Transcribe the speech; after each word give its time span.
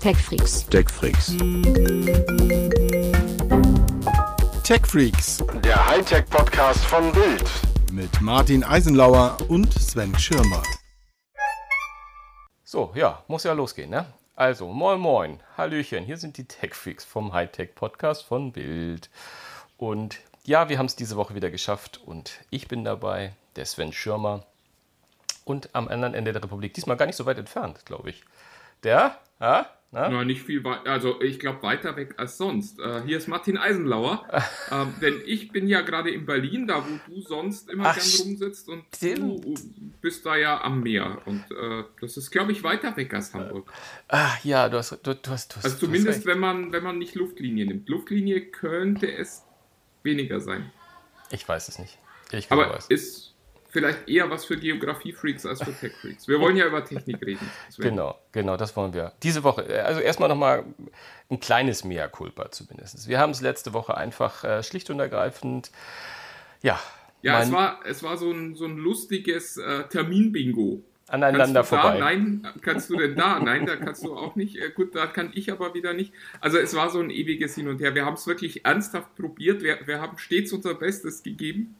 TechFreaks. 0.00 0.64
TechFreaks. 0.66 1.36
TechFreaks 4.62 5.38
Der 5.64 5.88
Hightech-Podcast 5.88 6.84
von 6.84 7.10
Bild. 7.12 7.50
mit 7.92 8.20
Martin 8.20 8.62
Eisenlauer 8.62 9.36
und 9.48 9.72
Sven 9.74 10.16
Schirmer. 10.16 10.62
So, 12.62 12.92
ja, 12.94 13.24
muss 13.26 13.42
ja 13.42 13.52
losgehen, 13.54 13.90
ne? 13.90 14.06
Also, 14.36 14.68
moin 14.68 15.00
moin, 15.00 15.40
Hallöchen, 15.56 16.04
hier 16.04 16.16
sind 16.16 16.36
die 16.36 16.44
Techfreaks 16.44 17.04
vom 17.04 17.32
Hightech 17.32 17.74
Podcast 17.74 18.24
von 18.24 18.52
Bild. 18.52 19.10
Und 19.78 20.18
ja, 20.44 20.68
wir 20.68 20.78
haben 20.78 20.86
es 20.86 20.94
diese 20.94 21.16
Woche 21.16 21.34
wieder 21.34 21.50
geschafft 21.50 22.00
und 22.04 22.38
ich 22.50 22.68
bin 22.68 22.84
dabei, 22.84 23.32
der 23.56 23.66
Sven 23.66 23.92
Schirmer 23.92 24.44
und 25.44 25.74
am 25.74 25.88
anderen 25.88 26.14
Ende 26.14 26.32
der 26.32 26.44
Republik, 26.44 26.74
diesmal 26.74 26.96
gar 26.96 27.06
nicht 27.06 27.16
so 27.16 27.26
weit 27.26 27.38
entfernt, 27.38 27.84
glaube 27.84 28.10
ich. 28.10 28.22
Der, 28.84 29.18
ja, 29.40 29.66
na? 29.90 30.08
Na, 30.10 30.24
nicht 30.24 30.42
viel 30.42 30.62
weiter, 30.64 30.90
also 30.90 31.20
ich 31.22 31.38
glaube 31.40 31.62
weiter 31.62 31.96
weg 31.96 32.14
als 32.18 32.36
sonst. 32.36 32.78
Äh, 32.78 33.02
hier 33.06 33.16
ist 33.16 33.26
Martin 33.26 33.56
Eisenlauer, 33.56 34.26
ähm, 34.70 34.92
denn 35.00 35.20
ich 35.24 35.50
bin 35.50 35.66
ja 35.66 35.80
gerade 35.80 36.10
in 36.10 36.26
Berlin, 36.26 36.66
da 36.66 36.84
wo 36.84 36.98
du 37.10 37.20
sonst 37.22 37.70
immer 37.70 37.86
Ach, 37.86 37.94
gern 37.94 38.26
rumsitzt 38.26 38.68
und 38.68 38.84
stimmt. 38.94 39.44
du 39.44 39.54
bist 40.02 40.26
da 40.26 40.36
ja 40.36 40.60
am 40.62 40.82
Meer 40.82 41.22
und 41.24 41.44
äh, 41.50 41.84
das 42.00 42.16
ist, 42.18 42.30
glaube 42.30 42.52
ich, 42.52 42.62
weiter 42.62 42.96
weg 42.96 43.14
als 43.14 43.32
Hamburg. 43.32 43.72
Ah, 44.08 44.32
ja, 44.44 44.68
du 44.68 44.76
hast, 44.76 44.92
du, 44.92 45.14
du 45.14 45.30
hast, 45.30 45.52
du 45.52 45.56
hast 45.56 45.64
Also 45.64 45.68
du 45.68 45.72
hast 45.72 45.78
zumindest, 45.80 46.18
recht. 46.18 46.26
wenn 46.26 46.38
man, 46.38 46.70
wenn 46.72 46.84
man 46.84 46.98
nicht 46.98 47.14
Luftlinie 47.14 47.64
nimmt. 47.66 47.88
Luftlinie 47.88 48.42
könnte 48.42 49.10
es 49.10 49.44
weniger 50.02 50.40
sein. 50.40 50.70
Ich 51.30 51.48
weiß 51.48 51.68
es 51.68 51.78
nicht. 51.78 51.98
Ich 52.30 52.50
Aber 52.52 52.68
weiß. 52.70 52.86
ist 52.88 53.27
vielleicht 53.68 54.08
eher 54.08 54.30
was 54.30 54.44
für 54.44 54.56
Geografie-Freaks 54.56 55.46
als 55.46 55.62
für 55.62 55.72
Tech-Freaks. 55.74 56.26
Wir 56.28 56.40
wollen 56.40 56.56
ja 56.56 56.66
über 56.66 56.84
Technik 56.84 57.24
reden. 57.24 57.50
Sven. 57.70 57.90
Genau, 57.90 58.18
genau, 58.32 58.56
das 58.56 58.76
wollen 58.76 58.92
wir. 58.94 59.12
Diese 59.22 59.44
Woche, 59.44 59.62
äh, 59.62 59.80
also 59.80 60.00
erstmal 60.00 60.28
nochmal 60.28 60.64
ein 61.30 61.40
kleines 61.40 61.84
Mea 61.84 62.08
culpa 62.08 62.50
zumindest. 62.50 63.08
Wir 63.08 63.18
haben 63.18 63.30
es 63.30 63.40
letzte 63.40 63.72
Woche 63.72 63.96
einfach 63.96 64.44
äh, 64.44 64.62
schlicht 64.62 64.90
und 64.90 65.00
ergreifend, 65.00 65.70
ja, 66.62 66.80
Ja, 67.22 67.42
es 67.42 67.52
war, 67.52 67.80
es 67.84 68.02
war 68.02 68.16
so 68.16 68.30
ein, 68.30 68.54
so 68.54 68.64
ein 68.64 68.76
lustiges 68.78 69.56
äh, 69.56 69.84
Termin-Bingo. 69.88 70.82
aneinander 71.08 71.64
vorbei. 71.64 71.94
Da? 71.94 71.98
Nein, 71.98 72.46
kannst 72.62 72.90
du 72.90 72.96
denn 72.96 73.16
da? 73.16 73.40
Nein, 73.40 73.66
da 73.66 73.76
kannst 73.76 74.04
du 74.04 74.14
auch 74.16 74.36
nicht. 74.36 74.56
Äh, 74.56 74.70
gut, 74.70 74.94
da 74.94 75.06
kann 75.06 75.30
ich 75.34 75.50
aber 75.52 75.74
wieder 75.74 75.94
nicht. 75.94 76.12
Also 76.40 76.58
es 76.58 76.74
war 76.74 76.90
so 76.90 77.00
ein 77.00 77.10
ewiges 77.10 77.54
Hin 77.54 77.68
und 77.68 77.80
Her. 77.80 77.94
Wir 77.94 78.04
haben 78.06 78.14
es 78.14 78.26
wirklich 78.26 78.64
ernsthaft 78.64 79.14
probiert. 79.16 79.62
Wir, 79.62 79.78
wir 79.86 80.00
haben 80.00 80.16
stets 80.18 80.52
unser 80.52 80.74
Bestes 80.74 81.22
gegeben. 81.22 81.76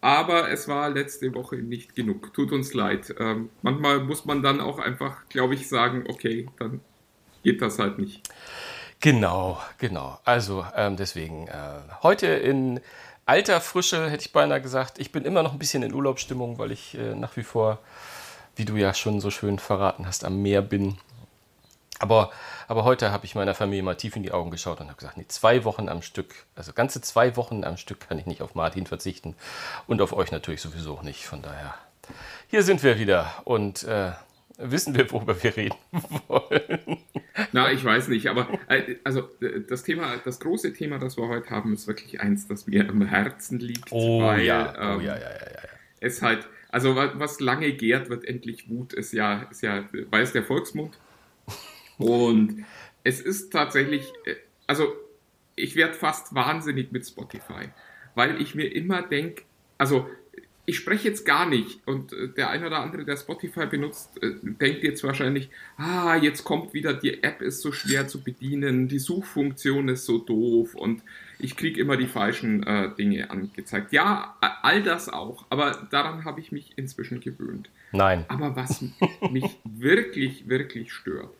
Aber 0.00 0.50
es 0.50 0.66
war 0.66 0.88
letzte 0.88 1.34
Woche 1.34 1.56
nicht 1.56 1.94
genug. 1.94 2.32
Tut 2.32 2.52
uns 2.52 2.72
leid. 2.72 3.14
Ähm, 3.18 3.50
manchmal 3.62 4.00
muss 4.00 4.24
man 4.24 4.42
dann 4.42 4.60
auch 4.60 4.78
einfach, 4.78 5.28
glaube 5.28 5.54
ich, 5.54 5.68
sagen, 5.68 6.04
okay, 6.08 6.48
dann 6.58 6.80
geht 7.42 7.60
das 7.60 7.78
halt 7.78 7.98
nicht. 7.98 8.22
Genau, 9.00 9.58
genau. 9.78 10.18
Also 10.24 10.64
ähm, 10.74 10.96
deswegen 10.96 11.48
äh, 11.48 11.80
heute 12.02 12.26
in 12.26 12.80
alter 13.26 13.60
Frische 13.60 14.10
hätte 14.10 14.24
ich 14.24 14.32
beinahe 14.32 14.60
gesagt. 14.60 14.98
Ich 14.98 15.12
bin 15.12 15.24
immer 15.24 15.42
noch 15.42 15.52
ein 15.52 15.58
bisschen 15.58 15.82
in 15.82 15.94
Urlaubsstimmung, 15.94 16.58
weil 16.58 16.70
ich 16.72 16.96
äh, 16.96 17.14
nach 17.14 17.36
wie 17.36 17.42
vor, 17.42 17.78
wie 18.56 18.64
du 18.64 18.76
ja 18.76 18.92
schon 18.92 19.20
so 19.20 19.30
schön 19.30 19.58
verraten 19.58 20.06
hast, 20.06 20.24
am 20.24 20.42
Meer 20.42 20.62
bin. 20.62 20.98
Aber, 22.00 22.30
aber 22.66 22.84
heute 22.84 23.12
habe 23.12 23.26
ich 23.26 23.34
meiner 23.34 23.54
Familie 23.54 23.82
mal 23.82 23.94
tief 23.94 24.16
in 24.16 24.22
die 24.22 24.32
Augen 24.32 24.50
geschaut 24.50 24.80
und 24.80 24.86
habe 24.88 24.96
gesagt, 24.96 25.18
nee, 25.18 25.26
zwei 25.28 25.64
Wochen 25.64 25.88
am 25.88 26.00
Stück, 26.02 26.34
also 26.56 26.72
ganze 26.72 27.00
zwei 27.02 27.36
Wochen 27.36 27.62
am 27.62 27.76
Stück 27.76 28.08
kann 28.08 28.18
ich 28.18 28.24
nicht 28.26 28.40
auf 28.42 28.54
Martin 28.54 28.86
verzichten 28.86 29.36
und 29.86 30.00
auf 30.00 30.12
euch 30.14 30.32
natürlich 30.32 30.62
sowieso 30.62 30.94
auch 30.94 31.02
nicht. 31.02 31.26
Von 31.26 31.42
daher, 31.42 31.74
hier 32.48 32.62
sind 32.62 32.82
wir 32.82 32.98
wieder 32.98 33.30
und 33.44 33.84
äh, 33.84 34.12
wissen 34.56 34.94
wir, 34.94 35.10
worüber 35.12 35.42
wir 35.42 35.54
reden 35.56 35.76
wollen. 36.26 36.98
Na, 37.52 37.70
ich 37.70 37.84
weiß 37.84 38.08
nicht, 38.08 38.28
aber 38.28 38.48
äh, 38.68 38.96
also 39.04 39.28
äh, 39.42 39.60
das 39.68 39.82
Thema, 39.82 40.16
das 40.24 40.40
große 40.40 40.72
Thema, 40.72 40.98
das 40.98 41.18
wir 41.18 41.28
heute 41.28 41.50
haben, 41.50 41.74
ist 41.74 41.86
wirklich 41.86 42.20
eins, 42.20 42.48
das 42.48 42.66
mir 42.66 42.88
am 42.88 43.02
Herzen 43.02 43.58
liegt. 43.60 43.92
Oh 43.92 44.22
weil, 44.22 44.40
ja, 44.40 44.72
oh 44.74 44.98
ähm, 44.98 45.00
ja, 45.02 45.16
ja, 45.16 45.20
ja, 45.30 45.52
ja. 45.52 45.68
es 46.00 46.22
halt, 46.22 46.46
also 46.70 46.96
wa- 46.96 47.12
was 47.16 47.40
lange 47.40 47.72
gärt, 47.72 48.08
wird 48.08 48.24
endlich 48.24 48.70
Wut, 48.70 48.94
ist 48.94 49.12
ja, 49.12 49.42
ist 49.50 49.62
ja, 49.62 49.84
weiß 50.10 50.32
der 50.32 50.44
Volksmund. 50.44 50.98
Und 52.00 52.64
es 53.04 53.20
ist 53.20 53.52
tatsächlich, 53.52 54.04
äh, 54.24 54.36
also 54.66 54.92
ich 55.56 55.76
werde 55.76 55.94
fast 55.94 56.34
wahnsinnig 56.34 56.92
mit 56.92 57.06
Spotify, 57.06 57.68
weil 58.14 58.40
ich 58.40 58.54
mir 58.54 58.74
immer 58.74 59.02
denke, 59.02 59.42
also 59.78 60.06
ich 60.66 60.76
spreche 60.76 61.08
jetzt 61.08 61.24
gar 61.24 61.46
nicht 61.46 61.80
und 61.86 62.12
äh, 62.12 62.28
der 62.28 62.50
eine 62.50 62.68
oder 62.68 62.78
andere, 62.78 63.04
der 63.04 63.16
Spotify 63.16 63.66
benutzt, 63.66 64.22
äh, 64.22 64.34
denkt 64.42 64.84
jetzt 64.84 65.02
wahrscheinlich, 65.02 65.50
ah, 65.76 66.14
jetzt 66.14 66.44
kommt 66.44 66.74
wieder, 66.74 66.94
die 66.94 67.24
App 67.24 67.42
ist 67.42 67.60
so 67.60 67.72
schwer 67.72 68.06
zu 68.06 68.22
bedienen, 68.22 68.86
die 68.86 69.00
Suchfunktion 69.00 69.88
ist 69.88 70.04
so 70.06 70.18
doof 70.18 70.76
und 70.76 71.02
ich 71.40 71.56
kriege 71.56 71.80
immer 71.80 71.96
die 71.96 72.06
falschen 72.06 72.62
äh, 72.62 72.94
Dinge 72.94 73.30
angezeigt. 73.30 73.92
Ja, 73.92 74.36
all 74.40 74.82
das 74.82 75.08
auch, 75.08 75.44
aber 75.50 75.88
daran 75.90 76.24
habe 76.24 76.40
ich 76.40 76.52
mich 76.52 76.72
inzwischen 76.76 77.20
gewöhnt. 77.20 77.68
Nein. 77.90 78.24
Aber 78.28 78.54
was 78.54 78.84
mich 79.32 79.58
wirklich, 79.64 80.48
wirklich 80.48 80.92
stört, 80.92 81.34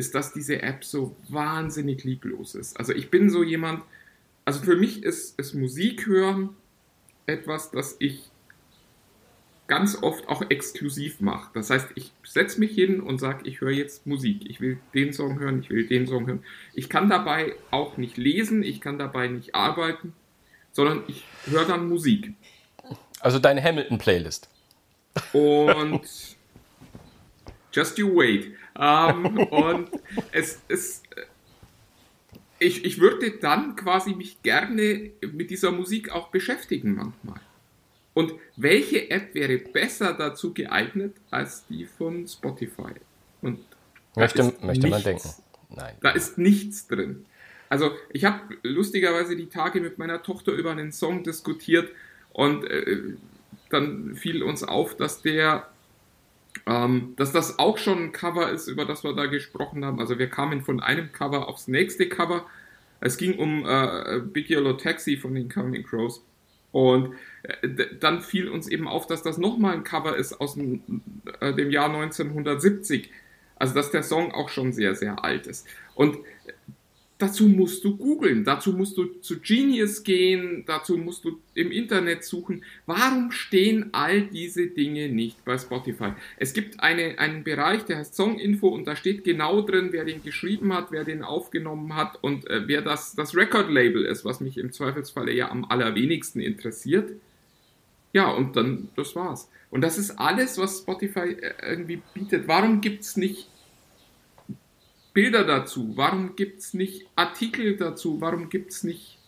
ist, 0.00 0.14
dass 0.14 0.32
diese 0.32 0.62
App 0.62 0.82
so 0.82 1.14
wahnsinnig 1.28 2.02
lieblos 2.04 2.54
ist. 2.54 2.78
Also 2.78 2.94
ich 2.94 3.10
bin 3.10 3.28
so 3.28 3.44
jemand, 3.44 3.84
also 4.46 4.60
für 4.62 4.76
mich 4.76 5.04
ist, 5.04 5.38
ist 5.38 5.54
Musik 5.54 6.06
hören 6.06 6.56
etwas, 7.26 7.70
das 7.70 7.96
ich 7.98 8.22
ganz 9.66 10.02
oft 10.02 10.26
auch 10.26 10.42
exklusiv 10.48 11.20
mache. 11.20 11.50
Das 11.52 11.68
heißt, 11.68 11.90
ich 11.94 12.12
setze 12.24 12.58
mich 12.58 12.72
hin 12.72 13.00
und 13.00 13.18
sage, 13.20 13.42
ich 13.44 13.60
höre 13.60 13.70
jetzt 13.70 14.06
Musik. 14.06 14.48
Ich 14.48 14.60
will 14.60 14.80
den 14.94 15.12
Song 15.12 15.38
hören, 15.38 15.60
ich 15.60 15.68
will 15.68 15.86
den 15.86 16.06
Song 16.08 16.26
hören. 16.26 16.42
Ich 16.72 16.88
kann 16.88 17.10
dabei 17.10 17.54
auch 17.70 17.98
nicht 17.98 18.16
lesen, 18.16 18.62
ich 18.62 18.80
kann 18.80 18.98
dabei 18.98 19.28
nicht 19.28 19.54
arbeiten, 19.54 20.14
sondern 20.72 21.04
ich 21.08 21.24
höre 21.44 21.66
dann 21.66 21.88
Musik. 21.88 22.32
Also 23.20 23.38
deine 23.38 23.62
Hamilton-Playlist. 23.62 24.48
Und 25.34 26.00
just 27.72 27.98
you 27.98 28.16
wait. 28.16 28.52
Ähm, 28.80 29.36
und 29.50 29.90
es 30.32 30.60
ist. 30.68 31.04
Ich, 32.58 32.84
ich 32.84 33.00
würde 33.00 33.30
dann 33.38 33.74
quasi 33.74 34.14
mich 34.14 34.42
gerne 34.42 35.12
mit 35.32 35.50
dieser 35.50 35.72
Musik 35.72 36.10
auch 36.10 36.28
beschäftigen 36.28 36.94
manchmal. 36.94 37.40
Und 38.12 38.34
welche 38.56 39.10
App 39.10 39.34
wäre 39.34 39.56
besser 39.56 40.12
dazu 40.12 40.52
geeignet 40.52 41.16
als 41.30 41.66
die 41.68 41.86
von 41.86 42.26
Spotify? 42.28 42.92
Und 43.40 43.60
Möchte, 44.16 44.42
möchte 44.62 44.88
man 44.88 45.02
nichts. 45.02 45.04
denken. 45.04 45.42
Nein. 45.74 45.96
Da 46.00 46.10
ist 46.10 46.36
nichts 46.36 46.86
drin. 46.86 47.24
Also 47.68 47.92
ich 48.12 48.24
habe 48.24 48.56
lustigerweise 48.62 49.36
die 49.36 49.48
Tage 49.48 49.80
mit 49.80 49.98
meiner 49.98 50.22
Tochter 50.22 50.52
über 50.52 50.72
einen 50.72 50.92
Song 50.92 51.22
diskutiert 51.22 51.90
und 52.32 52.64
äh, 52.64 53.14
dann 53.68 54.16
fiel 54.16 54.42
uns 54.42 54.64
auf, 54.64 54.96
dass 54.96 55.22
der, 55.22 55.68
ähm, 56.66 57.14
dass 57.16 57.32
das 57.32 57.58
auch 57.58 57.78
schon 57.78 58.04
ein 58.04 58.12
Cover 58.12 58.50
ist, 58.50 58.68
über 58.68 58.84
das 58.84 59.04
wir 59.04 59.14
da 59.14 59.26
gesprochen 59.26 59.84
haben. 59.84 60.00
Also 60.00 60.18
wir 60.18 60.28
kamen 60.28 60.62
von 60.62 60.80
einem 60.80 61.12
Cover 61.12 61.48
aufs 61.48 61.68
nächste 61.68 62.08
Cover. 62.08 62.46
Es 63.00 63.16
ging 63.16 63.38
um 63.38 63.64
äh, 63.66 64.20
Big 64.20 64.50
Yellow 64.50 64.74
Taxi 64.74 65.16
von 65.16 65.34
den 65.34 65.48
Counting 65.48 65.84
Crows. 65.84 66.24
Und 66.72 67.14
äh, 67.42 67.86
dann 67.98 68.20
fiel 68.20 68.48
uns 68.48 68.68
eben 68.68 68.86
auf, 68.86 69.06
dass 69.06 69.22
das 69.22 69.38
nochmal 69.38 69.74
ein 69.74 69.84
Cover 69.84 70.16
ist 70.16 70.40
aus 70.40 70.54
dem, 70.54 70.82
äh, 71.40 71.52
dem 71.54 71.70
Jahr 71.70 71.86
1970. 71.86 73.10
Also 73.56 73.74
dass 73.74 73.90
der 73.90 74.02
Song 74.02 74.32
auch 74.32 74.48
schon 74.48 74.72
sehr, 74.72 74.94
sehr 74.94 75.24
alt 75.24 75.46
ist. 75.46 75.66
Und 75.94 76.18
dazu 77.20 77.46
musst 77.46 77.84
du 77.84 77.96
googeln, 77.96 78.44
dazu 78.44 78.72
musst 78.72 78.96
du 78.96 79.04
zu 79.20 79.38
Genius 79.40 80.02
gehen, 80.02 80.64
dazu 80.66 80.96
musst 80.96 81.24
du 81.24 81.38
im 81.54 81.70
Internet 81.70 82.24
suchen. 82.24 82.64
Warum 82.86 83.30
stehen 83.30 83.90
all 83.92 84.22
diese 84.22 84.66
Dinge 84.66 85.08
nicht 85.08 85.44
bei 85.44 85.58
Spotify? 85.58 86.12
Es 86.36 86.52
gibt 86.52 86.80
eine, 86.80 87.18
einen 87.18 87.44
Bereich, 87.44 87.84
der 87.84 87.98
heißt 87.98 88.14
Songinfo 88.14 88.68
und 88.68 88.86
da 88.86 88.96
steht 88.96 89.24
genau 89.24 89.62
drin, 89.62 89.88
wer 89.92 90.04
den 90.04 90.22
geschrieben 90.22 90.72
hat, 90.72 90.90
wer 90.90 91.04
den 91.04 91.22
aufgenommen 91.22 91.94
hat 91.94 92.18
und 92.22 92.48
äh, 92.48 92.66
wer 92.66 92.82
das, 92.82 93.14
das 93.14 93.36
Record-Label 93.36 94.04
ist, 94.04 94.24
was 94.24 94.40
mich 94.40 94.58
im 94.58 94.72
Zweifelsfalle 94.72 95.32
ja 95.32 95.50
am 95.50 95.64
allerwenigsten 95.64 96.40
interessiert. 96.40 97.12
Ja, 98.12 98.30
und 98.30 98.56
dann, 98.56 98.88
das 98.96 99.14
war's. 99.14 99.48
Und 99.70 99.82
das 99.82 99.98
ist 99.98 100.12
alles, 100.12 100.58
was 100.58 100.78
Spotify 100.78 101.36
äh, 101.40 101.52
irgendwie 101.62 102.02
bietet. 102.14 102.48
Warum 102.48 102.80
gibt's 102.80 103.16
nicht 103.16 103.48
Bilder 105.12 105.44
dazu? 105.44 105.92
Warum 105.96 106.36
gibt's 106.36 106.74
nicht 106.74 107.06
Artikel 107.16 107.76
dazu? 107.76 108.20
Warum 108.20 108.48
gibt's 108.48 108.84
nicht 108.84 109.18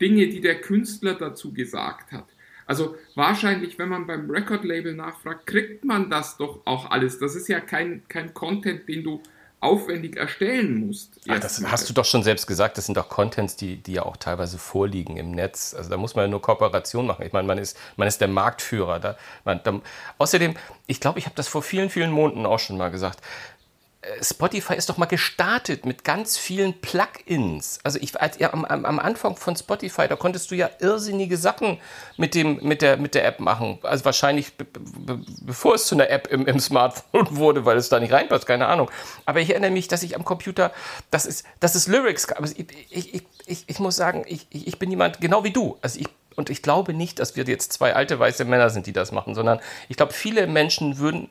Dinge, 0.00 0.28
die 0.28 0.40
der 0.40 0.60
Künstler 0.60 1.14
dazu 1.14 1.52
gesagt 1.52 2.12
hat? 2.12 2.26
Also 2.66 2.96
wahrscheinlich, 3.14 3.78
wenn 3.78 3.88
man 3.88 4.06
beim 4.06 4.30
Record-Label 4.30 4.94
nachfragt, 4.94 5.46
kriegt 5.46 5.84
man 5.84 6.10
das 6.10 6.36
doch 6.36 6.60
auch 6.64 6.90
alles. 6.90 7.18
Das 7.18 7.34
ist 7.34 7.48
ja 7.48 7.60
kein, 7.60 8.02
kein 8.08 8.34
Content, 8.34 8.88
den 8.88 9.04
du 9.04 9.22
aufwendig 9.62 10.16
erstellen 10.16 10.86
musst. 10.86 11.20
Ach, 11.28 11.38
das 11.38 11.64
hast 11.64 11.88
du 11.88 11.94
doch 11.94 12.04
schon 12.04 12.24
selbst 12.24 12.48
gesagt, 12.48 12.76
das 12.78 12.86
sind 12.86 12.96
doch 12.96 13.08
Contents, 13.08 13.54
die, 13.54 13.76
die 13.76 13.92
ja 13.92 14.02
auch 14.02 14.16
teilweise 14.16 14.58
vorliegen 14.58 15.16
im 15.16 15.30
Netz. 15.30 15.72
Also 15.72 15.88
da 15.88 15.96
muss 15.96 16.16
man 16.16 16.24
ja 16.24 16.28
nur 16.28 16.42
Kooperation 16.42 17.06
machen. 17.06 17.24
Ich 17.24 17.32
meine, 17.32 17.46
man 17.46 17.58
ist, 17.58 17.78
man 17.96 18.08
ist 18.08 18.20
der 18.20 18.26
Marktführer. 18.26 18.98
Da, 18.98 19.16
man, 19.44 19.60
da, 19.62 19.80
außerdem, 20.18 20.54
ich 20.88 20.98
glaube, 20.98 21.20
ich 21.20 21.26
habe 21.26 21.36
das 21.36 21.46
vor 21.46 21.62
vielen, 21.62 21.90
vielen 21.90 22.10
Monaten 22.10 22.44
auch 22.44 22.58
schon 22.58 22.76
mal 22.76 22.90
gesagt. 22.90 23.20
Spotify 24.20 24.74
ist 24.74 24.88
doch 24.88 24.96
mal 24.96 25.06
gestartet 25.06 25.86
mit 25.86 26.02
ganz 26.02 26.36
vielen 26.36 26.80
Plugins. 26.80 27.78
Also 27.84 28.00
ich 28.00 28.14
ja, 28.38 28.52
am, 28.52 28.64
am, 28.64 28.98
Anfang 28.98 29.36
von 29.36 29.54
Spotify, 29.54 30.08
da 30.08 30.16
konntest 30.16 30.50
du 30.50 30.56
ja 30.56 30.68
irrsinnige 30.80 31.36
Sachen 31.36 31.78
mit 32.16 32.34
dem 32.34 32.58
mit 32.62 32.82
der 32.82 32.96
mit 32.96 33.14
der 33.14 33.24
App 33.24 33.38
machen. 33.38 33.78
Also 33.82 34.04
wahrscheinlich 34.04 34.54
be, 34.54 34.64
be, 34.64 35.20
bevor 35.42 35.76
es 35.76 35.86
zu 35.86 35.94
einer 35.94 36.10
App 36.10 36.26
im, 36.32 36.46
im, 36.46 36.58
Smartphone 36.58 37.28
wurde, 37.36 37.64
weil 37.64 37.76
es 37.76 37.90
da 37.90 38.00
nicht 38.00 38.12
reinpasst, 38.12 38.44
keine 38.44 38.66
Ahnung. 38.66 38.90
Aber 39.24 39.40
ich 39.40 39.50
erinnere 39.50 39.70
mich, 39.70 39.86
dass 39.86 40.02
ich 40.02 40.16
am 40.16 40.24
Computer, 40.24 40.72
das 41.12 41.24
ist 41.24 41.46
das 41.60 41.76
ist 41.76 41.86
Lyrics. 41.86 42.28
Also 42.32 42.54
ich, 42.56 42.66
ich, 42.90 43.22
ich, 43.46 43.64
ich 43.68 43.78
muss 43.78 43.94
sagen, 43.94 44.24
ich, 44.26 44.48
ich 44.50 44.80
bin 44.80 44.90
jemand 44.90 45.20
genau 45.20 45.44
wie 45.44 45.52
du. 45.52 45.78
Also 45.80 46.00
ich 46.00 46.08
und 46.34 46.50
ich 46.50 46.62
glaube 46.62 46.94
nicht, 46.94 47.18
dass 47.18 47.36
wir 47.36 47.44
jetzt 47.44 47.72
zwei 47.72 47.94
alte 47.94 48.18
weiße 48.18 48.44
Männer 48.46 48.70
sind, 48.70 48.86
die 48.86 48.92
das 48.92 49.12
machen, 49.12 49.34
sondern 49.34 49.60
ich 49.88 49.96
glaube, 49.96 50.12
viele 50.12 50.46
Menschen 50.46 50.98
würden 50.98 51.28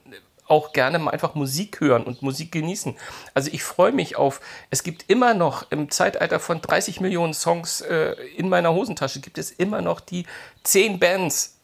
auch 0.52 0.74
gerne 0.74 1.00
mal 1.00 1.12
einfach 1.12 1.34
Musik 1.34 1.80
hören 1.80 2.04
und 2.04 2.22
Musik 2.22 2.52
genießen. 2.52 2.96
Also 3.34 3.50
ich 3.54 3.64
freue 3.64 3.94
mich 3.94 4.18
auf, 4.18 4.42
es 4.70 4.84
gibt 4.84 5.10
immer 5.10 5.34
noch 5.34 5.72
im 5.72 5.90
Zeitalter 5.90 6.40
von 6.40 6.62
30 6.62 7.00
Millionen 7.00 7.34
Songs 7.34 7.82
äh, 7.82 8.16
in 8.36 8.50
meiner 8.50 8.74
Hosentasche, 8.74 9.22
gibt 9.22 9.38
es 9.38 9.50
immer 9.50 9.82
noch 9.82 10.02
die 10.02 10.26
10 10.64 11.00
Bands. 11.00 11.56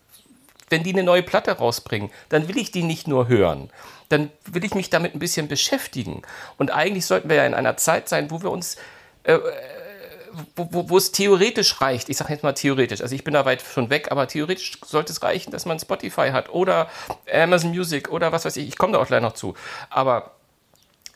Wenn 0.69 0.83
die 0.83 0.93
eine 0.93 1.03
neue 1.03 1.23
Platte 1.23 1.51
rausbringen, 1.51 2.09
dann 2.29 2.47
will 2.47 2.57
ich 2.57 2.71
die 2.71 2.83
nicht 2.83 3.07
nur 3.07 3.27
hören. 3.27 3.69
Dann 4.09 4.31
will 4.45 4.63
ich 4.63 4.73
mich 4.73 4.89
damit 4.89 5.13
ein 5.15 5.19
bisschen 5.19 5.47
beschäftigen. 5.47 6.21
Und 6.57 6.71
eigentlich 6.71 7.05
sollten 7.05 7.29
wir 7.29 7.37
ja 7.37 7.45
in 7.45 7.53
einer 7.53 7.77
Zeit 7.77 8.09
sein, 8.09 8.31
wo 8.31 8.41
wir 8.41 8.51
uns 8.51 8.77
äh, 9.23 9.37
wo, 10.55 10.67
wo, 10.71 10.89
wo 10.89 10.97
es 10.97 11.11
theoretisch 11.11 11.81
reicht, 11.81 12.09
ich 12.09 12.17
sage 12.17 12.33
jetzt 12.33 12.43
mal 12.43 12.53
theoretisch, 12.53 13.01
also 13.01 13.15
ich 13.15 13.23
bin 13.23 13.33
da 13.33 13.45
weit 13.45 13.61
schon 13.61 13.89
weg, 13.89 14.11
aber 14.11 14.27
theoretisch 14.27 14.79
sollte 14.85 15.11
es 15.11 15.23
reichen, 15.23 15.51
dass 15.51 15.65
man 15.65 15.79
Spotify 15.79 16.29
hat 16.29 16.49
oder 16.49 16.89
Amazon 17.31 17.71
Music 17.71 18.09
oder 18.11 18.31
was 18.31 18.45
weiß 18.45 18.57
ich, 18.57 18.67
ich 18.67 18.77
komme 18.77 18.93
da 18.93 18.99
auch 18.99 19.07
gleich 19.07 19.21
noch 19.21 19.33
zu. 19.33 19.55
Aber 19.89 20.31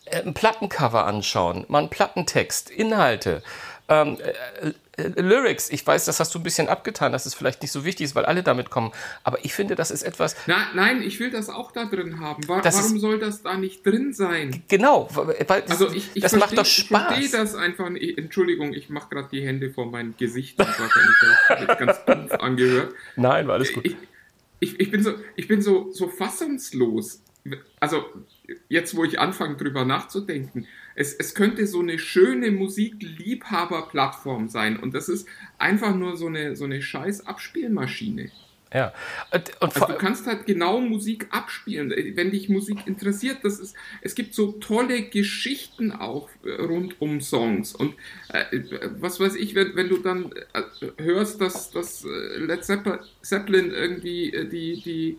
äh, 0.05 0.21
ein 0.21 0.33
Plattencover 0.33 1.05
anschauen, 1.05 1.65
mal 1.67 1.79
einen 1.79 1.89
Plattentext, 1.89 2.69
Inhalte, 2.69 3.43
ähm, 3.91 4.17
äh, 4.21 4.71
äh, 5.01 5.21
Lyrics, 5.21 5.69
ich 5.69 5.85
weiß, 5.85 6.05
das 6.05 6.19
hast 6.19 6.33
du 6.33 6.39
ein 6.39 6.43
bisschen 6.43 6.69
abgetan, 6.69 7.11
dass 7.11 7.25
es 7.25 7.33
vielleicht 7.33 7.61
nicht 7.61 7.71
so 7.71 7.83
wichtig 7.83 8.05
ist, 8.05 8.15
weil 8.15 8.25
alle 8.25 8.41
damit 8.41 8.69
kommen. 8.69 8.91
Aber 9.23 9.43
ich 9.43 9.53
finde, 9.53 9.75
das 9.75 9.91
ist 9.91 10.03
etwas. 10.03 10.35
Na, 10.47 10.67
nein, 10.73 11.01
ich 11.01 11.19
will 11.19 11.29
das 11.29 11.49
auch 11.49 11.71
da 11.73 11.85
drin 11.85 12.19
haben. 12.19 12.47
War, 12.47 12.63
warum 12.63 12.95
ist, 12.95 13.01
soll 13.01 13.19
das 13.19 13.41
da 13.41 13.57
nicht 13.57 13.85
drin 13.85 14.13
sein? 14.13 14.63
Genau, 14.69 15.09
weil 15.13 15.63
also 15.67 15.91
ich, 15.91 16.09
ich 16.13 16.21
das 16.21 16.31
versteh, 16.31 16.37
macht 16.37 16.57
doch 16.57 16.65
Spaß. 16.65 17.01
Ich 17.01 17.29
verstehe 17.29 17.39
das 17.41 17.55
einfach 17.55 17.89
nicht. 17.89 18.17
Entschuldigung, 18.17 18.73
ich 18.73 18.89
mache 18.89 19.09
gerade 19.09 19.27
die 19.29 19.45
Hände 19.45 19.71
vor 19.71 19.85
mein 19.87 20.15
Gesicht. 20.17 20.57
Das 20.59 20.79
wahrscheinlich 20.79 21.77
ganz 21.77 22.05
dumpf 22.05 22.33
angehört. 22.35 22.93
Nein, 23.17 23.47
war 23.47 23.55
alles 23.55 23.73
gut. 23.73 23.85
Ich, 23.85 23.97
ich, 24.59 24.79
ich 24.79 24.91
bin 24.91 25.03
so, 25.03 25.15
ich 25.35 25.47
bin 25.47 25.61
so, 25.61 25.91
so 25.91 26.07
fassungslos. 26.07 27.23
Also 27.79 28.05
jetzt, 28.69 28.95
wo 28.95 29.03
ich 29.03 29.19
anfange, 29.19 29.57
drüber 29.57 29.83
nachzudenken 29.83 30.67
es, 30.95 31.13
es 31.13 31.35
könnte 31.35 31.67
so 31.67 31.79
eine 31.79 31.99
schöne 31.99 32.51
Musikliebhaberplattform 32.51 34.49
sein 34.49 34.77
und 34.77 34.93
das 34.93 35.09
ist 35.09 35.27
einfach 35.57 35.95
nur 35.95 36.17
so 36.17 36.27
eine, 36.27 36.55
so 36.55 36.65
eine 36.65 36.81
scheiß 36.81 37.25
Abspielmaschine. 37.27 38.31
Ja. 38.73 38.93
Und, 39.31 39.49
und 39.61 39.75
also 39.75 39.85
du 39.85 39.97
kannst 39.97 40.27
halt 40.27 40.45
genau 40.45 40.79
Musik 40.79 41.27
abspielen, 41.31 41.93
wenn 42.15 42.31
dich 42.31 42.47
Musik 42.47 42.87
interessiert. 42.87 43.39
Das 43.43 43.59
ist, 43.59 43.75
es 44.01 44.15
gibt 44.15 44.33
so 44.33 44.53
tolle 44.53 45.01
Geschichten 45.03 45.91
auch 45.91 46.29
äh, 46.45 46.51
rund 46.51 47.01
um 47.01 47.19
Songs. 47.19 47.75
Und 47.75 47.95
äh, 48.29 48.61
was 48.99 49.19
weiß 49.19 49.35
ich, 49.35 49.55
wenn, 49.55 49.75
wenn 49.75 49.89
du 49.89 49.97
dann 49.97 50.31
äh, 50.53 50.61
hörst, 51.03 51.41
dass, 51.41 51.71
dass 51.71 52.05
äh, 52.05 52.37
Led 52.37 52.63
Zeppelin 52.63 53.71
irgendwie 53.71 54.33
äh, 54.33 54.47
die, 54.47 54.81
die 54.81 55.17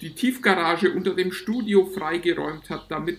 die 0.00 0.10
Tiefgarage 0.10 0.92
unter 0.92 1.14
dem 1.14 1.32
Studio 1.32 1.86
freigeräumt 1.86 2.70
hat, 2.70 2.90
damit 2.90 3.18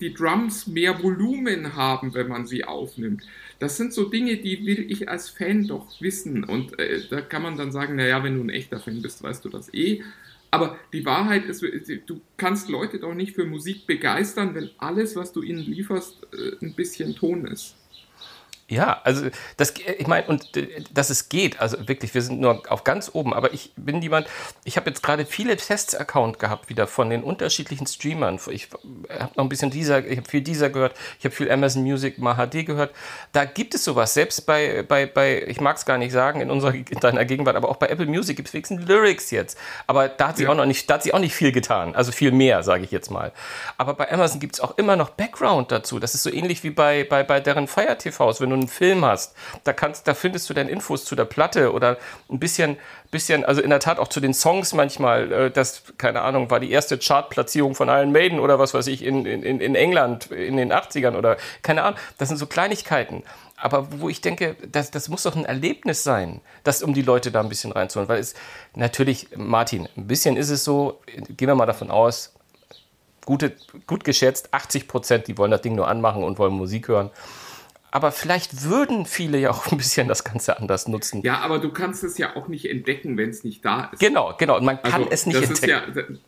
die 0.00 0.12
Drums 0.12 0.66
mehr 0.66 1.02
Volumen 1.02 1.74
haben, 1.74 2.14
wenn 2.14 2.28
man 2.28 2.46
sie 2.46 2.64
aufnimmt. 2.64 3.22
Das 3.58 3.76
sind 3.76 3.92
so 3.92 4.08
Dinge, 4.08 4.36
die 4.36 4.64
will 4.66 4.90
ich 4.90 5.08
als 5.08 5.30
Fan 5.30 5.66
doch 5.66 6.00
wissen. 6.00 6.44
Und 6.44 6.78
äh, 6.78 7.00
da 7.08 7.20
kann 7.20 7.42
man 7.42 7.56
dann 7.56 7.72
sagen, 7.72 7.96
naja, 7.96 8.22
wenn 8.22 8.36
du 8.36 8.42
ein 8.42 8.50
echter 8.50 8.78
Fan 8.78 9.02
bist, 9.02 9.22
weißt 9.22 9.44
du 9.44 9.48
das 9.48 9.72
eh. 9.72 10.02
Aber 10.50 10.78
die 10.92 11.04
Wahrheit 11.04 11.44
ist, 11.44 11.62
du 11.62 12.20
kannst 12.36 12.68
Leute 12.68 12.98
doch 12.98 13.14
nicht 13.14 13.34
für 13.34 13.44
Musik 13.44 13.86
begeistern, 13.86 14.54
wenn 14.54 14.70
alles, 14.78 15.14
was 15.14 15.32
du 15.32 15.42
ihnen 15.42 15.60
lieferst, 15.60 16.26
äh, 16.32 16.64
ein 16.64 16.74
bisschen 16.74 17.14
Ton 17.14 17.46
ist. 17.46 17.77
Ja, 18.70 19.00
also 19.02 19.28
das, 19.56 19.72
ich 19.98 20.06
meine, 20.06 20.26
und 20.26 20.50
dass 20.92 21.08
es 21.08 21.30
geht, 21.30 21.58
also 21.58 21.88
wirklich, 21.88 22.12
wir 22.12 22.20
sind 22.20 22.38
nur 22.38 22.70
auf 22.70 22.84
ganz 22.84 23.10
oben, 23.14 23.32
aber 23.32 23.54
ich 23.54 23.72
bin 23.76 24.02
jemand, 24.02 24.26
ich 24.64 24.76
habe 24.76 24.90
jetzt 24.90 25.02
gerade 25.02 25.24
viele 25.24 25.56
Tests-Account 25.56 26.38
gehabt 26.38 26.68
wieder 26.68 26.86
von 26.86 27.08
den 27.08 27.22
unterschiedlichen 27.22 27.86
Streamern. 27.86 28.38
Ich 28.50 28.68
habe 29.18 29.32
noch 29.36 29.44
ein 29.44 29.48
bisschen 29.48 29.70
dieser, 29.70 30.06
ich 30.06 30.18
habe 30.18 30.28
viel 30.28 30.42
dieser 30.42 30.68
gehört, 30.68 30.94
ich 31.18 31.24
habe 31.24 31.34
viel 31.34 31.50
Amazon 31.50 31.82
Music, 31.82 32.18
mal 32.18 32.34
HD 32.34 32.66
gehört. 32.66 32.94
Da 33.32 33.46
gibt 33.46 33.74
es 33.74 33.84
sowas, 33.84 34.12
selbst 34.12 34.44
bei, 34.44 34.84
bei, 34.86 35.06
bei 35.06 35.44
ich 35.46 35.62
mag 35.62 35.78
es 35.78 35.86
gar 35.86 35.96
nicht 35.96 36.12
sagen, 36.12 36.42
in 36.42 36.50
unserer, 36.50 36.74
in 36.74 36.84
deiner 36.84 37.24
Gegenwart, 37.24 37.56
aber 37.56 37.70
auch 37.70 37.76
bei 37.76 37.88
Apple 37.88 38.04
Music 38.04 38.36
gibt 38.36 38.48
es 38.48 38.54
wenigstens 38.54 38.86
Lyrics 38.86 39.30
jetzt. 39.30 39.58
Aber 39.86 40.08
da 40.08 40.28
hat 40.28 40.36
sie 40.36 40.42
ja. 40.42 40.50
auch 40.50 40.54
noch 40.54 40.66
nicht, 40.66 40.90
da 40.90 40.94
hat 40.94 41.04
sie 41.04 41.14
auch 41.14 41.20
nicht 41.20 41.34
viel 41.34 41.52
getan, 41.52 41.94
also 41.94 42.12
viel 42.12 42.32
mehr, 42.32 42.62
sage 42.62 42.84
ich 42.84 42.90
jetzt 42.90 43.10
mal. 43.10 43.32
Aber 43.78 43.94
bei 43.94 44.12
Amazon 44.12 44.40
gibt 44.40 44.56
es 44.56 44.60
auch 44.60 44.76
immer 44.76 44.96
noch 44.96 45.08
Background 45.08 45.72
dazu. 45.72 45.98
Das 45.98 46.14
ist 46.14 46.22
so 46.22 46.30
ähnlich 46.30 46.64
wie 46.64 46.70
bei, 46.70 47.04
bei, 47.04 47.22
bei 47.22 47.40
deren 47.40 47.66
Fire 47.66 47.96
TVs, 47.96 48.42
wenn 48.42 48.50
du 48.50 48.57
einen 48.58 48.68
Film 48.68 49.04
hast, 49.04 49.34
da 49.64 49.72
kannst, 49.72 50.06
da 50.08 50.14
findest 50.14 50.48
du 50.50 50.54
dann 50.54 50.68
Infos 50.68 51.04
zu 51.04 51.16
der 51.16 51.24
Platte 51.24 51.72
oder 51.72 51.98
ein 52.30 52.38
bisschen, 52.38 52.76
bisschen, 53.10 53.44
also 53.44 53.60
in 53.60 53.70
der 53.70 53.80
Tat 53.80 53.98
auch 53.98 54.08
zu 54.08 54.20
den 54.20 54.34
Songs 54.34 54.74
manchmal. 54.74 55.32
Äh, 55.32 55.50
das, 55.50 55.82
keine 55.98 56.22
Ahnung, 56.22 56.50
war 56.50 56.60
die 56.60 56.70
erste 56.70 56.98
Chartplatzierung 56.98 57.74
von 57.74 57.88
Iron 57.88 58.12
Maiden 58.12 58.40
oder 58.40 58.58
was 58.58 58.74
weiß 58.74 58.86
ich 58.88 59.04
in, 59.04 59.24
in, 59.24 59.42
in 59.60 59.74
England 59.74 60.30
in 60.30 60.56
den 60.56 60.72
80ern 60.72 61.16
oder 61.16 61.36
keine 61.62 61.82
Ahnung. 61.82 61.98
Das 62.18 62.28
sind 62.28 62.38
so 62.38 62.46
Kleinigkeiten. 62.46 63.22
Aber 63.60 63.88
wo 64.00 64.08
ich 64.08 64.20
denke, 64.20 64.56
das, 64.70 64.90
das 64.92 65.08
muss 65.08 65.24
doch 65.24 65.34
ein 65.34 65.44
Erlebnis 65.44 66.04
sein, 66.04 66.40
das 66.62 66.82
um 66.82 66.94
die 66.94 67.02
Leute 67.02 67.32
da 67.32 67.40
ein 67.40 67.48
bisschen 67.48 67.72
reinzuholen. 67.72 68.08
Weil 68.08 68.20
es 68.20 68.34
natürlich, 68.74 69.28
Martin, 69.36 69.88
ein 69.96 70.06
bisschen 70.06 70.36
ist 70.36 70.50
es 70.50 70.62
so, 70.62 71.00
gehen 71.28 71.48
wir 71.48 71.56
mal 71.56 71.66
davon 71.66 71.90
aus, 71.90 72.34
gute, 73.24 73.52
gut 73.86 74.04
geschätzt, 74.04 74.54
80 74.54 74.86
Prozent, 74.86 75.26
die 75.26 75.36
wollen 75.36 75.50
das 75.50 75.60
Ding 75.60 75.74
nur 75.74 75.88
anmachen 75.88 76.22
und 76.22 76.38
wollen 76.38 76.54
Musik 76.54 76.88
hören 76.88 77.10
aber 77.90 78.12
vielleicht 78.12 78.64
würden 78.64 79.06
viele 79.06 79.38
ja 79.38 79.50
auch 79.50 79.70
ein 79.72 79.78
bisschen 79.78 80.08
das 80.08 80.24
Ganze 80.24 80.58
anders 80.58 80.88
nutzen. 80.88 81.22
Ja, 81.22 81.38
aber 81.38 81.58
du 81.58 81.70
kannst 81.70 82.04
es 82.04 82.18
ja 82.18 82.36
auch 82.36 82.48
nicht 82.48 82.68
entdecken, 82.68 83.16
wenn 83.16 83.30
es 83.30 83.44
nicht 83.44 83.64
da 83.64 83.90
ist. 83.92 84.00
Genau, 84.00 84.34
genau. 84.38 84.58
Und 84.58 84.64
man 84.64 84.80
kann 84.82 85.02
also, 85.04 85.10
es 85.10 85.26
nicht 85.26 85.42
entdecken. 85.42 86.18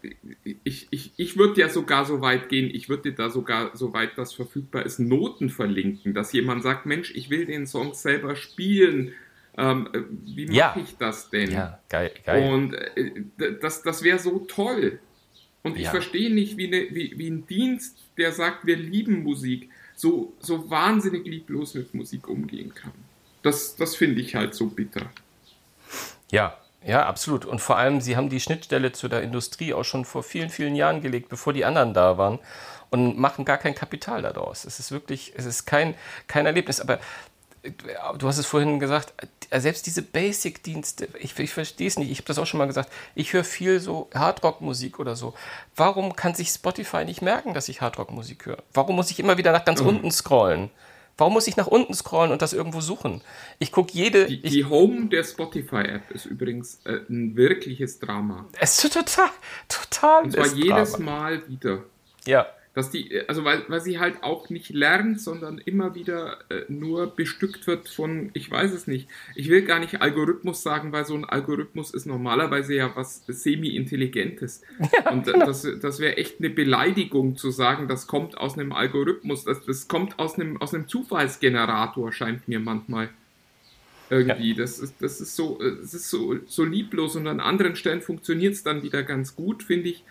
Ja, 0.44 0.54
ich 0.64 0.88
ich, 0.90 1.12
ich 1.16 1.36
würde 1.36 1.60
ja 1.60 1.68
sogar 1.68 2.04
so 2.04 2.20
weit 2.20 2.48
gehen, 2.48 2.70
ich 2.72 2.88
würde 2.88 3.10
dir 3.10 3.14
da 3.14 3.30
sogar, 3.30 3.76
soweit 3.76 4.16
das 4.16 4.32
verfügbar 4.32 4.86
ist, 4.86 4.98
Noten 4.98 5.50
verlinken, 5.50 6.14
dass 6.14 6.32
jemand 6.32 6.62
sagt, 6.62 6.86
Mensch, 6.86 7.14
ich 7.14 7.30
will 7.30 7.46
den 7.46 7.66
Song 7.66 7.94
selber 7.94 8.36
spielen. 8.36 9.12
Ähm, 9.58 9.88
äh, 9.92 10.00
wie 10.24 10.46
mache 10.46 10.56
ja. 10.56 10.76
ich 10.82 10.96
das 10.96 11.28
denn? 11.28 11.50
Ja, 11.50 11.80
geil, 11.88 12.12
geil. 12.24 12.52
Und 12.52 12.74
äh, 12.74 13.24
das, 13.60 13.82
das 13.82 14.02
wäre 14.02 14.18
so 14.18 14.40
toll. 14.40 15.00
Und 15.62 15.76
ich 15.76 15.84
ja. 15.84 15.90
verstehe 15.90 16.32
nicht, 16.32 16.56
wie, 16.56 16.68
eine, 16.68 16.94
wie, 16.94 17.18
wie 17.18 17.28
ein 17.28 17.46
Dienst, 17.46 17.98
der 18.16 18.32
sagt, 18.32 18.66
wir 18.66 18.76
lieben 18.76 19.22
Musik, 19.22 19.68
so, 20.00 20.32
so 20.40 20.70
wahnsinnig 20.70 21.26
lieblos 21.26 21.74
mit 21.74 21.92
Musik 21.94 22.28
umgehen 22.28 22.74
kann. 22.74 22.92
Das, 23.42 23.76
das 23.76 23.96
finde 23.96 24.20
ich 24.20 24.34
halt 24.34 24.54
so 24.54 24.66
bitter. 24.66 25.10
Ja, 26.30 26.56
ja, 26.84 27.06
absolut. 27.06 27.44
Und 27.44 27.60
vor 27.60 27.76
allem, 27.76 28.00
sie 28.00 28.16
haben 28.16 28.30
die 28.30 28.40
Schnittstelle 28.40 28.92
zu 28.92 29.08
der 29.08 29.22
Industrie 29.22 29.74
auch 29.74 29.84
schon 29.84 30.04
vor 30.04 30.22
vielen, 30.22 30.48
vielen 30.48 30.74
Jahren 30.74 31.02
gelegt, 31.02 31.28
bevor 31.28 31.52
die 31.52 31.64
anderen 31.64 31.92
da 31.92 32.16
waren 32.16 32.38
und 32.88 33.18
machen 33.18 33.44
gar 33.44 33.58
kein 33.58 33.74
Kapital 33.74 34.22
daraus. 34.22 34.64
Es 34.64 34.78
ist 34.78 34.90
wirklich, 34.90 35.34
es 35.36 35.44
ist 35.44 35.66
kein, 35.66 35.94
kein 36.26 36.46
Erlebnis. 36.46 36.80
Aber 36.80 36.98
du 38.18 38.26
hast 38.26 38.38
es 38.38 38.46
vorhin 38.46 38.80
gesagt, 38.80 39.12
selbst 39.52 39.86
diese 39.86 40.02
Basic-Dienste, 40.02 41.08
ich, 41.18 41.38
ich 41.38 41.50
verstehe 41.50 41.88
es 41.88 41.98
nicht, 41.98 42.10
ich 42.10 42.18
habe 42.18 42.28
das 42.28 42.38
auch 42.38 42.46
schon 42.46 42.58
mal 42.58 42.66
gesagt, 42.66 42.90
ich 43.14 43.32
höre 43.32 43.44
viel 43.44 43.80
so 43.80 44.08
Hardrock-Musik 44.14 44.98
oder 44.98 45.16
so. 45.16 45.34
Warum 45.76 46.14
kann 46.14 46.34
sich 46.34 46.48
Spotify 46.48 47.04
nicht 47.04 47.22
merken, 47.22 47.52
dass 47.52 47.68
ich 47.68 47.80
Hardrock-Musik 47.80 48.46
höre? 48.46 48.62
Warum 48.72 48.96
muss 48.96 49.10
ich 49.10 49.18
immer 49.18 49.38
wieder 49.38 49.52
nach 49.52 49.64
ganz 49.64 49.82
mhm. 49.82 49.88
unten 49.88 50.10
scrollen? 50.10 50.70
Warum 51.18 51.34
muss 51.34 51.46
ich 51.48 51.56
nach 51.56 51.66
unten 51.66 51.92
scrollen 51.92 52.32
und 52.32 52.40
das 52.40 52.54
irgendwo 52.54 52.80
suchen? 52.80 53.20
Ich 53.58 53.72
gucke 53.72 53.92
jede. 53.92 54.24
Die, 54.26 54.40
die 54.40 54.64
Home 54.64 55.08
der 55.08 55.22
Spotify-App 55.22 56.10
ist 56.12 56.24
übrigens 56.24 56.80
äh, 56.86 57.00
ein 57.10 57.36
wirkliches 57.36 57.98
Drama. 57.98 58.46
Es 58.58 58.82
ist 58.82 58.94
total, 58.94 59.28
total. 59.68 60.22
Und 60.24 60.32
zwar 60.32 60.46
jedes 60.46 60.92
Drama. 60.92 61.10
Mal 61.10 61.48
wieder. 61.48 61.82
Ja 62.24 62.46
dass 62.72 62.90
die, 62.90 63.20
also 63.26 63.44
weil, 63.44 63.64
weil 63.68 63.80
sie 63.80 63.98
halt 63.98 64.22
auch 64.22 64.48
nicht 64.48 64.70
lernt, 64.70 65.20
sondern 65.20 65.58
immer 65.58 65.96
wieder 65.96 66.38
äh, 66.50 66.62
nur 66.68 67.08
bestückt 67.08 67.66
wird 67.66 67.88
von, 67.88 68.30
ich 68.32 68.48
weiß 68.48 68.72
es 68.72 68.86
nicht, 68.86 69.08
ich 69.34 69.48
will 69.48 69.62
gar 69.62 69.80
nicht 69.80 70.00
Algorithmus 70.00 70.62
sagen, 70.62 70.92
weil 70.92 71.04
so 71.04 71.14
ein 71.14 71.24
Algorithmus 71.24 71.92
ist 71.92 72.06
normalerweise 72.06 72.74
ja 72.74 72.92
was 72.94 73.24
semi-intelligentes. 73.26 74.62
Ja, 74.78 75.10
Und 75.10 75.26
äh, 75.26 75.32
genau. 75.32 75.46
das, 75.46 75.66
das 75.80 75.98
wäre 75.98 76.16
echt 76.16 76.38
eine 76.38 76.50
Beleidigung 76.50 77.36
zu 77.36 77.50
sagen, 77.50 77.88
das 77.88 78.06
kommt 78.06 78.38
aus 78.38 78.56
einem 78.56 78.72
Algorithmus, 78.72 79.44
das, 79.44 79.64
das 79.64 79.88
kommt 79.88 80.20
aus 80.20 80.36
einem, 80.36 80.60
aus 80.60 80.72
einem 80.72 80.86
Zufallsgenerator, 80.86 82.12
scheint 82.12 82.46
mir 82.46 82.60
manchmal. 82.60 83.08
Irgendwie. 84.10 84.50
Ja. 84.50 84.58
Das 84.58 84.80
ist, 84.80 84.94
das 85.00 85.20
ist 85.20 85.34
so, 85.34 85.60
äh, 85.60 85.76
das 85.80 85.94
ist 85.94 86.08
so, 86.08 86.36
so 86.46 86.64
lieblos 86.64 87.16
und 87.16 87.26
an 87.26 87.40
anderen 87.40 87.74
Stellen 87.74 88.00
funktioniert 88.00 88.54
es 88.54 88.62
dann 88.62 88.82
wieder 88.82 89.02
ganz 89.02 89.34
gut, 89.34 89.64
finde 89.64 89.88
ich. 89.88 90.04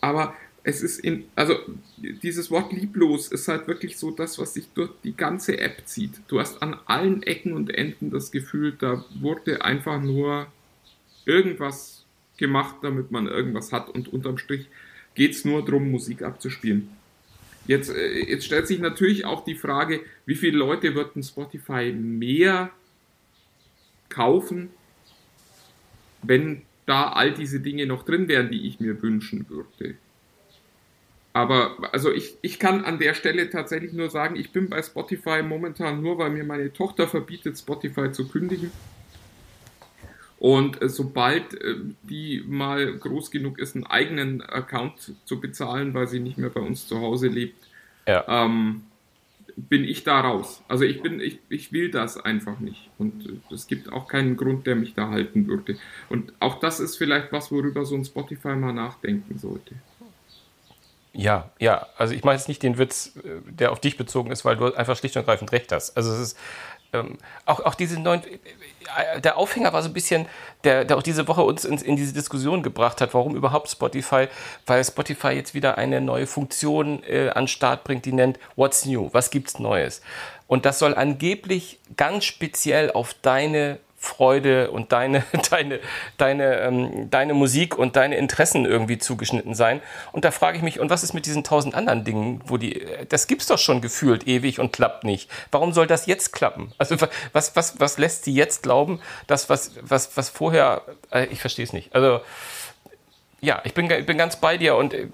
Aber 0.00 0.34
es 0.68 0.82
ist 0.82 0.98
in, 0.98 1.24
also 1.34 1.56
dieses 1.96 2.50
Wort 2.50 2.74
lieblos 2.74 3.28
ist 3.28 3.48
halt 3.48 3.66
wirklich 3.68 3.96
so 3.96 4.10
das, 4.10 4.38
was 4.38 4.52
sich 4.52 4.68
durch 4.74 4.90
die 5.02 5.16
ganze 5.16 5.58
App 5.58 5.86
zieht. 5.86 6.20
Du 6.28 6.38
hast 6.38 6.62
an 6.62 6.76
allen 6.84 7.22
Ecken 7.22 7.54
und 7.54 7.74
Enden 7.74 8.10
das 8.10 8.30
Gefühl, 8.30 8.76
da 8.78 9.02
wurde 9.18 9.64
einfach 9.64 9.98
nur 10.02 10.46
irgendwas 11.24 12.04
gemacht, 12.36 12.76
damit 12.82 13.10
man 13.10 13.28
irgendwas 13.28 13.72
hat 13.72 13.88
und 13.88 14.12
unterm 14.12 14.36
Strich 14.36 14.66
geht 15.14 15.32
es 15.32 15.46
nur 15.46 15.64
darum, 15.64 15.90
Musik 15.90 16.20
abzuspielen. 16.20 16.90
Jetzt, 17.66 17.88
äh, 17.88 18.30
jetzt 18.30 18.44
stellt 18.44 18.68
sich 18.68 18.78
natürlich 18.78 19.24
auch 19.24 19.44
die 19.44 19.54
Frage, 19.54 20.02
wie 20.26 20.34
viele 20.34 20.58
Leute 20.58 20.94
würden 20.94 21.22
Spotify 21.22 21.92
mehr 21.92 22.70
kaufen, 24.10 24.68
wenn 26.22 26.60
da 26.84 27.08
all 27.08 27.32
diese 27.32 27.60
Dinge 27.60 27.86
noch 27.86 28.04
drin 28.04 28.28
wären, 28.28 28.50
die 28.50 28.66
ich 28.68 28.80
mir 28.80 29.00
wünschen 29.02 29.48
würde. 29.48 29.96
Aber 31.38 31.76
also 31.92 32.12
ich, 32.12 32.36
ich 32.42 32.58
kann 32.58 32.84
an 32.84 32.98
der 32.98 33.14
Stelle 33.14 33.48
tatsächlich 33.48 33.92
nur 33.92 34.10
sagen, 34.10 34.34
ich 34.34 34.50
bin 34.50 34.68
bei 34.68 34.82
Spotify 34.82 35.40
momentan 35.44 36.02
nur, 36.02 36.18
weil 36.18 36.30
mir 36.30 36.42
meine 36.42 36.72
Tochter 36.72 37.06
verbietet, 37.06 37.56
Spotify 37.56 38.10
zu 38.10 38.26
kündigen. 38.26 38.72
Und 40.40 40.82
äh, 40.82 40.88
sobald 40.88 41.54
äh, 41.54 41.76
die 42.02 42.42
mal 42.44 42.92
groß 42.92 43.30
genug 43.30 43.60
ist, 43.60 43.76
einen 43.76 43.86
eigenen 43.86 44.42
Account 44.42 45.14
zu 45.24 45.40
bezahlen, 45.40 45.94
weil 45.94 46.08
sie 46.08 46.18
nicht 46.18 46.38
mehr 46.38 46.50
bei 46.50 46.60
uns 46.60 46.88
zu 46.88 47.00
Hause 47.00 47.28
lebt, 47.28 47.68
ja. 48.08 48.24
ähm, 48.26 48.82
bin 49.54 49.84
ich 49.84 50.02
da 50.02 50.20
raus. 50.20 50.64
Also 50.66 50.82
ich 50.82 51.02
bin, 51.02 51.20
ich, 51.20 51.38
ich 51.48 51.72
will 51.72 51.92
das 51.92 52.16
einfach 52.16 52.58
nicht. 52.58 52.90
Und 52.98 53.26
äh, 53.26 53.54
es 53.54 53.68
gibt 53.68 53.92
auch 53.92 54.08
keinen 54.08 54.36
Grund, 54.36 54.66
der 54.66 54.74
mich 54.74 54.94
da 54.94 55.08
halten 55.08 55.46
würde. 55.46 55.76
Und 56.08 56.32
auch 56.40 56.58
das 56.58 56.80
ist 56.80 56.96
vielleicht 56.96 57.30
was, 57.30 57.52
worüber 57.52 57.84
so 57.84 57.94
ein 57.94 58.04
Spotify 58.04 58.56
mal 58.56 58.72
nachdenken 58.72 59.38
sollte. 59.38 59.76
Ja, 61.12 61.50
ja, 61.58 61.86
also 61.96 62.14
ich 62.14 62.22
meine 62.22 62.38
jetzt 62.38 62.48
nicht 62.48 62.62
den 62.62 62.78
Witz, 62.78 63.16
äh, 63.16 63.40
der 63.50 63.72
auf 63.72 63.80
dich 63.80 63.96
bezogen 63.96 64.30
ist, 64.30 64.44
weil 64.44 64.56
du 64.56 64.74
einfach 64.74 64.96
schlicht 64.96 65.16
und 65.16 65.22
ergreifend 65.22 65.52
recht 65.52 65.72
hast. 65.72 65.96
Also 65.96 66.12
es 66.12 66.20
ist 66.20 66.38
ähm, 66.92 67.18
auch, 67.44 67.60
auch 67.60 67.74
diese 67.74 68.00
neuen, 68.00 68.22
äh, 68.24 69.20
der 69.20 69.36
Aufhänger 69.36 69.72
war 69.72 69.82
so 69.82 69.88
ein 69.88 69.92
bisschen, 69.92 70.26
der, 70.64 70.84
der 70.84 70.96
auch 70.96 71.02
diese 71.02 71.28
Woche 71.28 71.42
uns 71.42 71.64
in, 71.64 71.76
in, 71.78 71.96
diese 71.96 72.14
Diskussion 72.14 72.62
gebracht 72.62 73.00
hat, 73.00 73.12
warum 73.12 73.36
überhaupt 73.36 73.68
Spotify, 73.70 74.28
weil 74.66 74.82
Spotify 74.84 75.28
jetzt 75.28 75.54
wieder 75.54 75.76
eine 75.76 76.00
neue 76.00 76.26
Funktion 76.26 77.02
äh, 77.04 77.30
an 77.30 77.46
Start 77.46 77.84
bringt, 77.84 78.06
die 78.06 78.12
nennt 78.12 78.38
What's 78.56 78.86
New, 78.86 79.10
was 79.12 79.30
gibt's 79.30 79.58
Neues? 79.58 80.00
Und 80.46 80.64
das 80.64 80.78
soll 80.78 80.94
angeblich 80.94 81.78
ganz 81.96 82.24
speziell 82.24 82.90
auf 82.90 83.14
deine 83.20 83.80
Freude 84.00 84.70
und 84.70 84.92
deine, 84.92 85.24
deine, 85.50 85.80
deine, 86.16 86.60
ähm, 86.60 87.10
deine 87.10 87.34
Musik 87.34 87.76
und 87.76 87.96
deine 87.96 88.16
Interessen 88.16 88.64
irgendwie 88.64 88.98
zugeschnitten 88.98 89.54
sein. 89.54 89.82
Und 90.12 90.24
da 90.24 90.30
frage 90.30 90.56
ich 90.56 90.62
mich, 90.62 90.78
und 90.78 90.88
was 90.88 91.02
ist 91.02 91.14
mit 91.14 91.26
diesen 91.26 91.42
tausend 91.42 91.74
anderen 91.74 92.04
Dingen, 92.04 92.40
wo 92.46 92.56
die, 92.56 92.86
das 93.08 93.26
gibt's 93.26 93.46
doch 93.46 93.58
schon 93.58 93.80
gefühlt 93.80 94.28
ewig 94.28 94.60
und 94.60 94.72
klappt 94.72 95.02
nicht. 95.02 95.28
Warum 95.50 95.72
soll 95.72 95.88
das 95.88 96.06
jetzt 96.06 96.32
klappen? 96.32 96.72
Also 96.78 96.96
was, 97.32 97.56
was, 97.56 97.80
was 97.80 97.98
lässt 97.98 98.24
sie 98.24 98.32
jetzt 98.32 98.62
glauben, 98.62 99.00
dass 99.26 99.50
was, 99.50 99.72
was, 99.82 100.16
was 100.16 100.28
vorher, 100.28 100.82
äh, 101.10 101.26
ich 101.26 101.40
verstehe 101.40 101.64
es 101.64 101.72
nicht. 101.72 101.92
Also 101.92 102.20
ja, 103.40 103.60
ich 103.64 103.74
bin, 103.74 103.88
bin 103.88 104.16
ganz 104.16 104.36
bei 104.36 104.58
dir 104.58 104.76
und 104.76 104.94
äh, 104.94 105.08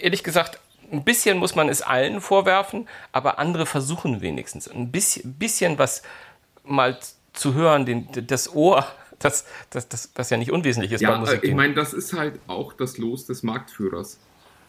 ehrlich 0.00 0.24
gesagt, 0.24 0.58
ein 0.90 1.04
bisschen 1.04 1.38
muss 1.38 1.54
man 1.54 1.68
es 1.68 1.82
allen 1.82 2.20
vorwerfen, 2.20 2.88
aber 3.12 3.38
andere 3.38 3.64
versuchen 3.64 4.20
wenigstens 4.20 4.68
ein 4.68 4.90
bisschen, 4.90 5.34
bisschen 5.34 5.78
was 5.78 6.02
mal 6.64 6.98
zu 7.34 7.54
hören, 7.54 7.84
den, 7.84 8.08
das 8.26 8.54
Ohr, 8.54 8.86
das, 9.18 9.46
das, 9.70 9.88
das, 9.88 10.12
das 10.12 10.30
ja 10.30 10.36
nicht 10.36 10.50
unwesentlich 10.50 10.92
ist 10.92 11.00
ja, 11.00 11.12
bei 11.12 11.18
Musik. 11.18 11.40
Ich 11.42 11.54
meine, 11.54 11.74
das 11.74 11.92
ist 11.92 12.12
halt 12.12 12.40
auch 12.46 12.72
das 12.72 12.98
Los 12.98 13.26
des 13.26 13.42
Marktführers. 13.42 14.18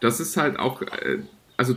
Das 0.00 0.20
ist 0.20 0.36
halt 0.36 0.58
auch, 0.58 0.82
äh, 0.82 1.20
also 1.56 1.76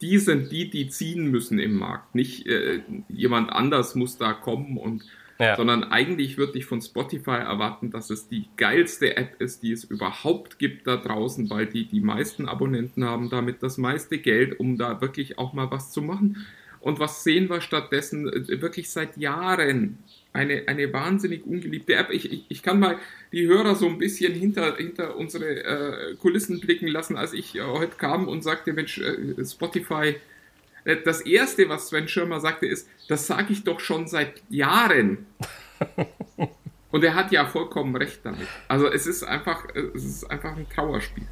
die 0.00 0.18
sind 0.18 0.50
die, 0.52 0.70
die 0.70 0.88
ziehen 0.88 1.30
müssen 1.30 1.58
im 1.58 1.76
Markt. 1.76 2.14
Nicht 2.14 2.46
äh, 2.46 2.80
jemand 3.08 3.50
anders 3.50 3.94
muss 3.94 4.16
da 4.16 4.32
kommen 4.32 4.78
und 4.78 5.04
ja. 5.38 5.56
sondern 5.56 5.84
eigentlich 5.84 6.36
würde 6.36 6.58
ich 6.58 6.66
von 6.66 6.82
Spotify 6.82 7.30
erwarten, 7.30 7.90
dass 7.90 8.10
es 8.10 8.28
die 8.28 8.48
geilste 8.56 9.16
App 9.16 9.40
ist, 9.40 9.62
die 9.62 9.72
es 9.72 9.84
überhaupt 9.84 10.58
gibt 10.58 10.86
da 10.86 10.96
draußen, 10.96 11.48
weil 11.50 11.66
die 11.66 11.86
die 11.86 12.00
meisten 12.00 12.48
Abonnenten 12.48 13.04
haben, 13.04 13.30
damit 13.30 13.62
das 13.62 13.78
meiste 13.78 14.18
Geld, 14.18 14.58
um 14.58 14.76
da 14.76 15.00
wirklich 15.00 15.38
auch 15.38 15.52
mal 15.52 15.70
was 15.70 15.92
zu 15.92 16.02
machen. 16.02 16.46
Und 16.80 17.00
was 17.00 17.24
sehen 17.24 17.48
wir 17.48 17.60
stattdessen? 17.60 18.28
Äh, 18.28 18.60
wirklich 18.60 18.90
seit 18.90 19.16
Jahren 19.16 19.98
eine, 20.32 20.64
eine 20.66 20.92
wahnsinnig 20.92 21.44
ungeliebte 21.44 21.94
App. 21.94 22.10
Ich, 22.10 22.30
ich, 22.30 22.44
ich 22.48 22.62
kann 22.62 22.78
mal 22.78 22.98
die 23.32 23.46
Hörer 23.46 23.74
so 23.74 23.86
ein 23.88 23.98
bisschen 23.98 24.32
hinter, 24.34 24.76
hinter 24.76 25.16
unsere 25.16 25.64
äh, 25.64 26.14
Kulissen 26.16 26.60
blicken 26.60 26.88
lassen, 26.88 27.16
als 27.16 27.32
ich 27.32 27.56
äh, 27.56 27.62
heute 27.62 27.96
kam 27.96 28.28
und 28.28 28.42
sagte, 28.42 28.72
Mensch, 28.72 28.98
äh, 28.98 29.44
Spotify, 29.44 30.16
äh, 30.84 30.96
das 31.04 31.22
Erste, 31.22 31.68
was 31.68 31.88
Sven 31.88 32.08
Schirmer 32.08 32.40
sagte, 32.40 32.66
ist, 32.66 32.88
das 33.08 33.26
sage 33.26 33.52
ich 33.52 33.64
doch 33.64 33.80
schon 33.80 34.06
seit 34.06 34.42
Jahren. 34.48 35.26
und 36.90 37.04
er 37.04 37.14
hat 37.14 37.32
ja 37.32 37.46
vollkommen 37.46 37.96
recht 37.96 38.20
damit. 38.22 38.48
Also 38.68 38.88
es 38.88 39.06
ist 39.06 39.24
einfach, 39.24 39.66
es 39.74 40.04
ist 40.04 40.30
einfach 40.30 40.56
ein 40.56 40.68
Trauerspiel. 40.68 41.26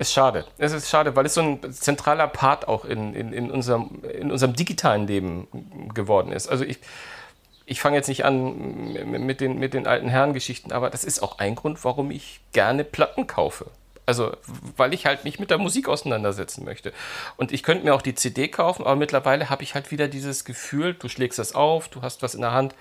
Ist 0.00 0.14
schade. 0.14 0.46
Es 0.56 0.72
ist 0.72 0.88
schade, 0.88 1.14
weil 1.14 1.26
es 1.26 1.34
so 1.34 1.42
ein 1.42 1.72
zentraler 1.74 2.26
Part 2.26 2.66
auch 2.66 2.86
in, 2.86 3.12
in, 3.12 3.34
in, 3.34 3.50
unserem, 3.50 4.02
in 4.02 4.32
unserem 4.32 4.54
digitalen 4.54 5.06
Leben 5.06 5.46
geworden 5.92 6.32
ist. 6.32 6.48
Also 6.48 6.64
ich, 6.64 6.78
ich 7.66 7.82
fange 7.82 7.98
jetzt 7.98 8.08
nicht 8.08 8.24
an 8.24 8.94
mit 8.94 9.42
den, 9.42 9.58
mit 9.58 9.74
den 9.74 9.86
alten 9.86 10.08
Herrengeschichten, 10.08 10.72
aber 10.72 10.88
das 10.88 11.04
ist 11.04 11.22
auch 11.22 11.38
ein 11.38 11.54
Grund, 11.54 11.84
warum 11.84 12.10
ich 12.10 12.40
gerne 12.52 12.82
Platten 12.82 13.26
kaufe. 13.26 13.66
Also, 14.06 14.32
weil 14.78 14.94
ich 14.94 15.04
halt 15.04 15.24
mich 15.24 15.38
mit 15.38 15.50
der 15.50 15.58
Musik 15.58 15.86
auseinandersetzen 15.86 16.64
möchte. 16.64 16.94
Und 17.36 17.52
ich 17.52 17.62
könnte 17.62 17.84
mir 17.84 17.94
auch 17.94 18.00
die 18.00 18.14
CD 18.14 18.48
kaufen, 18.48 18.86
aber 18.86 18.96
mittlerweile 18.96 19.50
habe 19.50 19.62
ich 19.62 19.74
halt 19.74 19.90
wieder 19.90 20.08
dieses 20.08 20.46
Gefühl, 20.46 20.94
du 20.94 21.10
schlägst 21.10 21.38
das 21.38 21.54
auf, 21.54 21.88
du 21.88 22.00
hast 22.00 22.22
was 22.22 22.34
in 22.34 22.40
der 22.40 22.52
Hand. 22.52 22.74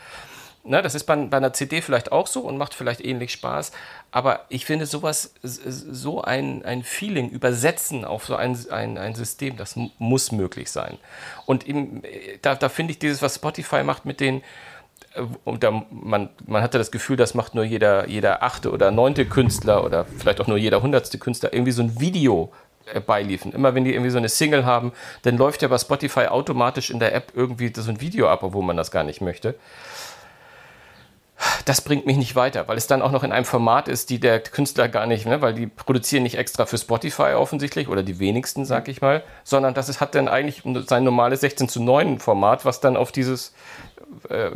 Na, 0.70 0.84
das 0.84 0.94
ist 0.94 1.06
bei, 1.06 1.16
bei 1.16 1.38
einer 1.38 1.52
CD 1.52 1.82
vielleicht 1.82 2.12
auch 2.12 2.28
so 2.28 2.42
und 2.42 2.60
macht 2.60 2.76
vielleicht 2.76 3.04
ähnlich 3.04 3.32
Spaß. 3.32 3.72
Aber 4.12 4.42
ich 4.50 4.66
finde 4.66 4.86
sowas, 4.86 5.34
so 5.42 6.22
ein, 6.22 6.64
ein 6.64 6.84
Feeling 6.84 7.30
übersetzen 7.30 8.06
auf 8.06 8.26
so 8.26 8.36
ein, 8.36 8.56
ein, 8.70 9.00
ein 9.00 9.16
System, 9.16 9.58
das 9.58 9.76
muss 9.98 10.32
möglich 10.32 10.70
sein. 10.70 11.00
Und 11.48 11.68
im, 11.68 12.04
da, 12.44 12.54
da 12.54 12.70
finde 12.70 12.92
ich 12.92 13.00
dieses, 13.00 13.24
was 13.24 13.36
Spotify 13.36 13.82
macht 13.82 14.06
mit 14.06 14.20
den, 14.20 14.44
und 15.44 15.64
da, 15.64 15.86
man, 15.90 16.30
man 16.46 16.62
hatte 16.62 16.78
das 16.78 16.92
Gefühl, 16.92 17.18
das 17.18 17.34
macht 17.34 17.56
nur 17.56 17.64
jeder, 17.64 18.08
jeder 18.08 18.44
achte 18.44 18.72
oder 18.72 18.92
neunte 18.92 19.26
Künstler 19.26 19.84
oder 19.84 20.06
vielleicht 20.20 20.40
auch 20.40 20.46
nur 20.46 20.58
jeder 20.58 20.84
hundertste 20.84 21.18
Künstler 21.18 21.52
irgendwie 21.52 21.72
so 21.72 21.82
ein 21.82 22.00
Video 22.00 22.54
äh, 22.94 23.00
beiliefen. 23.00 23.54
Immer 23.54 23.74
wenn 23.74 23.86
die 23.86 23.94
irgendwie 23.94 24.12
so 24.12 24.20
eine 24.20 24.30
Single 24.30 24.66
haben, 24.66 24.94
dann 25.24 25.36
läuft 25.36 25.64
ja 25.64 25.68
bei 25.68 25.80
Spotify 25.80 26.28
automatisch 26.28 26.92
in 26.92 27.00
der 27.00 27.16
App 27.16 27.32
irgendwie 27.34 27.74
so 27.76 27.90
ein 27.90 28.02
Video 28.02 28.30
ab, 28.30 28.44
obwohl 28.44 28.64
man 28.64 28.78
das 28.78 28.92
gar 28.92 29.04
nicht 29.04 29.20
möchte. 29.20 29.56
Das 31.70 31.82
bringt 31.82 32.08
mich 32.08 32.18
nicht 32.18 32.36
weiter, 32.36 32.68
weil 32.68 32.78
es 32.78 32.88
dann 32.88 33.04
auch 33.04 33.12
noch 33.12 33.24
in 33.24 33.32
einem 33.32 33.46
Format 33.46 33.88
ist, 33.88 34.10
die 34.10 34.20
der 34.20 34.40
Künstler 34.40 34.90
gar 34.90 35.06
nicht, 35.06 35.28
ne, 35.28 35.40
weil 35.44 35.54
die 35.54 35.68
produzieren 35.68 36.24
nicht 36.24 36.36
extra 36.36 36.66
für 36.66 36.80
Spotify 36.80 37.34
offensichtlich 37.36 37.90
oder 37.90 38.02
die 38.02 38.18
wenigsten, 38.18 38.66
sag 38.66 38.88
ich 38.88 39.02
mal, 39.02 39.22
sondern 39.44 39.76
das 39.76 39.88
ist, 39.88 40.02
hat 40.02 40.16
dann 40.16 40.28
eigentlich 40.28 40.64
sein 40.88 41.04
normales 41.04 41.42
16 41.42 41.70
zu 41.70 41.84
9 41.84 42.18
Format, 42.18 42.66
was 42.66 42.82
dann 42.82 42.98
auf 42.98 43.12
dieses 43.12 43.54
äh, 44.30 44.50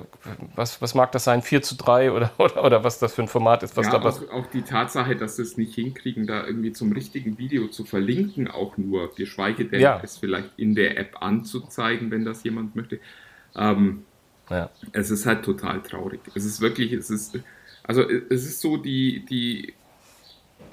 was, 0.55 0.81
was 0.81 0.95
mag 0.95 1.11
das 1.11 1.25
sein, 1.25 1.43
4 1.43 1.61
zu 1.61 1.75
3 1.75 2.11
oder, 2.13 2.31
oder, 2.39 2.63
oder 2.63 2.83
was 2.83 2.97
das 2.97 3.13
für 3.13 3.21
ein 3.21 3.27
Format 3.27 3.61
ist? 3.61 3.77
Was 3.77 3.85
ja, 3.85 3.91
da, 3.91 4.03
was 4.03 4.27
auch, 4.27 4.33
auch 4.33 4.47
die 4.47 4.63
Tatsache, 4.63 5.15
dass 5.15 5.35
sie 5.35 5.43
es 5.43 5.55
nicht 5.55 5.75
hinkriegen, 5.75 6.25
da 6.25 6.43
irgendwie 6.43 6.71
zum 6.71 6.93
richtigen 6.93 7.37
Video 7.37 7.67
zu 7.67 7.85
verlinken, 7.85 8.49
auch 8.49 8.75
nur, 8.77 9.13
geschweige 9.13 9.65
denn 9.65 9.81
ja. 9.81 10.01
es 10.01 10.17
vielleicht 10.17 10.49
in 10.57 10.73
der 10.73 10.97
App 10.97 11.21
anzuzeigen, 11.21 12.09
wenn 12.09 12.25
das 12.25 12.43
jemand 12.43 12.75
möchte. 12.75 12.99
Ähm, 13.55 14.03
ja. 14.53 14.69
Es 14.91 15.11
ist 15.11 15.25
halt 15.25 15.43
total 15.43 15.81
traurig. 15.81 16.21
Es 16.35 16.45
ist 16.45 16.61
wirklich, 16.61 16.93
es 16.93 17.09
ist, 17.09 17.39
also 17.83 18.03
es 18.09 18.45
ist 18.45 18.61
so 18.61 18.77
die, 18.77 19.25
die, 19.29 19.73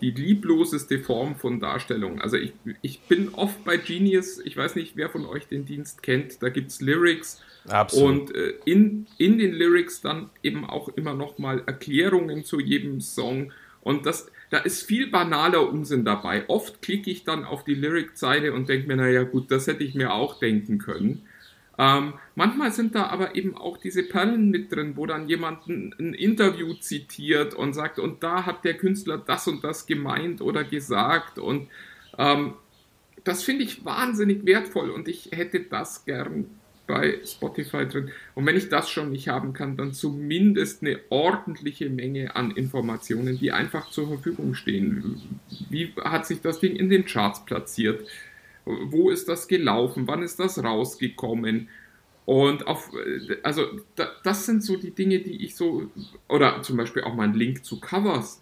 die 0.00 0.10
liebloseste 0.10 0.98
Form 0.98 1.36
von 1.36 1.60
Darstellung. 1.60 2.20
Also 2.20 2.36
ich, 2.36 2.52
ich 2.82 3.00
bin 3.02 3.30
oft 3.34 3.64
bei 3.64 3.76
Genius, 3.76 4.38
ich 4.38 4.56
weiß 4.56 4.76
nicht, 4.76 4.96
wer 4.96 5.10
von 5.10 5.26
euch 5.26 5.46
den 5.46 5.66
Dienst 5.66 6.02
kennt, 6.02 6.42
da 6.42 6.48
gibt 6.48 6.70
es 6.70 6.80
Lyrics 6.80 7.42
Absolut. 7.68 8.30
Und 8.30 8.34
äh, 8.34 8.54
in, 8.64 9.06
in 9.18 9.38
den 9.38 9.52
Lyrics 9.52 10.00
dann 10.00 10.30
eben 10.42 10.64
auch 10.64 10.88
immer 10.88 11.14
nochmal 11.14 11.62
Erklärungen 11.66 12.44
zu 12.44 12.60
jedem 12.60 13.00
Song. 13.00 13.52
Und 13.82 14.06
das, 14.06 14.30
da 14.50 14.58
ist 14.58 14.82
viel 14.82 15.10
banaler 15.10 15.68
Unsinn 15.68 16.04
dabei. 16.04 16.44
Oft 16.48 16.82
klicke 16.82 17.10
ich 17.10 17.24
dann 17.24 17.44
auf 17.44 17.64
die 17.64 17.74
Lyric-Zeile 17.74 18.52
und 18.52 18.68
denke 18.68 18.88
mir, 18.88 18.96
naja 18.96 19.22
gut, 19.24 19.50
das 19.50 19.66
hätte 19.66 19.84
ich 19.84 19.94
mir 19.94 20.12
auch 20.12 20.38
denken 20.38 20.78
können. 20.78 21.22
Ähm, 21.80 22.12
manchmal 22.34 22.72
sind 22.72 22.94
da 22.94 23.06
aber 23.06 23.36
eben 23.36 23.56
auch 23.56 23.78
diese 23.78 24.02
Perlen 24.02 24.50
mit 24.50 24.70
drin, 24.70 24.98
wo 24.98 25.06
dann 25.06 25.30
jemand 25.30 25.66
ein, 25.66 25.94
ein, 25.98 26.12
Interview 26.12 26.74
zitiert 26.74 27.54
und 27.54 27.72
sagt, 27.72 27.98
und 27.98 28.22
da 28.22 28.44
hat 28.44 28.66
der 28.66 28.74
Künstler 28.74 29.16
das 29.16 29.48
und 29.48 29.64
das 29.64 29.86
gemeint 29.86 30.42
oder 30.42 30.62
gesagt. 30.62 31.38
Und 31.38 31.68
ähm, 32.18 32.52
das 33.24 33.42
finde 33.42 33.64
ich 33.64 33.82
wahnsinnig 33.82 34.44
wertvoll 34.44 34.90
und 34.90 35.08
ich 35.08 35.30
hätte 35.32 35.60
das 35.60 36.04
gern 36.04 36.50
bei 36.86 37.18
Spotify 37.24 37.86
drin. 37.86 38.10
Und 38.34 38.44
wenn 38.44 38.56
ich 38.56 38.68
das 38.68 38.90
schon 38.90 39.10
nicht 39.10 39.28
haben 39.28 39.54
kann, 39.54 39.78
dann 39.78 39.94
zumindest 39.94 40.82
eine 40.82 41.00
ordentliche 41.08 41.88
Menge 41.88 42.36
an 42.36 42.50
Informationen, 42.50 43.38
die 43.38 43.52
einfach 43.52 43.90
zur 43.90 44.08
Verfügung 44.08 44.54
stehen. 44.54 45.18
Wie 45.70 45.94
hat 46.04 46.26
sich 46.26 46.42
das 46.42 46.60
Ding 46.60 46.76
in 46.76 46.90
den 46.90 47.06
Charts 47.06 47.42
platziert? 47.46 48.06
Wo 48.84 49.10
ist 49.10 49.28
das 49.28 49.48
gelaufen? 49.48 50.06
Wann 50.06 50.22
ist 50.22 50.40
das 50.40 50.62
rausgekommen? 50.62 51.68
Und 52.26 52.66
auf, 52.66 52.90
also 53.42 53.66
das 54.22 54.46
sind 54.46 54.62
so 54.62 54.76
die 54.76 54.92
Dinge, 54.92 55.18
die 55.18 55.44
ich 55.44 55.56
so, 55.56 55.90
oder 56.28 56.62
zum 56.62 56.76
Beispiel 56.76 57.02
auch 57.02 57.14
mal 57.14 57.24
ein 57.24 57.34
Link 57.34 57.64
zu 57.64 57.80
Covers. 57.80 58.40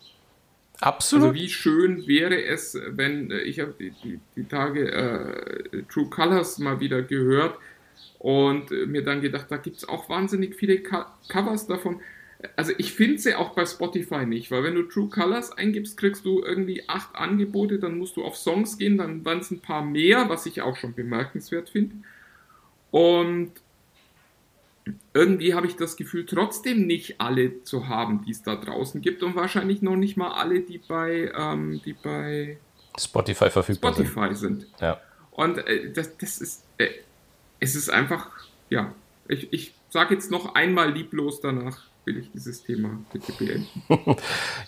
Absolut. 0.80 1.28
Also 1.28 1.35
wie 1.35 1.49
schön 1.49 2.06
wäre 2.06 2.44
es, 2.44 2.78
wenn 2.87 3.30
äh, 3.30 3.40
ich 3.40 3.61
habe 3.61 3.75
die, 3.78 3.92
die, 4.04 4.20
die, 4.37 4.44
Tage 4.44 4.92
äh, 4.92 5.82
True 5.88 6.08
Colors 6.08 6.58
mal 6.58 6.78
wieder 6.78 7.02
gehört 7.02 7.58
und 8.20 8.70
äh, 8.70 8.87
mir 8.87 9.02
dann 9.02 9.20
gedacht, 9.20 9.47
da 9.49 9.56
gibt 9.56 9.78
es 9.78 9.88
auch 9.88 10.08
wahnsinnig 10.08 10.54
viele 10.54 10.82
Co 10.82 11.04
Covers 11.28 11.66
davon. 11.66 12.00
Also 12.54 12.73
ich 12.78 12.92
finde 12.92 13.18
sie 13.18 13.35
auch 13.35 13.50
bei 13.50 13.66
Spotify 13.66 14.25
nicht, 14.25 14.50
weil 14.52 14.62
wenn 14.62 14.76
du 14.76 14.85
True 14.85 15.09
Colors 15.09 15.50
eingibst, 15.52 15.97
kriegst 15.97 16.25
du 16.25 16.42
irgendwie 16.42 16.88
acht 16.88 17.16
Angebote, 17.16 17.80
dann 17.80 17.99
musst 17.99 18.16
du 18.16 18.25
auf 18.25 18.37
Songs 18.37 18.78
gehen, 18.78 18.97
dann 18.97 19.25
waren 19.25 19.40
es 19.40 19.50
ein 19.50 19.61
paar 19.61 19.85
mehr, 19.85 20.28
was 20.28 20.47
ich 20.47 20.62
auch 20.62 20.76
schon 20.76 20.95
bemerkenswert 20.95 21.71
finde. 21.71 21.97
Und 22.92 23.52
irgendwie 25.14 25.54
habe 25.54 25.66
ich 25.66 25.76
das 25.76 25.97
Gefühl, 25.97 26.26
trotzdem 26.26 26.87
nicht 26.87 27.21
alle 27.21 27.62
zu 27.64 27.88
haben, 27.88 28.25
die 28.25 28.30
es 28.30 28.42
da 28.42 28.54
draußen 28.54 29.00
gibt 29.00 29.23
und 29.23 29.35
wahrscheinlich 29.35 29.83
noch 29.83 29.97
nicht 29.97 30.16
mal 30.16 30.30
alle, 30.30 30.61
die 30.61 30.78
bei, 30.78 31.33
ähm, 31.37 31.80
die 31.85 31.92
bei 31.92 32.59
Spotify 32.99 33.50
verfügbar 33.50 33.95
Spotify 33.95 34.35
sind. 34.35 34.62
sind. 34.62 34.80
Ja. 34.80 35.00
Und 35.33 35.59
äh, 35.59 35.92
das, 35.92 36.16
das 36.18 36.40
ist, 36.40 36.64
äh, 36.78 36.88
es 37.61 37.75
ist 37.75 37.90
einfach, 37.90 38.30
ja, 38.71 38.95
ich, 39.28 39.52
ich 39.52 39.75
sage 39.90 40.14
jetzt 40.14 40.30
noch 40.30 40.54
einmal 40.54 40.92
lieblos, 40.92 41.40
danach 41.40 41.88
will 42.09 42.19
ich 42.19 42.33
dieses 42.33 42.62
Thema 42.62 42.99
bitte 43.12 43.33
beenden. 43.33 43.69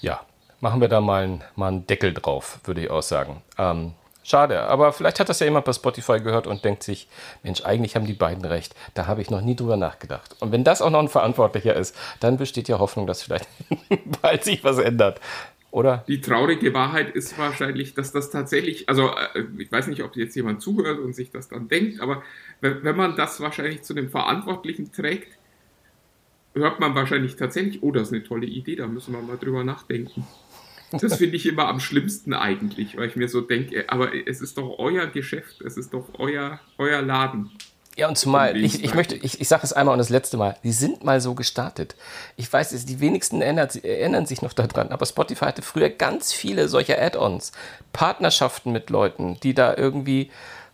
ja, 0.01 0.21
machen 0.61 0.81
wir 0.81 0.89
da 0.89 1.01
mal, 1.01 1.25
ein, 1.25 1.45
mal 1.57 1.69
einen 1.69 1.87
Deckel 1.87 2.13
drauf, 2.13 2.61
würde 2.65 2.83
ich 2.83 2.91
auch 2.91 3.03
sagen. 3.03 3.43
Ähm, 3.59 3.93
Schade, 4.23 4.61
aber 4.61 4.93
vielleicht 4.93 5.19
hat 5.19 5.31
das 5.31 5.41
ja 5.41 5.47
jemand 5.47 5.65
bei 5.65 5.73
Spotify 5.73 6.21
gehört 6.21 6.47
und 6.47 6.63
denkt 6.63 6.83
sich, 6.83 7.09
Mensch, 7.43 7.65
eigentlich 7.65 7.97
haben 7.97 8.05
die 8.05 8.13
beiden 8.13 8.45
recht. 8.45 8.75
Da 8.93 9.07
habe 9.07 9.23
ich 9.23 9.31
noch 9.31 9.41
nie 9.41 9.57
drüber 9.57 9.79
nachgedacht. 9.79 10.37
Und 10.41 10.53
wenn 10.53 10.63
das 10.63 10.83
auch 10.83 10.91
noch 10.91 11.01
ein 11.01 11.09
Verantwortlicher 11.09 11.75
ist, 11.75 11.97
dann 12.21 12.37
besteht 12.37 12.69
ja 12.69 12.79
Hoffnung, 12.79 13.07
dass 13.07 13.23
vielleicht 13.23 13.49
bald 14.23 14.45
sich 14.45 14.63
was 14.63 14.79
ändert. 14.79 15.21
Oder? 15.71 16.05
Die 16.07 16.21
traurige 16.21 16.75
Wahrheit 16.75 17.11
ist 17.15 17.39
wahrscheinlich, 17.39 17.95
dass 17.95 18.13
das 18.13 18.31
tatsächlich, 18.31 18.89
also 18.89 19.09
äh, 19.35 19.45
ich 19.59 19.73
weiß 19.73 19.87
nicht, 19.87 20.03
ob 20.03 20.15
jetzt 20.17 20.37
jemand 20.37 20.61
zuhört 20.61 20.99
und 20.99 21.15
sich 21.15 21.31
das 21.31 21.49
dann 21.49 21.69
denkt, 21.69 22.01
aber 22.01 22.23
wenn 22.61 22.97
man 22.97 23.17
das 23.17 23.41
wahrscheinlich 23.41 23.83
zu 23.83 23.95
dem 23.95 24.11
Verantwortlichen 24.11 24.93
trägt, 24.93 25.40
hört 26.55 26.81
man 26.81 26.95
wahrscheinlich 26.95 27.37
tatsächlich, 27.37 27.83
oh, 27.83 27.93
das 27.93 28.09
ist 28.09 28.15
eine 28.15 28.25
tolle 28.25 28.47
Idee, 28.47 28.77
da 28.77 28.87
müssen 28.87 29.15
wir 29.15 29.23
mal 29.23 29.39
drüber 29.39 29.65
nachdenken. 29.65 30.27
Das 30.93 31.17
finde 31.17 31.37
ich 31.37 31.47
immer 31.47 31.69
am 31.69 31.79
schlimmsten 31.79 32.35
eigentlich, 32.35 32.97
weil 32.97 33.09
ich 33.09 33.17
mir 33.17 33.29
so 33.29 33.41
denke, 33.41 33.85
aber 33.89 34.11
es 34.27 34.41
ist 34.41 34.59
doch 34.59 34.79
euer 34.79 35.07
Geschäft, 35.07 35.61
es 35.61 35.77
ist 35.77 35.95
doch 35.95 36.09
euer, 36.19 36.59
euer 36.79 37.01
Laden. 37.01 37.51
Ja, 37.97 38.09
und 38.09 38.17
zumal, 38.17 38.57
ich, 38.57 38.83
ich 38.83 38.95
möchte, 38.95 39.15
ich, 39.17 39.41
ich 39.41 39.49
sage 39.49 39.63
es 39.65 39.73
einmal 39.73 39.93
und 39.93 39.99
das 39.99 40.09
letzte 40.09 40.37
Mal, 40.37 40.57
die 40.65 40.73
sind 40.73 41.05
mal 41.05 41.21
so 41.21 41.35
gestartet. 41.35 41.97
Ich 42.37 42.51
weiß, 42.51 42.71
die 42.87 43.01
wenigsten 43.01 43.43
erinnern, 43.43 43.69
erinnern 43.83 44.27
sich 44.27 44.43
noch 44.43 44.53
daran, 44.53 44.89
aber 44.89 45.07
Spotify 45.07 45.47
hatte 45.47 45.63
früher 45.63 45.91
ganz 45.91 46.33
viele 46.33 46.69
solcher 46.69 47.01
Add-ons, 47.01 47.53
Partnerschaften 47.93 48.73
mit 48.73 48.91
Leuten, 48.91 49.39
die 49.43 49.55
da 49.55 49.77
irgendwie, 49.77 50.31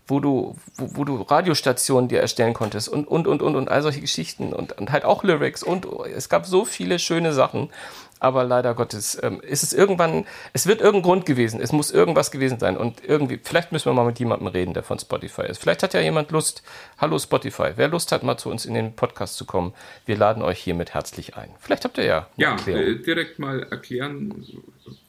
wo 0.06 0.20
du, 0.20 0.56
wo, 0.76 0.88
wo, 0.94 1.04
du 1.04 1.22
Radiostationen 1.22 2.08
dir 2.08 2.20
erstellen 2.20 2.54
konntest 2.54 2.88
und, 2.88 3.08
und, 3.08 3.26
und, 3.26 3.42
und, 3.42 3.56
und 3.56 3.68
all 3.68 3.82
solche 3.82 4.00
Geschichten 4.00 4.52
und, 4.52 4.78
und 4.78 4.92
halt 4.92 5.04
auch 5.04 5.24
Lyrics 5.24 5.62
und 5.62 5.86
es 6.14 6.28
gab 6.28 6.46
so 6.46 6.64
viele 6.64 6.98
schöne 6.98 7.32
Sachen 7.32 7.70
aber 8.18 8.44
leider 8.44 8.74
Gottes 8.74 9.18
ähm, 9.22 9.40
ist 9.40 9.62
es 9.62 9.72
irgendwann, 9.72 10.26
es 10.52 10.66
wird 10.66 10.80
irgendein 10.80 11.02
Grund 11.02 11.26
gewesen, 11.26 11.60
es 11.60 11.72
muss 11.72 11.90
irgendwas 11.90 12.30
gewesen 12.30 12.58
sein 12.58 12.76
und 12.76 13.04
irgendwie, 13.04 13.38
vielleicht 13.42 13.72
müssen 13.72 13.86
wir 13.86 13.92
mal 13.92 14.06
mit 14.06 14.18
jemandem 14.18 14.48
reden, 14.48 14.74
der 14.74 14.82
von 14.82 14.98
Spotify 14.98 15.42
ist. 15.42 15.58
Vielleicht 15.58 15.82
hat 15.82 15.94
ja 15.94 16.00
jemand 16.00 16.30
Lust, 16.30 16.62
hallo 16.98 17.18
Spotify, 17.18 17.72
wer 17.76 17.88
Lust 17.88 18.12
hat, 18.12 18.22
mal 18.22 18.38
zu 18.38 18.50
uns 18.50 18.64
in 18.64 18.74
den 18.74 18.94
Podcast 18.94 19.36
zu 19.36 19.44
kommen, 19.44 19.74
wir 20.06 20.16
laden 20.16 20.42
euch 20.42 20.58
hiermit 20.58 20.94
herzlich 20.94 21.36
ein. 21.36 21.50
Vielleicht 21.60 21.84
habt 21.84 21.98
ihr 21.98 22.04
ja 22.04 22.28
Ja, 22.36 22.56
äh, 22.66 22.96
direkt 22.96 23.38
mal 23.38 23.62
erklären, 23.64 24.46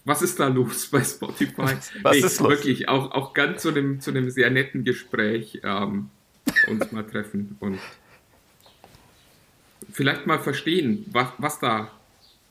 was 0.04 0.22
ist 0.22 0.40
da 0.40 0.48
los 0.48 0.88
bei 0.92 1.04
Spotify? 1.04 1.54
was 2.02 2.16
nee, 2.16 2.20
ist 2.20 2.40
los? 2.40 2.50
Wirklich, 2.50 2.90
auch, 2.90 3.12
auch 3.12 3.34
ganz 3.34 3.62
zu 3.62 3.70
einem, 3.70 4.02
zu 4.02 4.12
einem 4.12 4.30
sehr 4.30 4.50
netten 4.50 4.84
Gespräch 4.84 5.62
ähm, 5.64 6.10
uns 6.68 6.92
mal 6.92 7.04
treffen 7.04 7.58
und 7.60 7.80
vielleicht 9.92 10.28
mal 10.28 10.40
verstehen, 10.40 11.06
was, 11.12 11.28
was 11.38 11.60
da 11.60 11.92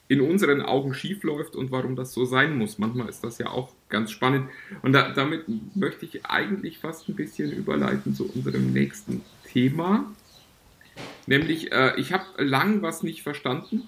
in 0.07 0.21
unseren 0.21 0.61
Augen 0.61 0.93
schief 0.93 1.23
läuft 1.23 1.55
und 1.55 1.71
warum 1.71 1.95
das 1.95 2.13
so 2.13 2.25
sein 2.25 2.57
muss. 2.57 2.77
Manchmal 2.77 3.09
ist 3.09 3.23
das 3.23 3.37
ja 3.37 3.49
auch 3.49 3.73
ganz 3.89 4.11
spannend. 4.11 4.49
Und 4.81 4.93
da, 4.93 5.11
damit 5.11 5.43
möchte 5.75 6.05
ich 6.05 6.25
eigentlich 6.25 6.79
fast 6.79 7.09
ein 7.09 7.15
bisschen 7.15 7.51
überleiten 7.51 8.15
zu 8.15 8.31
unserem 8.31 8.71
nächsten 8.71 9.21
Thema. 9.45 10.05
Nämlich, 11.25 11.71
äh, 11.71 11.99
ich 11.99 12.13
habe 12.13 12.25
lang 12.37 12.81
was 12.81 13.03
nicht 13.03 13.21
verstanden 13.21 13.83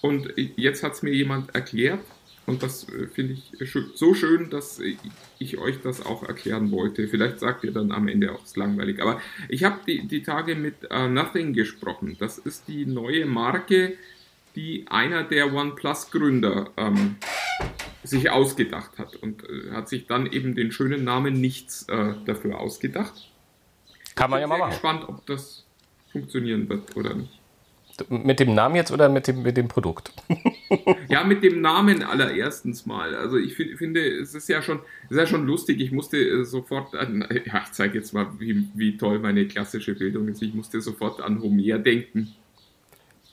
und 0.00 0.32
jetzt 0.36 0.82
hat 0.82 0.94
es 0.94 1.02
mir 1.02 1.12
jemand 1.12 1.54
erklärt. 1.54 2.00
Und 2.46 2.64
das 2.64 2.88
äh, 2.88 3.06
finde 3.06 3.34
ich 3.34 3.52
so 3.94 4.12
schön, 4.14 4.50
dass 4.50 4.80
ich 5.38 5.58
euch 5.58 5.80
das 5.82 6.04
auch 6.04 6.24
erklären 6.24 6.72
wollte. 6.72 7.06
Vielleicht 7.06 7.38
sagt 7.38 7.62
ihr 7.62 7.70
dann 7.70 7.92
am 7.92 8.08
Ende 8.08 8.32
auch, 8.32 8.42
es 8.44 8.56
langweilig. 8.56 9.00
Aber 9.00 9.20
ich 9.48 9.62
habe 9.62 9.78
die, 9.86 10.08
die 10.08 10.22
Tage 10.22 10.56
mit 10.56 10.74
uh, 10.92 11.06
Nothing 11.06 11.52
gesprochen. 11.52 12.16
Das 12.18 12.38
ist 12.38 12.66
die 12.66 12.86
neue 12.86 13.24
Marke, 13.24 13.96
die 14.56 14.86
einer 14.88 15.24
der 15.24 15.52
OnePlus-Gründer 15.52 16.70
ähm, 16.76 17.16
sich 18.02 18.30
ausgedacht 18.30 18.98
hat 18.98 19.16
und 19.16 19.44
äh, 19.44 19.72
hat 19.72 19.88
sich 19.88 20.06
dann 20.06 20.26
eben 20.26 20.54
den 20.54 20.72
schönen 20.72 21.04
Namen 21.04 21.40
Nichts 21.40 21.86
äh, 21.88 22.14
dafür 22.24 22.58
ausgedacht. 22.58 23.30
Kann 24.14 24.30
man 24.30 24.40
ja 24.40 24.46
mal 24.46 24.58
machen. 24.58 24.72
Ich 24.72 24.80
bin 24.80 24.90
gespannt, 24.92 25.08
ob 25.08 25.26
das 25.26 25.64
funktionieren 26.12 26.68
wird 26.68 26.96
oder 26.96 27.14
nicht. 27.14 27.40
Mit 28.08 28.40
dem 28.40 28.54
Namen 28.54 28.76
jetzt 28.76 28.90
oder 28.92 29.10
mit 29.10 29.26
dem, 29.26 29.42
mit 29.42 29.58
dem 29.58 29.68
Produkt? 29.68 30.12
ja, 31.08 31.22
mit 31.22 31.42
dem 31.42 31.60
Namen 31.60 32.02
allererstens 32.02 32.86
mal. 32.86 33.14
Also 33.14 33.36
ich 33.36 33.54
find, 33.54 33.76
finde, 33.76 34.00
es 34.00 34.34
ist 34.34 34.48
ja 34.48 34.62
schon, 34.62 34.80
es 35.04 35.10
ist 35.10 35.16
ja 35.18 35.26
schon 35.26 35.46
lustig. 35.46 35.80
Ich 35.80 35.92
musste 35.92 36.16
äh, 36.16 36.44
sofort 36.44 36.94
an, 36.94 37.26
ja, 37.46 37.62
ich 37.64 37.72
zeige 37.72 37.98
jetzt 37.98 38.14
mal, 38.14 38.26
wie, 38.38 38.68
wie 38.74 38.96
toll 38.96 39.18
meine 39.18 39.46
klassische 39.46 39.94
Bildung 39.94 40.28
ist. 40.28 40.40
Ich 40.40 40.54
musste 40.54 40.80
sofort 40.80 41.20
an 41.20 41.42
Homer 41.42 41.78
denken. 41.78 42.34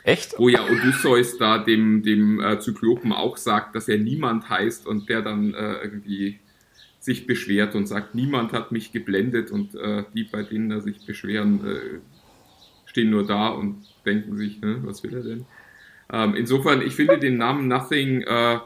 Echt? 0.08 0.40
Wo 0.40 0.48
ja 0.48 0.64
Odysseus 0.64 1.38
da 1.38 1.58
dem, 1.58 2.02
dem 2.02 2.40
äh, 2.40 2.60
Zyklopen 2.60 3.12
auch 3.12 3.36
sagt, 3.36 3.76
dass 3.76 3.90
er 3.90 3.98
niemand 3.98 4.50
heißt 4.50 4.88
und 4.88 5.10
der 5.10 5.22
dann 5.22 5.54
äh, 5.54 5.74
irgendwie 5.84 6.40
sich 7.02 7.28
beschwert 7.28 7.76
und 7.76 7.88
sagt, 7.88 8.16
niemand 8.16 8.54
hat 8.54 8.72
mich 8.72 8.94
geblendet 8.94 9.52
und 9.52 9.76
äh, 9.76 10.06
die, 10.14 10.24
bei 10.24 10.44
denen 10.44 10.72
er 10.72 10.80
sich 10.80 11.06
beschweren, 11.06 11.60
äh, 11.68 12.00
stehen 12.86 13.10
nur 13.10 13.28
da 13.28 13.50
und 13.50 13.84
denken 14.06 14.38
sich, 14.38 14.62
ne, 14.62 14.80
was 14.84 15.04
will 15.04 15.14
er 15.14 15.24
denn? 15.24 15.46
Ähm, 16.10 16.36
insofern, 16.36 16.82
ich 16.82 16.96
finde 16.96 17.20
den 17.20 17.36
Namen 17.36 17.68
Nothing, 17.68 18.22
äh, 18.22 18.60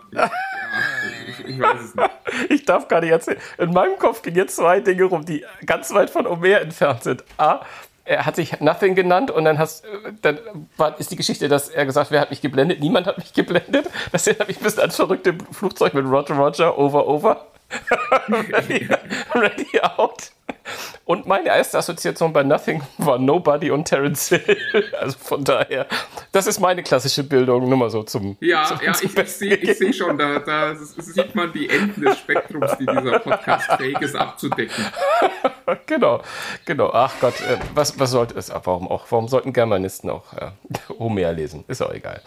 ich, 1.47 1.60
weiß 1.60 1.82
es 1.82 1.95
nicht. 1.95 2.10
Ich 2.49 2.65
darf 2.65 2.88
gar 2.88 3.01
nicht 3.01 3.10
erzählen. 3.10 3.39
In 3.58 3.73
meinem 3.73 3.97
Kopf 3.97 4.21
gehen 4.21 4.36
jetzt 4.36 4.56
zwei 4.56 4.80
Dinge 4.80 5.04
rum, 5.04 5.25
die 5.25 5.43
ganz 5.65 5.91
weit 5.93 6.10
von 6.10 6.27
Omer 6.27 6.62
entfernt 6.62 7.04
sind. 7.04 7.23
A, 7.38 7.65
er 8.12 8.26
hat 8.26 8.36
sich 8.36 8.60
Nothing 8.60 8.95
genannt 8.95 9.32
und 9.32 9.45
dann, 9.45 9.58
hast, 9.58 9.86
dann 10.21 10.38
war, 10.78 11.00
ist 11.00 11.12
die 11.12 11.15
Geschichte, 11.15 11.47
dass 11.47 11.69
er 11.69 11.86
gesagt, 11.86 12.12
wer 12.12 12.21
hat 12.21 12.30
mich 12.30 12.41
geblendet? 12.41 12.80
Niemand 12.80 13.08
hat 13.08 13.17
mich 13.17 13.34
geblendet. 13.34 13.89
Das 14.12 14.28
habe 14.28 14.52
ich 14.52 14.58
ein 14.58 14.63
bisschen 14.63 14.82
als 14.82 14.95
verrückte 14.95 15.36
Flugzeug 15.52 15.93
mit 15.93 16.06
Roger 16.06 16.36
Roger, 16.36 16.78
over, 16.78 17.08
over. 17.08 17.45
ready, 18.28 18.88
ready 19.34 19.80
out. 19.82 20.32
Und 21.05 21.27
meine 21.27 21.47
erste 21.47 21.77
Assoziation 21.77 22.31
bei 22.34 22.43
Nothing 22.43 22.81
war 22.97 23.17
Nobody 23.17 23.71
und 23.71 23.86
Terence 23.86 24.29
Hill. 24.29 24.57
Also 24.99 25.17
von 25.17 25.43
daher, 25.43 25.88
das 26.31 26.47
ist 26.47 26.60
meine 26.60 26.84
klassische 26.84 27.23
Bildung, 27.23 27.67
nur 27.67 27.77
mal 27.77 27.89
so 27.89 28.03
zum. 28.03 28.38
Ja, 28.39 28.65
zum, 28.65 28.79
ja, 28.84 28.93
zum 28.93 29.10
ich, 29.10 29.17
ich 29.17 29.29
sehe 29.29 29.75
seh 29.75 29.93
schon, 29.93 30.17
da, 30.17 30.39
da 30.39 30.75
sieht 30.75 31.34
man 31.34 31.51
die 31.51 31.69
Enden 31.69 32.01
des 32.01 32.19
Spektrums, 32.19 32.77
die 32.77 32.86
dieser 32.86 33.19
Podcast 33.19 33.71
fähig 33.73 33.99
ist 34.01 34.15
abzudecken. 34.15 34.86
genau, 35.86 36.21
genau. 36.65 36.91
Ach 36.93 37.13
Gott, 37.19 37.39
äh, 37.41 37.57
was, 37.73 37.99
was 37.99 38.12
sollte 38.12 38.38
es, 38.38 38.51
warum 38.51 38.88
auch, 38.88 39.05
warum 39.10 39.27
sollten 39.27 39.53
Germanisten 39.53 40.10
auch 40.10 40.34
äh, 40.34 40.51
Homer 40.99 41.34
lesen? 41.34 41.63
Ist 41.67 41.81
auch 41.81 41.93
egal. 41.93 42.21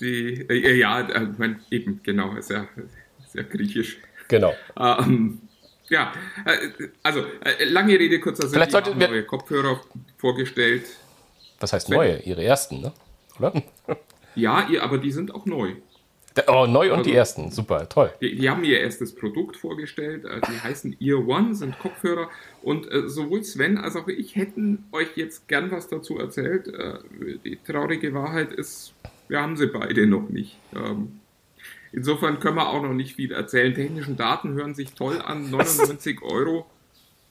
Die, 0.00 0.46
äh, 0.48 0.76
ja, 0.76 1.00
äh, 1.00 1.26
eben, 1.70 2.00
genau, 2.02 2.34
ist 2.34 2.50
ja, 2.50 2.66
ist 3.24 3.34
ja 3.34 3.42
griechisch. 3.42 3.98
Genau. 4.28 4.54
Ähm, 4.78 5.40
ja, 5.90 6.12
äh, 6.46 6.88
also 7.02 7.20
äh, 7.44 7.64
lange 7.64 7.98
Rede, 7.98 8.18
kurzer 8.20 8.42
Sinn. 8.42 8.52
Vielleicht 8.52 8.72
sollte 8.72 8.94
neue 8.94 9.24
Kopfhörer 9.24 9.80
vorgestellt. 10.16 10.84
Was 11.58 11.72
heißt 11.72 11.90
neue? 11.90 12.20
Ihre 12.20 12.42
ersten, 12.42 12.80
ne? 12.80 12.92
Oder? 13.38 13.52
ja, 14.34 14.66
aber 14.80 14.98
die 14.98 15.12
sind 15.12 15.34
auch 15.34 15.44
neu. 15.44 15.74
Oh, 16.46 16.66
neu 16.66 16.92
und 16.92 16.98
also, 16.98 17.10
die 17.10 17.16
ersten, 17.16 17.50
super, 17.50 17.88
toll. 17.88 18.12
Die, 18.20 18.36
die, 18.36 18.48
haben 18.48 18.62
ihr 18.62 18.80
erstes 18.80 19.14
Produkt 19.14 19.56
vorgestellt, 19.56 20.24
äh, 20.24 20.40
die 20.40 20.60
heißen 20.60 20.96
Ear 21.00 21.26
One, 21.26 21.54
sind 21.54 21.78
Kopfhörer 21.78 22.28
und 22.62 22.90
äh, 22.90 23.08
sowohl 23.08 23.42
Sven 23.42 23.76
als 23.76 23.96
auch 23.96 24.06
ich 24.06 24.36
hätten 24.36 24.84
euch 24.92 25.16
jetzt 25.16 25.48
gern 25.48 25.72
was 25.72 25.88
dazu 25.88 26.18
erzählt. 26.18 26.68
Äh, 26.68 26.98
die 27.44 27.58
traurige 27.66 28.14
Wahrheit 28.14 28.52
ist, 28.52 28.94
wir 29.28 29.40
haben 29.40 29.56
sie 29.56 29.66
beide 29.66 30.06
noch 30.06 30.28
nicht. 30.28 30.56
Ähm, 30.74 31.19
insofern 31.92 32.40
können 32.40 32.56
wir 32.56 32.68
auch 32.68 32.82
noch 32.82 32.92
nicht 32.92 33.16
viel 33.16 33.32
erzählen. 33.32 33.74
Technischen 33.74 34.16
Daten 34.16 34.54
hören 34.54 34.74
sich 34.74 34.92
toll 34.94 35.20
an, 35.20 35.50
99 35.50 36.22
Euro 36.22 36.66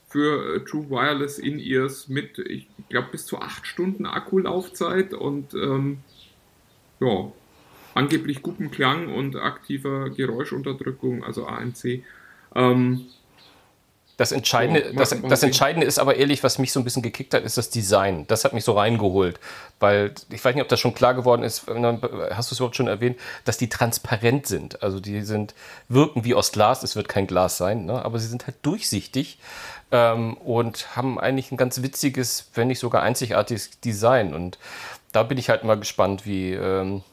für 0.07 0.55
äh, 0.55 0.59
True 0.65 0.89
Wireless 0.89 1.37
In-Ears 1.39 2.07
mit, 2.07 2.39
ich 2.39 2.67
glaube, 2.89 3.09
bis 3.11 3.25
zu 3.25 3.39
8 3.39 3.65
Stunden 3.65 4.05
Akkulaufzeit 4.05 5.13
und 5.13 5.53
ähm, 5.53 5.99
ja, 6.99 7.31
angeblich 7.93 8.41
guten 8.41 8.71
Klang 8.71 9.13
und 9.13 9.35
aktiver 9.35 10.09
Geräuschunterdrückung, 10.09 11.23
also 11.23 11.45
ANC. 11.45 12.03
Ähm, 12.55 13.05
das 14.19 14.33
Entscheidende, 14.33 14.93
das, 14.93 15.15
das 15.29 15.43
Entscheidende 15.43 15.87
ist 15.87 15.97
aber 15.97 16.17
ehrlich, 16.17 16.43
was 16.43 16.57
mich 16.57 16.73
so 16.73 16.81
ein 16.81 16.83
bisschen 16.83 17.01
gekickt 17.01 17.33
hat, 17.33 17.43
ist 17.43 17.57
das 17.57 17.69
Design. 17.69 18.27
Das 18.27 18.43
hat 18.43 18.51
mich 18.51 18.65
so 18.65 18.73
reingeholt. 18.73 19.39
Weil 19.79 20.13
ich 20.29 20.43
weiß 20.43 20.55
nicht, 20.55 20.61
ob 20.61 20.67
das 20.67 20.81
schon 20.81 20.93
klar 20.93 21.13
geworden 21.13 21.41
ist, 21.41 21.67
hast 21.67 22.51
du 22.51 22.53
es 22.53 22.59
überhaupt 22.59 22.75
schon 22.75 22.89
erwähnt, 22.89 23.17
dass 23.45 23.57
die 23.57 23.69
transparent 23.69 24.45
sind. 24.45 24.83
Also 24.83 24.99
die 24.99 25.21
sind, 25.21 25.55
wirken 25.87 26.25
wie 26.25 26.35
aus 26.35 26.51
Glas, 26.51 26.83
es 26.83 26.97
wird 26.97 27.07
kein 27.07 27.27
Glas 27.27 27.55
sein, 27.55 27.85
ne? 27.85 28.03
aber 28.03 28.19
sie 28.19 28.27
sind 28.27 28.45
halt 28.45 28.57
durchsichtig 28.61 29.37
ähm, 29.93 30.33
und 30.35 30.97
haben 30.97 31.17
eigentlich 31.17 31.53
ein 31.53 31.57
ganz 31.57 31.81
witziges, 31.81 32.49
wenn 32.55 32.67
nicht 32.67 32.79
sogar 32.79 33.03
einzigartiges 33.03 33.79
Design. 33.79 34.33
Und 34.33 34.57
da 35.13 35.23
bin 35.23 35.37
ich 35.37 35.47
halt 35.47 35.63
mal 35.63 35.79
gespannt, 35.79 36.25
wie, 36.25 36.51
ähm, 36.51 37.03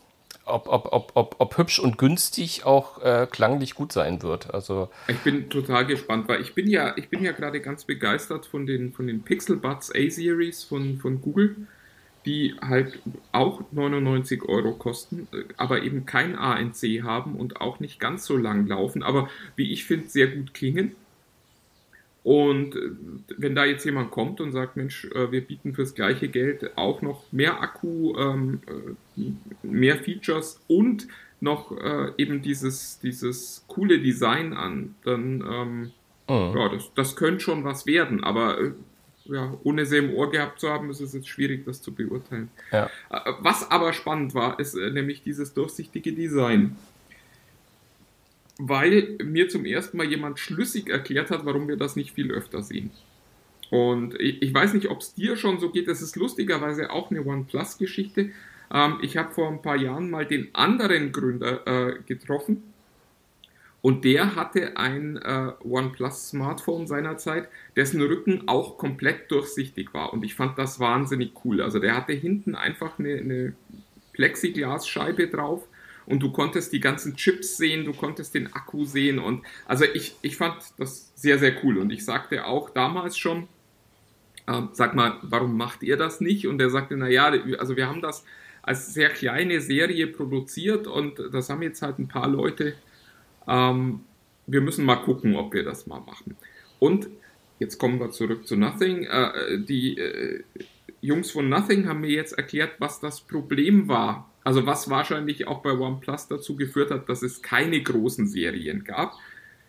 ob, 0.47 0.69
ob, 0.69 0.93
ob, 0.93 1.13
ob, 1.15 1.37
ob 1.39 1.59
hübsch 1.59 1.79
und 1.79 1.99
günstig 1.99 2.65
auch 2.65 3.03
äh, 3.03 3.27
klanglich 3.31 3.75
gut 3.75 3.93
sein 3.93 4.23
wird. 4.23 4.55
Also 4.55 4.89
ich 5.09 5.19
bin 5.19 5.51
total 5.51 5.87
gespannt, 5.87 6.29
weil 6.29 6.41
ich 6.41 6.55
bin 6.55 6.69
ja, 6.69 6.97
ich 6.97 7.09
bin 7.09 7.23
ja 7.23 7.33
gerade 7.33 7.61
ganz 7.61 7.85
begeistert 7.85 8.47
von 8.47 8.65
den, 8.65 8.93
von 8.93 9.07
den 9.07 9.23
Pixel 9.23 9.57
Buds 9.57 9.91
A-Series 9.95 10.65
von, 10.65 10.99
von 10.99 11.21
Google, 11.21 11.57
die 12.25 12.55
halt 12.61 13.01
auch 13.33 13.63
99 13.73 14.45
Euro 14.45 14.73
kosten, 14.73 15.27
äh, 15.33 15.45
aber 15.57 15.83
eben 15.83 16.07
kein 16.07 16.37
ANC 16.37 17.03
haben 17.03 17.35
und 17.35 17.61
auch 17.61 17.81
nicht 17.81 17.99
ganz 17.99 18.25
so 18.25 18.37
lang 18.37 18.67
laufen, 18.67 19.03
aber 19.03 19.29
wie 19.57 19.73
ich 19.73 19.85
finde, 19.85 20.09
sehr 20.09 20.29
gut 20.29 20.55
klingen. 20.55 20.95
Und 22.27 22.75
äh, 22.75 22.91
wenn 23.39 23.55
da 23.55 23.65
jetzt 23.65 23.85
jemand 23.85 24.11
kommt 24.11 24.41
und 24.41 24.51
sagt, 24.51 24.77
Mensch, 24.77 25.05
äh, 25.15 25.31
wir 25.31 25.43
bieten 25.43 25.75
fürs 25.75 25.95
gleiche 25.95 26.27
Geld 26.27 26.77
auch 26.77 27.01
noch 27.01 27.23
mehr 27.31 27.63
Akku, 27.63 28.17
ähm, 28.19 28.59
äh, 28.67 29.23
mehr 29.63 29.97
Features 29.99 30.61
und 30.67 31.07
noch 31.39 31.77
eben 32.17 32.41
dieses, 32.41 32.99
dieses 33.01 33.63
coole 33.69 34.01
Design 34.01 34.55
an, 34.55 34.95
dann 35.05 35.93
oh. 36.29 36.53
ja, 36.57 36.69
das, 36.71 36.91
das 36.95 37.15
könnte 37.15 37.41
schon 37.41 37.63
was 37.63 37.85
werden. 37.85 38.25
Aber 38.25 38.59
ja, 39.27 39.55
ohne 39.63 39.85
sie 39.85 39.99
im 39.99 40.15
Ohr 40.15 40.31
gehabt 40.31 40.61
zu 40.61 40.71
haben, 40.71 40.89
ist 40.89 41.01
es 41.01 41.13
jetzt 41.13 41.29
schwierig, 41.29 41.67
das 41.67 41.83
zu 41.83 41.93
beurteilen. 41.93 42.49
Ja. 42.73 42.89
Was 43.41 43.71
aber 43.71 43.93
spannend 43.93 44.35
war, 44.35 44.59
ist 44.59 44.75
nämlich 44.75 45.23
dieses 45.23 45.53
durchsichtige 45.53 46.15
Design 46.15 46.75
weil 48.59 49.17
mir 49.23 49.49
zum 49.49 49.65
ersten 49.65 49.97
Mal 49.97 50.07
jemand 50.07 50.39
schlüssig 50.39 50.89
erklärt 50.89 51.31
hat, 51.31 51.45
warum 51.45 51.69
wir 51.69 51.77
das 51.77 51.97
nicht 51.97 52.13
viel 52.13 52.31
öfter 52.33 52.63
sehen. 52.63 52.91
Und 53.71 54.19
ich, 54.21 54.55
weiß 54.55 54.75
nicht, 54.75 54.89
ob 54.89 55.01
es 55.01 55.15
dir 55.15 55.37
schon 55.37 55.59
so 55.59 55.71
geht. 55.71 55.89
Das 55.89 56.01
ist 56.01 56.17
lustigerweise 56.17 56.91
auch 56.91 57.11
eine 57.11 57.27
OnePlus-Geschichte. 57.27 58.31
Ähm, 58.73 58.99
ich 59.03 59.17
habe 59.17 59.33
vor 59.33 59.49
ein 59.49 59.61
paar 59.61 59.77
Jahren 59.77 60.11
mal 60.11 60.25
den 60.25 60.55
anderen 60.55 61.13
Gründer 61.13 61.67
äh, 61.67 61.99
getroffen. 62.07 62.63
Und 63.83 64.05
der 64.05 64.35
hatte 64.35 64.77
ein 64.77 65.17
äh, 65.17 65.53
OnePlus-Smartphone 65.63 66.87
seinerzeit, 66.87 67.49
dessen 67.77 68.01
Rücken 68.01 68.49
auch 68.49 68.79
komplett 68.79 69.31
durchsichtig 69.31 69.93
war. 69.95 70.13
Und 70.13 70.25
ich 70.25 70.35
fand 70.35 70.59
das 70.59 70.81
wahnsinnig 70.81 71.33
cool. 71.45 71.61
Also 71.61 71.79
der 71.79 71.97
hatte 71.97 72.13
hinten 72.13 72.55
einfach 72.55 72.99
eine, 72.99 73.17
eine 73.17 73.53
Plexiglasscheibe 74.13 75.29
drauf 75.29 75.69
und 76.07 76.23
du 76.23 76.31
konntest 76.31 76.73
die 76.73 76.81
ganzen 76.81 77.17
Chips 77.17 77.57
sehen, 77.57 77.85
du 77.85 77.93
konntest 77.93 78.35
den 78.35 78.53
Akku 78.53 78.85
sehen 78.85 79.19
und 79.19 79.45
also 79.67 79.85
ich, 79.85 80.17
ich 80.23 80.37
fand 80.37 80.57
das 80.79 81.13
sehr, 81.15 81.39
sehr 81.39 81.65
cool 81.65 81.79
und 81.79 81.91
ich 81.91 82.05
sagte 82.05 82.47
auch 82.47 82.71
damals 82.71 83.19
schon, 83.19 83.49
äh, 84.47 84.63
sag 84.73 84.95
mal, 84.95 85.19
warum 85.23 85.57
macht 85.57 85.83
ihr 85.83 85.97
das 85.97 86.21
nicht? 86.21 86.47
Und 86.47 86.61
er 86.61 86.71
sagte, 86.71 86.97
naja, 86.97 87.33
also 87.59 87.77
wir 87.77 87.89
haben 87.89 88.01
das 88.01 88.25
als 88.63 88.93
sehr 88.93 89.11
kleine 89.11 89.61
Serie 89.61 90.07
produziert 90.09 90.87
und 90.87 91.21
das 91.33 91.51
haben 91.51 91.63
jetzt 91.63 91.83
halt 91.83 91.99
ein 91.99 92.09
paar 92.09 92.29
Leute. 92.29 92.75
Ähm, 93.47 94.01
wir 94.47 94.61
müssen 94.61 94.85
mal 94.85 94.97
gucken, 94.97 95.37
ob 95.37 95.55
wir 95.55 95.65
das 95.65 95.87
mal 95.87 96.01
machen. 96.01 96.37
Und 96.79 97.09
jetzt 97.59 97.79
kommen 97.79 97.99
wir 98.01 98.11
zurück 98.11 98.47
zu 98.47 98.57
Nothing. 98.57 99.05
Äh, 99.05 99.59
die 99.61 99.99
äh, 99.99 100.43
Jungs 101.01 101.31
von 101.31 101.49
Nothing 101.49 101.89
haben 101.89 102.01
mir 102.01 102.11
jetzt 102.11 102.33
erklärt, 102.33 102.73
was 102.79 103.01
das 103.01 103.21
Problem 103.21 103.89
war 103.89 104.31
also 104.47 104.65
was 104.65 104.89
wahrscheinlich 104.89 105.49
auch 105.49 105.61
bei 105.61 105.73
OnePlus 105.73 106.29
dazu 106.29 106.55
geführt 106.55 106.93
hat, 106.93 107.09
dass 107.09 107.23
es 107.23 107.43
keine 107.43 107.83
großen 107.83 108.29
Serien 108.29 108.85
gab. 108.85 109.15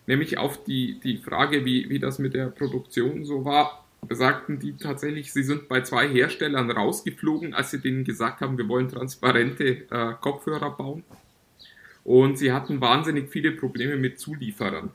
Nämlich 0.06 0.38
auf 0.38 0.64
die, 0.66 1.00
die 1.00 1.18
Frage, 1.18 1.66
wie, 1.66 1.90
wie 1.90 1.98
das 1.98 2.20
mit 2.20 2.36
der 2.36 2.46
Produktion 2.50 3.26
so 3.26 3.44
war, 3.44 3.84
sagten 4.08 4.60
die 4.60 4.78
tatsächlich, 4.78 5.34
sie 5.34 5.42
sind 5.42 5.68
bei 5.68 5.82
zwei 5.82 6.08
Herstellern 6.08 6.70
rausgeflogen, 6.70 7.56
als 7.56 7.72
sie 7.72 7.80
denen 7.80 8.04
gesagt 8.04 8.42
haben, 8.42 8.60
wir 8.60 8.68
wollen 8.68 8.88
transparente 8.88 9.88
äh, 9.90 10.14
Kopfhörer 10.22 10.78
bauen. 10.78 11.04
Und 12.04 12.38
sie 12.38 12.52
hatten 12.52 12.80
wahnsinnig 12.80 13.32
viele 13.32 13.54
Probleme 13.54 13.96
mit 13.96 14.20
Zulieferern. 14.20 14.92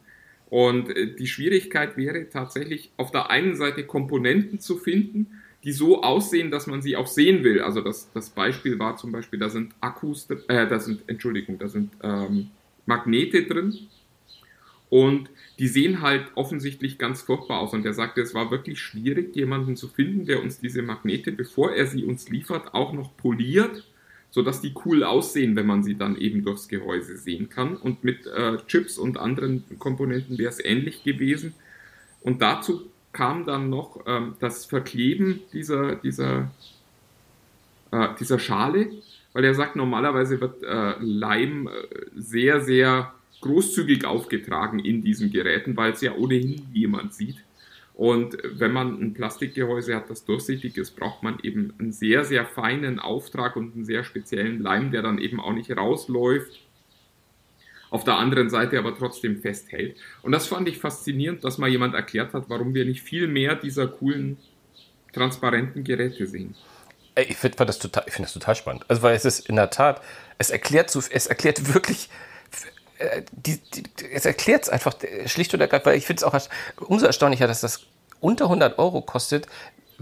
Und 0.48 0.96
äh, 0.96 1.12
die 1.12 1.26
Schwierigkeit 1.26 1.96
wäre 1.96 2.28
tatsächlich 2.28 2.92
auf 2.98 3.10
der 3.10 3.30
einen 3.30 3.56
Seite 3.56 3.84
Komponenten 3.84 4.60
zu 4.60 4.78
finden, 4.78 5.41
die 5.64 5.72
so 5.72 6.02
aussehen, 6.02 6.50
dass 6.50 6.66
man 6.66 6.82
sie 6.82 6.96
auch 6.96 7.06
sehen 7.06 7.44
will. 7.44 7.60
Also 7.60 7.80
das, 7.80 8.10
das 8.12 8.30
Beispiel 8.30 8.78
war 8.78 8.96
zum 8.96 9.12
Beispiel, 9.12 9.38
da 9.38 9.48
sind 9.48 9.74
Akkus, 9.80 10.28
äh, 10.48 10.66
da 10.66 10.78
sind, 10.78 11.02
Entschuldigung, 11.06 11.58
da 11.58 11.68
sind 11.68 11.92
ähm, 12.02 12.50
Magnete 12.86 13.44
drin 13.44 13.74
und 14.90 15.30
die 15.58 15.68
sehen 15.68 16.02
halt 16.02 16.32
offensichtlich 16.34 16.98
ganz 16.98 17.22
furchtbar 17.22 17.60
aus. 17.60 17.72
Und 17.72 17.86
er 17.86 17.94
sagte, 17.94 18.20
es 18.20 18.34
war 18.34 18.50
wirklich 18.50 18.80
schwierig, 18.80 19.36
jemanden 19.36 19.76
zu 19.76 19.88
finden, 19.88 20.26
der 20.26 20.42
uns 20.42 20.58
diese 20.58 20.82
Magnete, 20.82 21.30
bevor 21.30 21.72
er 21.72 21.86
sie 21.86 22.04
uns 22.04 22.28
liefert, 22.28 22.74
auch 22.74 22.92
noch 22.92 23.16
poliert, 23.16 23.84
sodass 24.30 24.60
die 24.60 24.74
cool 24.84 25.04
aussehen, 25.04 25.54
wenn 25.56 25.66
man 25.66 25.82
sie 25.84 25.94
dann 25.94 26.16
eben 26.16 26.44
durchs 26.44 26.68
Gehäuse 26.68 27.16
sehen 27.16 27.48
kann. 27.48 27.76
Und 27.76 28.02
mit 28.02 28.26
äh, 28.26 28.56
Chips 28.66 28.98
und 28.98 29.18
anderen 29.18 29.64
Komponenten 29.78 30.38
wäre 30.38 30.50
es 30.50 30.62
ähnlich 30.62 31.04
gewesen. 31.04 31.54
Und 32.20 32.42
dazu 32.42 32.91
kam 33.12 33.44
dann 33.44 33.70
noch 33.70 34.00
ähm, 34.06 34.34
das 34.40 34.64
Verkleben 34.64 35.40
dieser, 35.52 35.96
dieser, 35.96 36.50
äh, 37.90 38.08
dieser 38.18 38.38
Schale, 38.38 38.90
weil 39.32 39.44
er 39.44 39.54
sagt, 39.54 39.76
normalerweise 39.76 40.40
wird 40.40 40.62
äh, 40.62 40.94
Leim 41.00 41.68
äh, 41.68 41.70
sehr, 42.16 42.60
sehr 42.60 43.12
großzügig 43.40 44.04
aufgetragen 44.04 44.78
in 44.78 45.02
diesen 45.02 45.30
Geräten, 45.30 45.76
weil 45.76 45.92
es 45.92 46.00
ja 46.00 46.14
ohnehin 46.14 46.66
jemand 46.72 47.14
sieht. 47.14 47.36
Und 47.94 48.38
wenn 48.42 48.72
man 48.72 49.00
ein 49.00 49.14
Plastikgehäuse 49.14 49.94
hat, 49.94 50.08
das 50.08 50.24
durchsichtig 50.24 50.78
ist, 50.78 50.96
braucht 50.96 51.22
man 51.22 51.38
eben 51.42 51.74
einen 51.78 51.92
sehr, 51.92 52.24
sehr 52.24 52.46
feinen 52.46 52.98
Auftrag 52.98 53.56
und 53.56 53.74
einen 53.74 53.84
sehr 53.84 54.04
speziellen 54.04 54.62
Leim, 54.62 54.90
der 54.90 55.02
dann 55.02 55.18
eben 55.18 55.40
auch 55.40 55.52
nicht 55.52 55.70
rausläuft 55.76 56.62
auf 57.92 58.04
der 58.04 58.16
anderen 58.16 58.48
Seite 58.48 58.78
aber 58.78 58.96
trotzdem 58.96 59.40
festhält. 59.40 59.96
Und 60.22 60.32
das 60.32 60.46
fand 60.46 60.66
ich 60.66 60.78
faszinierend, 60.78 61.44
dass 61.44 61.58
mal 61.58 61.68
jemand 61.68 61.94
erklärt 61.94 62.32
hat, 62.32 62.44
warum 62.48 62.72
wir 62.74 62.86
nicht 62.86 63.02
viel 63.02 63.28
mehr 63.28 63.54
dieser 63.54 63.86
coolen, 63.86 64.38
transparenten 65.12 65.84
Geräte 65.84 66.26
sehen. 66.26 66.54
Ich 67.14 67.36
finde 67.36 67.66
das, 67.66 67.78
total, 67.78 68.04
find 68.08 68.24
das 68.24 68.32
total 68.32 68.54
spannend. 68.54 68.86
Also, 68.88 69.02
weil 69.02 69.14
es 69.14 69.26
ist 69.26 69.46
in 69.46 69.56
der 69.56 69.68
Tat, 69.68 70.00
es 70.38 70.48
erklärt, 70.48 70.94
es 70.96 71.26
erklärt 71.26 71.74
wirklich 71.74 72.08
äh, 72.96 73.22
die, 73.32 73.58
die, 73.58 73.82
es 74.10 74.24
erklärt 74.24 74.62
es 74.62 74.68
einfach 74.70 74.94
schlicht 75.26 75.52
und 75.52 75.60
ergreifend, 75.60 75.86
weil 75.86 75.98
ich 75.98 76.06
finde 76.06 76.20
es 76.20 76.24
auch 76.24 76.38
umso 76.80 77.04
erstaunlicher, 77.04 77.46
dass 77.46 77.60
das 77.60 77.82
unter 78.20 78.46
100 78.46 78.78
Euro 78.78 79.02
kostet, 79.02 79.46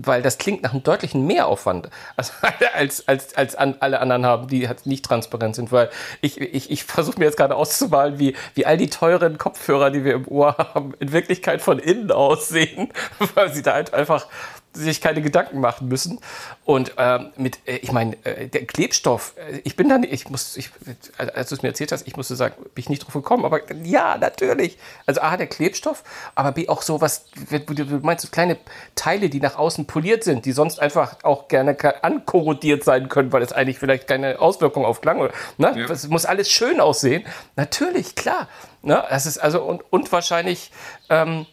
weil 0.07 0.23
das 0.23 0.39
klingt 0.39 0.63
nach 0.63 0.73
einem 0.73 0.83
deutlichen 0.83 1.27
Mehraufwand, 1.27 1.91
also, 2.17 2.33
als, 2.75 3.07
als, 3.09 3.37
als 3.37 3.55
an, 3.55 3.77
alle 3.81 4.01
anderen 4.01 4.27
haben, 4.27 4.49
die 4.49 4.69
halt 4.69 4.87
nicht 4.87 5.05
transparent 5.05 5.57
sind. 5.57 5.73
Weil 5.73 5.91
ich, 6.21 6.41
ich, 6.41 6.71
ich 6.71 6.85
versuche 6.85 7.19
mir 7.19 7.27
jetzt 7.27 7.37
gerade 7.37 7.57
auszumalen, 7.57 8.19
wie, 8.19 8.35
wie 8.55 8.67
all 8.67 8.77
die 8.77 8.91
teuren 8.91 9.39
Kopfhörer, 9.39 9.91
die 9.91 10.05
wir 10.05 10.15
im 10.15 10.29
Ohr 10.29 10.57
haben, 10.59 10.95
in 10.99 11.13
Wirklichkeit 11.13 11.63
von 11.63 11.79
innen 11.79 12.11
aussehen, 12.11 12.93
weil 13.35 13.53
sie 13.53 13.63
da 13.63 13.75
halt 13.75 13.95
einfach 13.95 14.27
sich 14.73 15.01
keine 15.01 15.21
Gedanken 15.21 15.61
machen 15.61 15.89
müssen. 15.89 16.21
Und 16.65 16.93
ähm, 16.97 17.31
mit, 17.37 17.59
äh, 17.67 17.77
ich 17.77 17.91
meine, 17.93 18.17
äh, 18.25 18.47
der 18.47 18.67
Klebstoff, 18.67 19.35
äh, 19.37 19.59
ich 19.65 19.75
bin 19.77 19.89
da 19.89 19.99
nicht, 19.99 20.13
ich 20.13 20.29
muss, 20.29 20.57
ich, 20.57 20.71
als 21.17 21.49
du 21.49 21.57
es 21.57 21.63
mir 21.63 21.69
erzählt 21.69 21.91
hast, 21.93 22.07
ich 22.07 22.17
musste 22.17 22.37
sagen, 22.37 22.55
bin 22.57 22.71
ich 22.77 22.89
nicht 22.89 23.05
drauf 23.05 23.15
gekommen, 23.15 23.45
aber 23.45 23.61
ja, 23.83 24.17
natürlich. 24.17 24.79
Also 25.07 25.21
A, 25.23 25.37
der 25.37 25.49
Klebstoff, 25.49 26.05
aber 26.35 26.53
B, 26.53 26.69
auch 26.69 26.83
so 26.83 27.01
was, 27.01 27.27
du 27.51 28.01
meinst, 28.03 28.25
so 28.25 28.31
kleine 28.31 28.59
Teile, 28.95 29.29
die 29.29 29.41
nach 29.41 29.57
außen 29.57 29.87
poliert 29.87 30.23
sind, 30.23 30.45
die 30.45 30.53
sonst 30.53 30.79
einfach 30.81 31.17
auch 31.25 31.49
gerne 31.49 31.77
ankorrodiert 32.05 32.85
sein 32.85 33.09
können, 33.09 33.33
weil 33.33 33.43
es 33.43 33.53
eigentlich 33.53 33.79
vielleicht 33.79 34.07
keine 34.07 34.39
Auswirkung 34.39 34.85
auf 34.85 35.01
Klang 35.01 35.19
oder, 35.19 35.33
ne? 35.59 35.75
Ja. 35.77 35.91
Es 35.91 36.09
muss 36.09 36.27
alles 36.27 36.51
schön 36.51 36.81
aussehen. 36.81 37.25
Natürlich, 37.57 38.15
klar. 38.15 38.49
Ne? 38.83 39.03
Das 39.11 39.27
ist 39.27 39.39
also, 39.39 39.63
und, 39.63 39.83
und 39.91 40.11
wahrscheinlich, 40.13 40.71
ähm, 41.09 41.47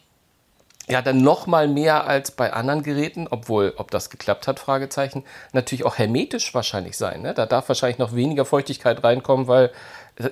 ja 0.88 1.02
dann 1.02 1.22
noch 1.22 1.46
mal 1.46 1.68
mehr 1.68 2.06
als 2.06 2.30
bei 2.30 2.52
anderen 2.52 2.82
Geräten, 2.82 3.26
obwohl, 3.30 3.74
ob 3.76 3.90
das 3.90 4.10
geklappt 4.10 4.48
hat, 4.48 4.58
Fragezeichen, 4.58 5.24
natürlich 5.52 5.84
auch 5.84 5.98
hermetisch 5.98 6.54
wahrscheinlich 6.54 6.96
sein. 6.96 7.22
Ne? 7.22 7.34
Da 7.34 7.46
darf 7.46 7.68
wahrscheinlich 7.68 7.98
noch 7.98 8.14
weniger 8.14 8.44
Feuchtigkeit 8.44 9.04
reinkommen, 9.04 9.46
weil 9.48 9.70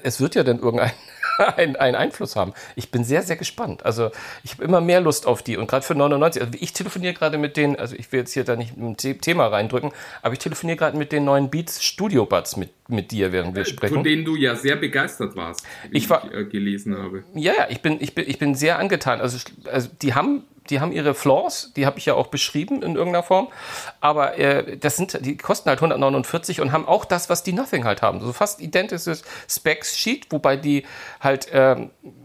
es 0.03 0.20
wird 0.20 0.35
ja 0.35 0.42
dann 0.42 0.59
irgendein 0.59 0.92
einen, 1.57 1.77
einen 1.77 1.94
Einfluss 1.94 2.37
haben. 2.37 2.53
Ich 2.75 2.90
bin 2.90 3.05
sehr, 3.05 3.22
sehr 3.22 3.37
gespannt. 3.37 3.85
Also 3.85 4.11
ich 4.42 4.53
habe 4.53 4.64
immer 4.64 4.81
mehr 4.81 5.01
Lust 5.01 5.27
auf 5.27 5.42
die. 5.42 5.57
Und 5.57 5.68
gerade 5.68 5.85
für 5.85 5.94
99, 5.94 6.42
also 6.42 6.59
ich 6.59 6.72
telefoniere 6.72 7.14
gerade 7.14 7.38
mit 7.38 7.57
den, 7.57 7.79
also 7.79 7.94
ich 7.96 8.11
will 8.12 8.20
jetzt 8.20 8.33
hier 8.33 8.44
da 8.44 8.57
nicht 8.57 8.77
ein 8.77 8.96
Thema 8.96 9.46
reindrücken, 9.46 9.92
aber 10.22 10.33
ich 10.33 10.38
telefoniere 10.38 10.77
gerade 10.77 10.96
mit 10.96 11.12
den 11.12 11.25
neuen 11.25 11.51
Beats 11.51 11.83
Studio 11.85 12.27
Buds 12.27 12.57
mit, 12.57 12.70
mit 12.88 13.11
dir, 13.11 13.33
während 13.33 13.55
wir 13.55 13.64
sprechen. 13.64 13.94
Von 13.94 14.05
denen 14.05 14.25
du 14.25 14.37
ja 14.37 14.57
sehr 14.57 14.77
begeistert 14.77 15.37
warst, 15.37 15.64
wie 15.90 15.99
ich, 15.99 16.11
war, 16.11 16.25
ich 16.25 16.35
äh, 16.35 16.44
gelesen 16.44 16.96
habe. 16.96 17.25
Ja, 17.35 17.53
ja, 17.57 17.66
ich 17.68 17.83
bin, 17.83 17.99
ich, 18.01 18.14
bin, 18.14 18.29
ich 18.29 18.38
bin 18.38 18.55
sehr 18.55 18.79
angetan. 18.79 19.20
Also, 19.20 19.38
also 19.70 19.88
die 20.03 20.14
haben 20.14 20.44
die 20.70 20.81
haben 20.81 20.92
ihre 20.92 21.14
Flaws, 21.14 21.72
die 21.76 21.87
habe 21.87 21.98
ich 21.98 22.07
ja 22.07 22.14
auch 22.14 22.29
beschrieben 22.29 22.83
in 22.83 22.96
irgendeiner 22.96 23.22
Form. 23.22 23.48
Aber 24.00 24.38
äh, 24.38 24.76
das 24.76 24.96
sind, 24.96 25.24
die 25.24 25.37
kosten 25.37 25.68
halt 25.68 25.79
149 25.79 26.61
und 26.61 26.72
haben 26.72 26.87
auch 26.87 27.05
das, 27.05 27.29
was 27.31 27.42
die 27.42 27.52
Nothing 27.52 27.85
halt 27.85 28.02
haben. 28.02 28.20
So 28.20 28.33
fast 28.33 28.61
identisches 28.61 29.22
Specs-Sheet, 29.48 30.26
wobei 30.31 30.57
die 30.57 30.85
halt 31.20 31.48
äh, 31.52 31.76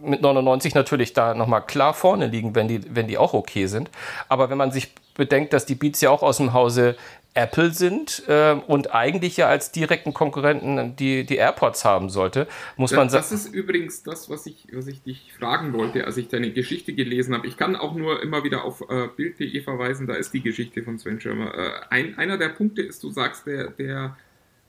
mit 0.01 0.21
99 0.21 0.75
natürlich 0.75 1.13
da 1.13 1.34
nochmal 1.34 1.65
klar 1.65 1.93
vorne 1.93 2.27
liegen, 2.27 2.56
wenn 2.56 2.67
die, 2.67 2.95
wenn 2.95 3.08
die 3.08 3.17
auch 3.17 3.34
okay 3.34 3.67
sind. 3.67 3.89
Aber 4.27 4.49
wenn 4.49 4.58
man 4.58 4.71
sich 4.71 4.93
bedenkt, 5.15 5.54
dass 5.54 5.65
die 5.65 5.75
Beats 5.75 6.01
ja 6.01 6.10
auch 6.10 6.23
aus 6.23 6.38
dem 6.38 6.54
Hause 6.54 6.95
Apple 7.34 7.72
sind 7.72 8.24
äh, 8.28 8.54
und 8.54 8.94
eigentlich 8.94 9.38
ja 9.38 9.48
als 9.48 9.72
direkten 9.72 10.13
Konkurrenten 10.13 10.96
die, 10.98 11.26
die 11.26 11.38
AirPods 11.38 11.86
haben 11.86 12.10
sollte, 12.10 12.48
muss 12.76 12.91
man 12.91 13.10
sagen. 13.10 13.22
Das 13.22 13.32
ist 13.32 13.54
übrigens 13.54 14.04
das, 14.04 14.30
was 14.30 14.46
ich, 14.46 14.67
was 14.74 14.88
ich 14.88 15.02
dich 15.02 15.32
fragen 15.39 15.72
wollte, 15.72 16.06
als 16.06 16.17
ich 16.17 16.28
deine 16.28 16.52
Geschichte 16.52 16.94
gelesen 16.94 17.34
habe. 17.34 17.48
Ich 17.48 17.56
kann 17.56 17.78
auch 17.78 17.96
nur 17.96 18.22
immer 18.22 18.44
wieder 18.44 18.65
auf 18.65 18.82
äh, 18.89 19.08
Bild.de 19.15 19.62
verweisen, 19.62 20.08
da 20.08 20.15
ist 20.15 20.34
die 20.34 20.41
Geschichte 20.41 20.84
von 20.84 21.00
Sven 21.00 21.22
Schirmer. 21.22 21.54
Äh, 21.54 21.72
ein, 21.89 22.17
einer 22.17 22.38
der 22.38 22.50
Punkte 22.50 22.82
ist, 22.82 23.02
du 23.02 23.10
sagst, 23.10 23.48
der, 23.48 23.70
der, 23.70 24.17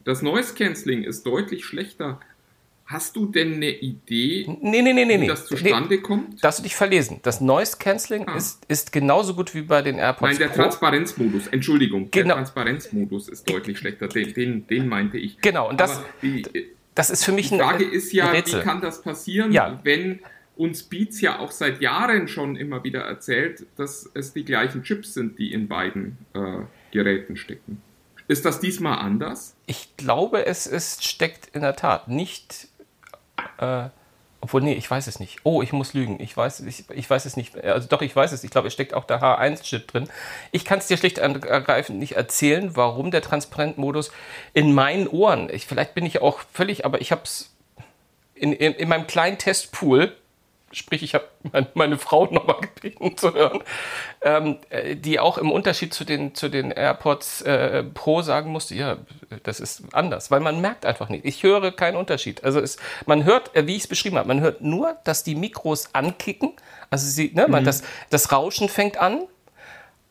das 0.04 0.22
Noise 0.22 0.54
Cancelling 0.54 1.02
ist 1.02 1.26
deutlich 1.26 1.64
schlechter 1.64 2.20
Hast 2.92 3.16
du 3.16 3.24
denn 3.24 3.54
eine 3.54 3.70
Idee, 3.70 4.46
nee, 4.60 4.82
nee, 4.82 4.92
nee, 4.92 5.18
wie 5.18 5.26
das 5.26 5.46
zustande 5.46 6.02
kommt? 6.02 6.44
Darfst 6.44 6.58
du 6.58 6.62
dich 6.62 6.76
verlesen. 6.76 7.20
Das 7.22 7.40
Noise 7.40 7.78
Cancelling 7.78 8.28
ah. 8.28 8.36
ist, 8.36 8.66
ist 8.68 8.92
genauso 8.92 9.34
gut 9.34 9.54
wie 9.54 9.62
bei 9.62 9.80
den 9.80 9.96
AirPods 9.96 10.32
Nein, 10.32 10.38
der 10.38 10.48
Pro. 10.48 10.62
Transparenzmodus, 10.62 11.46
Entschuldigung, 11.46 12.10
genau. 12.10 12.26
der 12.26 12.34
Transparenzmodus 12.36 13.30
ist 13.30 13.48
deutlich 13.48 13.78
schlechter. 13.78 14.08
Den, 14.08 14.34
den, 14.34 14.66
den 14.66 14.88
meinte 14.88 15.16
ich. 15.16 15.40
Genau, 15.40 15.70
und 15.70 15.80
das, 15.80 16.02
die, 16.20 16.44
das 16.94 17.08
ist 17.08 17.24
für 17.24 17.32
mich 17.32 17.48
die 17.48 17.56
Frage 17.56 17.86
ein, 17.86 17.92
ist 17.92 18.12
ja, 18.12 18.30
Rätsel. 18.30 18.60
wie 18.60 18.64
kann 18.64 18.82
das 18.82 19.00
passieren, 19.00 19.52
ja. 19.52 19.80
wenn 19.84 20.20
uns 20.56 20.82
Beats 20.82 21.22
ja 21.22 21.38
auch 21.38 21.50
seit 21.50 21.80
Jahren 21.80 22.28
schon 22.28 22.56
immer 22.56 22.84
wieder 22.84 23.00
erzählt, 23.00 23.64
dass 23.76 24.10
es 24.12 24.34
die 24.34 24.44
gleichen 24.44 24.82
Chips 24.82 25.14
sind, 25.14 25.38
die 25.38 25.52
in 25.54 25.66
beiden 25.66 26.18
äh, 26.34 26.58
Geräten 26.90 27.36
stecken. 27.36 27.80
Ist 28.28 28.44
das 28.44 28.60
diesmal 28.60 28.98
anders? 28.98 29.56
Ich 29.66 29.96
glaube, 29.96 30.46
es 30.46 30.66
ist, 30.66 31.04
steckt 31.04 31.54
in 31.54 31.62
der 31.62 31.76
Tat 31.76 32.08
nicht 32.08 32.68
äh, 33.58 33.88
obwohl, 34.42 34.60
nee, 34.60 34.74
ich 34.74 34.90
weiß 34.90 35.06
es 35.06 35.20
nicht. 35.20 35.38
Oh, 35.44 35.62
ich 35.62 35.72
muss 35.72 35.94
lügen. 35.94 36.18
Ich 36.20 36.36
weiß, 36.36 36.60
ich, 36.60 36.90
ich 36.90 37.08
weiß 37.08 37.26
es 37.26 37.36
nicht. 37.36 37.56
Also 37.62 37.86
doch, 37.86 38.02
ich 38.02 38.14
weiß 38.14 38.32
es. 38.32 38.42
Ich 38.42 38.50
glaube, 38.50 38.66
es 38.66 38.74
steckt 38.74 38.92
auch 38.92 39.04
der 39.04 39.22
H1-Chip 39.22 39.86
drin. 39.86 40.08
Ich 40.50 40.64
kann 40.64 40.80
es 40.80 40.88
dir 40.88 40.96
schlicht 40.96 41.20
und 41.20 41.44
ergreifend 41.44 42.00
nicht 42.00 42.16
erzählen, 42.16 42.74
warum 42.74 43.12
der 43.12 43.22
Transparentmodus 43.22 44.10
in 44.52 44.74
meinen 44.74 45.06
Ohren, 45.06 45.48
ich, 45.48 45.66
vielleicht 45.66 45.94
bin 45.94 46.04
ich 46.04 46.20
auch 46.20 46.40
völlig, 46.52 46.84
aber 46.84 47.00
ich 47.00 47.12
habe 47.12 47.22
es 47.22 47.54
in, 48.34 48.52
in, 48.52 48.72
in 48.72 48.88
meinem 48.88 49.06
kleinen 49.06 49.38
Testpool 49.38 50.16
sprich, 50.72 51.02
ich 51.02 51.14
habe 51.14 51.24
meine, 51.74 51.98
Frau 51.98 52.26
nochmal 52.26 52.60
gebeten 52.60 53.16
zu 53.16 53.34
hören, 53.34 53.62
ähm, 54.22 54.58
äh, 54.70 54.96
die 54.96 55.20
auch 55.20 55.38
im 55.38 55.50
Unterschied 55.50 55.94
zu 55.94 56.04
den, 56.04 56.34
zu 56.34 56.48
den 56.48 56.70
AirPods 56.70 57.42
äh, 57.42 57.84
Pro 57.84 58.22
sagen 58.22 58.50
musste, 58.50 58.74
ja, 58.74 58.98
das 59.42 59.60
ist 59.60 59.82
anders, 59.92 60.30
weil 60.30 60.40
man 60.40 60.60
merkt 60.60 60.86
einfach 60.86 61.08
nicht. 61.08 61.24
Ich 61.24 61.42
höre 61.42 61.72
keinen 61.72 61.96
Unterschied. 61.96 62.44
Also 62.44 62.60
es, 62.60 62.76
man 63.06 63.24
hört, 63.24 63.54
äh, 63.54 63.66
wie 63.66 63.76
ich 63.76 63.82
es 63.82 63.88
beschrieben 63.88 64.16
habe, 64.16 64.28
man 64.28 64.40
hört 64.40 64.60
nur, 64.60 64.96
dass 65.04 65.24
die 65.24 65.34
Mikros 65.34 65.94
ankicken, 65.94 66.52
also 66.90 67.06
sie, 67.06 67.32
ne, 67.34 67.46
mhm. 67.46 67.52
man, 67.52 67.64
das, 67.64 67.82
das 68.10 68.32
Rauschen 68.32 68.68
fängt 68.68 68.96
an, 68.96 69.22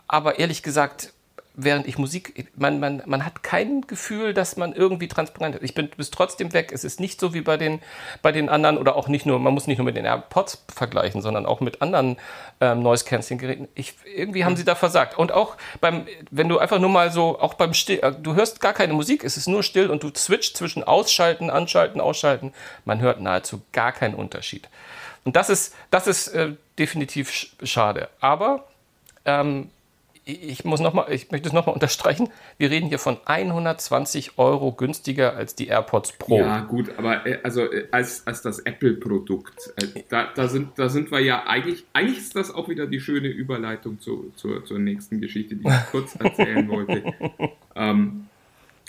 aber 0.08 0.40
ehrlich 0.40 0.64
gesagt, 0.64 1.14
während 1.54 1.88
ich 1.88 1.98
Musik, 1.98 2.50
man, 2.56 2.80
man, 2.80 3.04
man 3.06 3.26
hat 3.26 3.44
kein 3.44 3.82
Gefühl, 3.82 4.34
dass 4.34 4.56
man 4.56 4.74
irgendwie 4.74 5.08
transparent 5.08 5.56
ist. 5.56 5.64
Ich 5.64 5.74
bin 5.74 5.90
bis 5.90 6.10
trotzdem 6.10 6.54
weg. 6.54 6.72
Es 6.74 6.84
ist 6.84 7.00
nicht 7.00 7.20
so 7.20 7.34
wie 7.34 7.42
bei 7.42 7.58
den, 7.58 7.82
bei 8.22 8.32
den 8.32 8.48
anderen 8.50 8.78
oder 8.78 8.96
auch 8.96 9.08
nicht 9.08 9.26
nur, 9.26 9.40
man 9.40 9.54
muss 9.54 9.68
nicht 9.68 9.78
nur 9.78 9.86
mit 9.86 9.98
den 9.98 10.06
AirPods 10.06 10.64
vergleichen, 10.74 11.22
sondern 11.22 11.46
auch 11.46 11.60
mit 11.60 11.82
anderen 11.82 12.18
ähm, 12.62 12.82
Noise 12.82 13.06
Cancelling 13.06 13.40
Geräten. 13.40 13.68
Ich, 13.76 13.96
irgendwie 14.16 14.46
haben 14.46 14.56
sie 14.56 14.64
da 14.64 14.76
versagt. 14.76 15.18
Und 15.18 15.32
auch 15.32 15.58
beim, 15.82 16.06
wenn 16.30 16.48
du 16.48 16.58
einfach 16.58 16.80
nur 16.80 16.90
mal 16.90 17.12
so, 17.12 17.40
auch 17.40 17.56
beim 17.56 17.74
Still, 17.74 18.00
äh, 18.02 18.14
du 18.14 18.36
hörst 18.36 18.62
gar 18.62 18.74
keine 18.74 18.94
Musik, 18.94 19.24
es 19.24 19.36
ist 19.36 19.48
nur 19.48 19.64
still 19.64 19.90
und 19.90 20.04
du 20.04 20.12
switcht 20.16 20.56
zwischen 20.56 20.84
Ausschalten, 20.84 21.50
Anschalten, 21.50 22.00
Ausschalten. 22.00 22.54
Man 22.86 23.02
hört 23.02 23.20
nahezu 23.20 23.62
gar 23.74 23.92
keinen 23.92 24.16
Unterschied. 24.16 24.70
Und 25.26 25.36
das 25.36 25.50
ist, 25.50 25.76
das 25.90 26.08
ist 26.08 26.30
äh, 26.30 26.54
definitiv 26.80 27.50
schade. 27.64 28.10
Aber 28.22 28.68
ähm, 29.26 29.70
ich 30.24 30.64
muss 30.66 30.80
noch 30.80 30.94
mal, 30.94 31.12
ich 31.12 31.32
möchte 31.32 31.48
es 31.48 31.54
nochmal 31.54 31.74
unterstreichen, 31.74 32.30
wir 32.60 32.70
reden 32.70 32.90
hier 32.90 33.00
von 33.00 33.18
120 33.26 34.38
Euro 34.38 34.72
günstiger 34.72 35.36
als 35.36 35.56
die 35.56 35.68
AirPods 35.68 36.14
Pro. 36.14 36.38
Ja, 36.38 36.60
gut, 36.62 36.92
aber 36.98 37.26
äh, 37.26 37.40
also 37.42 37.62
äh, 37.62 37.88
als, 37.92 38.28
als 38.28 38.44
das 38.44 38.60
Apple-Produkt, 38.60 39.74
äh, 39.78 40.04
da, 40.10 40.30
da, 40.36 40.48
sind, 40.48 40.78
da 40.78 40.90
sind 40.90 41.12
wir 41.12 41.22
ja 41.22 41.48
eigentlich, 41.48 41.86
eigentlich 41.94 42.20
ist 42.20 42.36
das 42.36 42.54
auch 42.54 42.70
wieder 42.70 42.86
die 42.86 43.00
schöne 43.00 43.30
Überleitung 43.30 44.00
zu, 44.00 44.32
zu, 44.36 44.62
zur 44.62 44.78
nächsten 44.78 45.22
Geschichte, 45.22 45.56
die 45.56 45.68
ich 45.68 45.92
kurz 45.92 46.16
erzählen 46.20 46.70
wollte. 46.70 47.04
Ähm, 47.76 48.28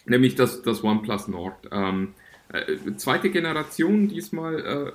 nämlich 0.05 0.35
das, 0.35 0.61
das 0.62 0.85
OnePlus 0.85 1.29
Nord. 1.29 1.55
Ähm, 1.71 2.12
äh, 2.53 2.95
zweite 2.97 3.31
Generation 3.31 4.09
diesmal, 4.09 4.61
äh, 4.61 4.92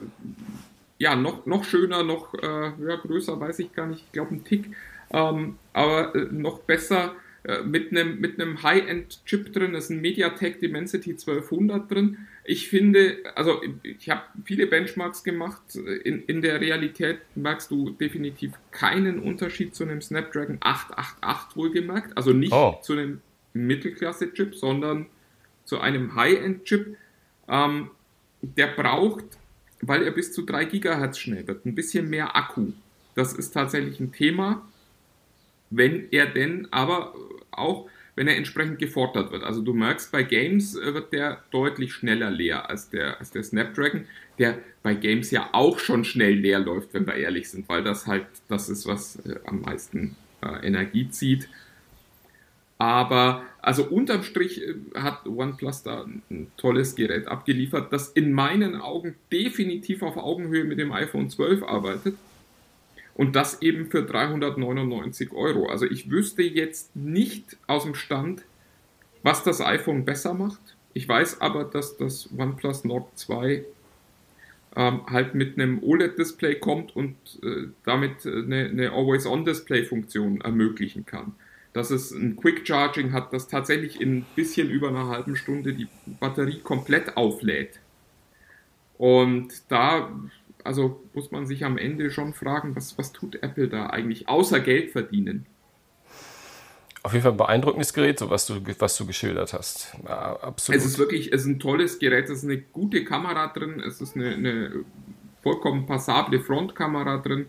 ja, 0.99 1.15
noch, 1.15 1.47
noch 1.47 1.63
schöner, 1.63 2.03
noch 2.03 2.35
äh, 2.35 2.71
ja, 2.87 2.95
größer, 2.95 3.39
weiß 3.39 3.57
ich 3.59 3.73
gar 3.73 3.87
nicht, 3.87 4.03
ich 4.05 4.11
glaube 4.11 4.35
ein 4.35 4.43
Tick 4.43 4.69
ähm, 5.11 5.57
aber 5.73 6.15
äh, 6.15 6.27
noch 6.31 6.59
besser 6.59 7.15
äh, 7.47 7.63
mit 7.63 7.91
einem 7.91 8.19
mit 8.19 8.37
High-End-Chip 8.37 9.53
drin, 9.53 9.73
ist 9.73 9.89
ein 9.89 10.01
MediaTek 10.01 10.59
Dimensity 10.59 11.11
1200 11.11 11.89
drin. 11.89 12.17
Ich 12.43 12.67
finde, 12.67 13.17
also 13.35 13.61
ich 13.83 14.09
habe 14.09 14.23
viele 14.43 14.67
Benchmarks 14.67 15.23
gemacht. 15.23 15.61
In, 16.03 16.23
in 16.23 16.41
der 16.41 16.59
Realität 16.59 17.19
merkst 17.35 17.71
du 17.71 17.91
definitiv 17.91 18.53
keinen 18.71 19.19
Unterschied 19.19 19.75
zu 19.75 19.83
einem 19.83 20.01
Snapdragon 20.01 20.57
888 20.59 21.55
wohlgemerkt. 21.55 22.17
Also 22.17 22.33
nicht 22.33 22.51
oh. 22.51 22.77
zu 22.81 22.93
einem 22.93 23.21
Mittelklasse-Chip, 23.53 24.55
sondern 24.55 25.05
zu 25.63 25.79
einem 25.79 26.15
High-End-Chip. 26.15 26.97
Ähm, 27.47 27.91
der 28.41 28.67
braucht, 28.67 29.25
weil 29.81 30.03
er 30.03 30.11
bis 30.11 30.33
zu 30.33 30.43
3 30.43 30.65
GHz 30.65 31.17
schnell 31.17 31.47
wird, 31.47 31.65
ein 31.65 31.75
bisschen 31.75 32.09
mehr 32.09 32.35
Akku. 32.35 32.73
Das 33.15 33.33
ist 33.33 33.51
tatsächlich 33.51 33.99
ein 33.99 34.11
Thema 34.11 34.67
wenn 35.69 36.07
er 36.11 36.27
denn 36.27 36.67
aber 36.71 37.13
auch, 37.51 37.89
wenn 38.15 38.27
er 38.27 38.35
entsprechend 38.35 38.79
gefordert 38.79 39.31
wird. 39.31 39.43
Also 39.43 39.61
du 39.61 39.73
merkst, 39.73 40.11
bei 40.11 40.23
Games 40.23 40.75
äh, 40.75 40.93
wird 40.93 41.13
der 41.13 41.43
deutlich 41.51 41.93
schneller 41.93 42.31
leer 42.31 42.69
als 42.69 42.89
der, 42.89 43.19
als 43.19 43.31
der 43.31 43.43
Snapdragon, 43.43 44.05
der 44.39 44.59
bei 44.83 44.93
Games 44.93 45.31
ja 45.31 45.49
auch 45.51 45.79
schon 45.79 46.03
schnell 46.03 46.33
leer 46.33 46.59
läuft, 46.59 46.93
wenn 46.93 47.05
wir 47.05 47.15
ehrlich 47.15 47.49
sind, 47.49 47.69
weil 47.69 47.83
das 47.83 48.07
halt 48.07 48.25
das 48.47 48.69
ist, 48.69 48.87
was 48.87 49.17
äh, 49.25 49.39
am 49.45 49.61
meisten 49.61 50.15
äh, 50.41 50.65
Energie 50.65 51.09
zieht. 51.09 51.47
Aber 52.79 53.43
also 53.61 53.83
unterm 53.85 54.23
Strich 54.23 54.61
äh, 54.61 54.75
hat 54.95 55.27
OnePlus 55.27 55.83
da 55.83 56.05
ein 56.05 56.51
tolles 56.57 56.95
Gerät 56.95 57.27
abgeliefert, 57.27 57.91
das 57.91 58.09
in 58.09 58.31
meinen 58.31 58.75
Augen 58.75 59.15
definitiv 59.31 60.03
auf 60.03 60.17
Augenhöhe 60.17 60.63
mit 60.63 60.79
dem 60.79 60.91
iPhone 60.91 61.29
12 61.29 61.63
arbeitet. 61.63 62.15
Und 63.17 63.35
das 63.35 63.63
eben 63.63 63.87
für 63.87 64.03
399 64.03 65.33
Euro. 65.33 65.67
Also 65.67 65.85
ich 65.85 66.11
wüsste 66.11 66.43
jetzt 66.43 66.95
nicht 66.95 67.57
aus 67.65 67.83
dem 67.83 67.95
Stand, 67.95 68.43
was 69.23 69.43
das 69.43 69.59
iPhone 69.59 70.05
besser 70.05 70.35
macht. 70.35 70.61
Ich 70.93 71.09
weiß 71.09 71.41
aber, 71.41 71.63
dass 71.63 71.97
das 71.97 72.29
OnePlus 72.37 72.83
Nord 72.83 73.17
2 73.17 73.65
ähm, 74.75 75.01
halt 75.07 75.33
mit 75.33 75.57
einem 75.57 75.81
OLED-Display 75.81 76.59
kommt 76.59 76.95
und 76.95 77.15
äh, 77.41 77.69
damit 77.83 78.25
eine, 78.25 78.65
eine 78.65 78.91
Always-On-Display-Funktion 78.91 80.41
ermöglichen 80.41 81.05
kann. 81.05 81.33
dass 81.73 81.91
es 81.91 82.11
ein 82.11 82.35
Quick 82.37 82.67
Charging 82.67 83.13
hat, 83.13 83.33
das 83.33 83.47
tatsächlich 83.47 83.99
in 84.01 84.17
ein 84.17 84.25
bisschen 84.35 84.69
über 84.69 84.89
einer 84.89 85.07
halben 85.07 85.35
Stunde 85.35 85.73
die 85.73 85.87
Batterie 86.19 86.59
komplett 86.59 87.17
auflädt. 87.17 87.79
Und 88.97 89.49
da, 89.69 90.11
also 90.67 91.01
muss 91.13 91.31
man 91.31 91.47
sich 91.47 91.65
am 91.65 91.77
Ende 91.77 92.11
schon 92.11 92.33
fragen, 92.33 92.75
was, 92.75 92.97
was 92.97 93.13
tut 93.13 93.41
Apple 93.41 93.69
da 93.69 93.87
eigentlich, 93.87 94.29
außer 94.29 94.59
Geld 94.59 94.91
verdienen? 94.91 95.45
Auf 97.03 97.13
jeden 97.13 97.23
Fall 97.23 97.31
ein 97.31 97.37
beeindruckendes 97.37 97.93
Gerät, 97.93 98.19
so 98.19 98.29
was 98.29 98.45
du, 98.47 98.55
was 98.79 98.97
du 98.97 99.05
geschildert 99.05 99.53
hast. 99.53 99.95
Ja, 100.05 100.35
absolut. 100.41 100.81
Es 100.81 100.85
ist 100.85 100.99
wirklich, 100.99 101.31
es 101.31 101.41
ist 101.41 101.47
ein 101.47 101.59
tolles 101.59 101.99
Gerät, 101.99 102.25
es 102.25 102.39
ist 102.39 102.43
eine 102.43 102.57
gute 102.57 103.05
Kamera 103.05 103.47
drin, 103.47 103.79
es 103.79 104.01
ist 104.01 104.15
eine, 104.15 104.35
eine 104.35 104.71
vollkommen 105.41 105.85
passable 105.85 106.41
Frontkamera 106.41 107.17
drin. 107.19 107.45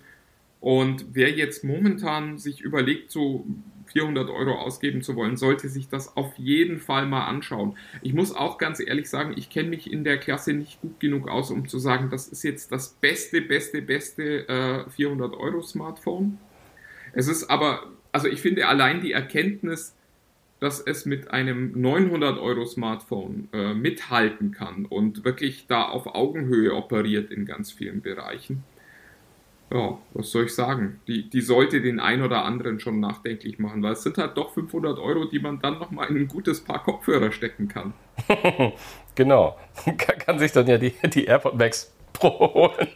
Und 0.60 1.06
wer 1.12 1.30
jetzt 1.30 1.64
momentan 1.64 2.38
sich 2.38 2.60
überlegt, 2.60 3.10
so 3.10 3.44
400 3.88 4.28
Euro 4.30 4.52
ausgeben 4.52 5.02
zu 5.02 5.16
wollen, 5.16 5.36
sollte 5.36 5.68
sich 5.68 5.88
das 5.88 6.16
auf 6.16 6.36
jeden 6.36 6.78
Fall 6.78 7.06
mal 7.06 7.26
anschauen. 7.26 7.76
Ich 8.02 8.14
muss 8.14 8.34
auch 8.34 8.58
ganz 8.58 8.80
ehrlich 8.80 9.08
sagen, 9.08 9.34
ich 9.36 9.50
kenne 9.50 9.68
mich 9.68 9.92
in 9.92 10.04
der 10.04 10.18
Klasse 10.18 10.52
nicht 10.52 10.80
gut 10.80 11.00
genug 11.00 11.28
aus, 11.28 11.50
um 11.50 11.68
zu 11.68 11.78
sagen, 11.78 12.10
das 12.10 12.28
ist 12.28 12.42
jetzt 12.42 12.72
das 12.72 12.90
beste, 12.90 13.40
beste, 13.40 13.82
beste 13.82 14.48
äh, 14.48 14.90
400 14.90 15.34
Euro 15.34 15.62
Smartphone. 15.62 16.38
Es 17.12 17.28
ist 17.28 17.50
aber, 17.50 17.90
also 18.12 18.28
ich 18.28 18.40
finde 18.40 18.66
allein 18.68 19.00
die 19.00 19.12
Erkenntnis, 19.12 19.94
dass 20.60 20.80
es 20.80 21.06
mit 21.06 21.30
einem 21.30 21.80
900 21.80 22.38
Euro 22.38 22.64
Smartphone 22.64 23.48
äh, 23.52 23.74
mithalten 23.74 24.50
kann 24.50 24.86
und 24.86 25.24
wirklich 25.24 25.66
da 25.68 25.84
auf 25.84 26.06
Augenhöhe 26.06 26.74
operiert 26.74 27.30
in 27.30 27.46
ganz 27.46 27.70
vielen 27.70 28.02
Bereichen 28.02 28.64
ja, 29.70 29.98
was 30.14 30.30
soll 30.30 30.44
ich 30.44 30.54
sagen? 30.54 31.00
Die, 31.06 31.28
die 31.28 31.40
sollte 31.40 31.80
den 31.80 32.00
ein 32.00 32.22
oder 32.22 32.44
anderen 32.44 32.80
schon 32.80 33.00
nachdenklich 33.00 33.58
machen, 33.58 33.82
weil 33.82 33.92
es 33.92 34.02
sind 34.02 34.16
halt 34.16 34.36
doch 34.36 34.54
500 34.54 34.98
Euro, 34.98 35.26
die 35.26 35.38
man 35.38 35.60
dann 35.60 35.78
nochmal 35.78 36.08
in 36.08 36.16
ein 36.16 36.28
gutes 36.28 36.64
Paar 36.64 36.82
Kopfhörer 36.82 37.32
stecken 37.32 37.68
kann. 37.68 37.92
genau. 39.14 39.58
kann, 39.98 40.38
sich 40.38 40.52
dann 40.52 40.66
ja 40.66 40.78
die, 40.78 40.94
die 41.04 41.26
AirPod 41.26 41.56
Max 41.56 41.92
Pro 42.14 42.54
holen. 42.54 42.88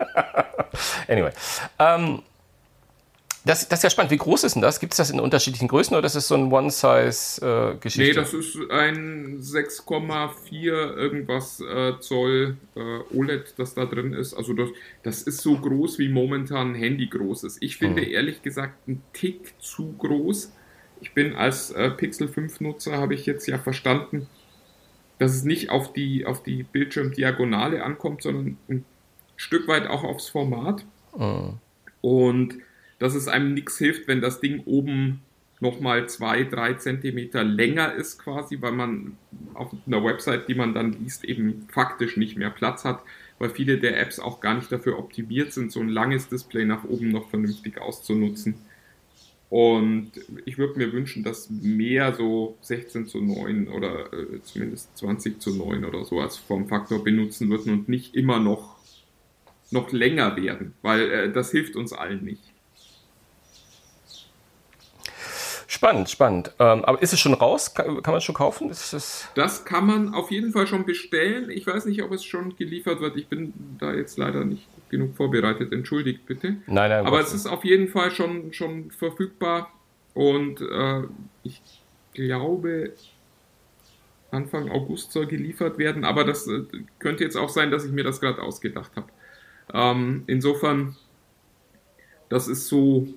anyway. 1.08 1.30
Ähm, 1.78 2.22
das, 3.44 3.68
das 3.68 3.80
ist 3.80 3.84
ja 3.84 3.90
spannend. 3.90 4.12
Wie 4.12 4.18
groß 4.18 4.44
ist 4.44 4.54
denn 4.54 4.62
das? 4.62 4.78
Gibt 4.78 4.92
es 4.92 4.98
das 4.98 5.10
in 5.10 5.18
unterschiedlichen 5.18 5.66
Größen 5.66 5.96
oder 5.96 6.06
ist 6.06 6.14
es 6.14 6.28
so 6.28 6.36
ein 6.36 6.52
One-Size-Geschichte? 6.52 8.00
nee, 8.00 8.12
das 8.12 8.34
ist 8.34 8.56
ein 8.70 9.40
6,4 9.40 10.96
irgendwas 10.96 11.60
äh, 11.60 11.98
Zoll 11.98 12.56
äh, 12.76 13.16
OLED, 13.16 13.54
das 13.56 13.74
da 13.74 13.84
drin 13.84 14.12
ist. 14.12 14.34
Also 14.34 14.52
das, 14.52 14.68
das 15.02 15.22
ist 15.22 15.38
so 15.38 15.56
groß, 15.56 15.98
wie 15.98 16.08
momentan 16.08 16.72
ein 16.72 16.74
Handy 16.76 17.06
groß 17.06 17.44
ist. 17.44 17.58
Ich 17.60 17.78
finde 17.78 18.02
mhm. 18.02 18.12
ehrlich 18.12 18.42
gesagt 18.42 18.86
ein 18.86 19.02
Tick 19.12 19.54
zu 19.60 19.92
groß. 19.98 20.52
Ich 21.00 21.12
bin 21.12 21.34
als 21.34 21.72
äh, 21.72 21.90
Pixel 21.90 22.28
5-Nutzer, 22.28 22.92
habe 22.92 23.14
ich 23.14 23.26
jetzt 23.26 23.48
ja 23.48 23.58
verstanden, 23.58 24.28
dass 25.18 25.34
es 25.34 25.42
nicht 25.42 25.70
auf 25.70 25.92
die, 25.92 26.26
auf 26.26 26.44
die 26.44 26.62
Bildschirmdiagonale 26.62 27.82
ankommt, 27.82 28.22
sondern 28.22 28.56
ein 28.68 28.84
Stück 29.36 29.66
weit 29.66 29.88
auch 29.88 30.04
aufs 30.04 30.28
Format. 30.28 30.84
Mhm. 31.16 31.58
Und 32.00 32.58
dass 33.02 33.16
es 33.16 33.26
einem 33.26 33.52
nichts 33.52 33.78
hilft, 33.78 34.06
wenn 34.06 34.20
das 34.20 34.38
Ding 34.38 34.62
oben 34.64 35.22
nochmal 35.58 36.08
zwei, 36.08 36.44
drei 36.44 36.74
Zentimeter 36.74 37.42
länger 37.42 37.92
ist 37.94 38.20
quasi, 38.20 38.58
weil 38.60 38.70
man 38.70 39.16
auf 39.54 39.74
einer 39.88 40.04
Website, 40.04 40.48
die 40.48 40.54
man 40.54 40.72
dann 40.72 40.92
liest, 40.92 41.24
eben 41.24 41.66
faktisch 41.68 42.16
nicht 42.16 42.36
mehr 42.36 42.50
Platz 42.50 42.84
hat, 42.84 43.02
weil 43.40 43.50
viele 43.50 43.78
der 43.78 44.00
Apps 44.00 44.20
auch 44.20 44.40
gar 44.40 44.54
nicht 44.54 44.70
dafür 44.70 45.00
optimiert 45.00 45.52
sind, 45.52 45.72
so 45.72 45.80
ein 45.80 45.88
langes 45.88 46.28
Display 46.28 46.64
nach 46.64 46.84
oben 46.84 47.08
noch 47.08 47.28
vernünftig 47.28 47.80
auszunutzen. 47.80 48.54
Und 49.50 50.12
ich 50.44 50.56
würde 50.56 50.78
mir 50.78 50.92
wünschen, 50.92 51.24
dass 51.24 51.50
mehr 51.50 52.14
so 52.14 52.56
16 52.60 53.06
zu 53.06 53.20
9 53.20 53.66
oder 53.66 54.12
äh, 54.12 54.40
zumindest 54.44 54.96
20 54.96 55.40
zu 55.40 55.56
9 55.56 55.84
oder 55.84 56.04
so 56.04 56.20
als 56.20 56.36
Formfaktor 56.36 57.02
benutzen 57.02 57.50
würden 57.50 57.72
und 57.72 57.88
nicht 57.88 58.14
immer 58.14 58.38
noch, 58.38 58.76
noch 59.72 59.90
länger 59.90 60.36
werden, 60.36 60.74
weil 60.82 61.10
äh, 61.10 61.32
das 61.32 61.50
hilft 61.50 61.74
uns 61.74 61.92
allen 61.92 62.24
nicht. 62.24 62.51
Spannend, 65.82 66.10
spannend. 66.10 66.54
Ähm, 66.60 66.84
aber 66.84 67.02
ist 67.02 67.12
es 67.12 67.18
schon 67.18 67.34
raus? 67.34 67.74
Kann, 67.74 68.00
kann 68.04 68.12
man 68.12 68.18
es 68.18 68.22
schon 68.22 68.36
kaufen? 68.36 68.68
Das, 68.68 69.28
das 69.34 69.64
kann 69.64 69.84
man 69.84 70.14
auf 70.14 70.30
jeden 70.30 70.52
Fall 70.52 70.68
schon 70.68 70.86
bestellen. 70.86 71.50
Ich 71.50 71.66
weiß 71.66 71.86
nicht, 71.86 72.04
ob 72.04 72.12
es 72.12 72.22
schon 72.22 72.54
geliefert 72.54 73.00
wird. 73.00 73.16
Ich 73.16 73.26
bin 73.26 73.52
da 73.80 73.92
jetzt 73.92 74.16
leider 74.16 74.44
nicht 74.44 74.68
genug 74.90 75.16
vorbereitet. 75.16 75.72
Entschuldigt 75.72 76.24
bitte. 76.24 76.58
Nein, 76.68 76.88
nein. 76.88 77.04
Aber 77.04 77.18
es 77.18 77.34
ist 77.34 77.48
auf 77.48 77.64
jeden 77.64 77.88
Fall 77.88 78.12
schon, 78.12 78.52
schon 78.52 78.92
verfügbar. 78.92 79.72
Und 80.14 80.60
äh, 80.60 81.02
ich 81.42 81.60
glaube, 82.14 82.92
Anfang 84.30 84.70
August 84.70 85.10
soll 85.10 85.26
geliefert 85.26 85.78
werden. 85.78 86.04
Aber 86.04 86.22
das 86.22 86.46
äh, 86.46 86.60
könnte 87.00 87.24
jetzt 87.24 87.36
auch 87.36 87.48
sein, 87.48 87.72
dass 87.72 87.84
ich 87.84 87.90
mir 87.90 88.04
das 88.04 88.20
gerade 88.20 88.40
ausgedacht 88.40 88.92
habe. 88.94 89.08
Ähm, 89.74 90.22
insofern, 90.28 90.94
das 92.28 92.46
ist 92.46 92.68
so 92.68 93.08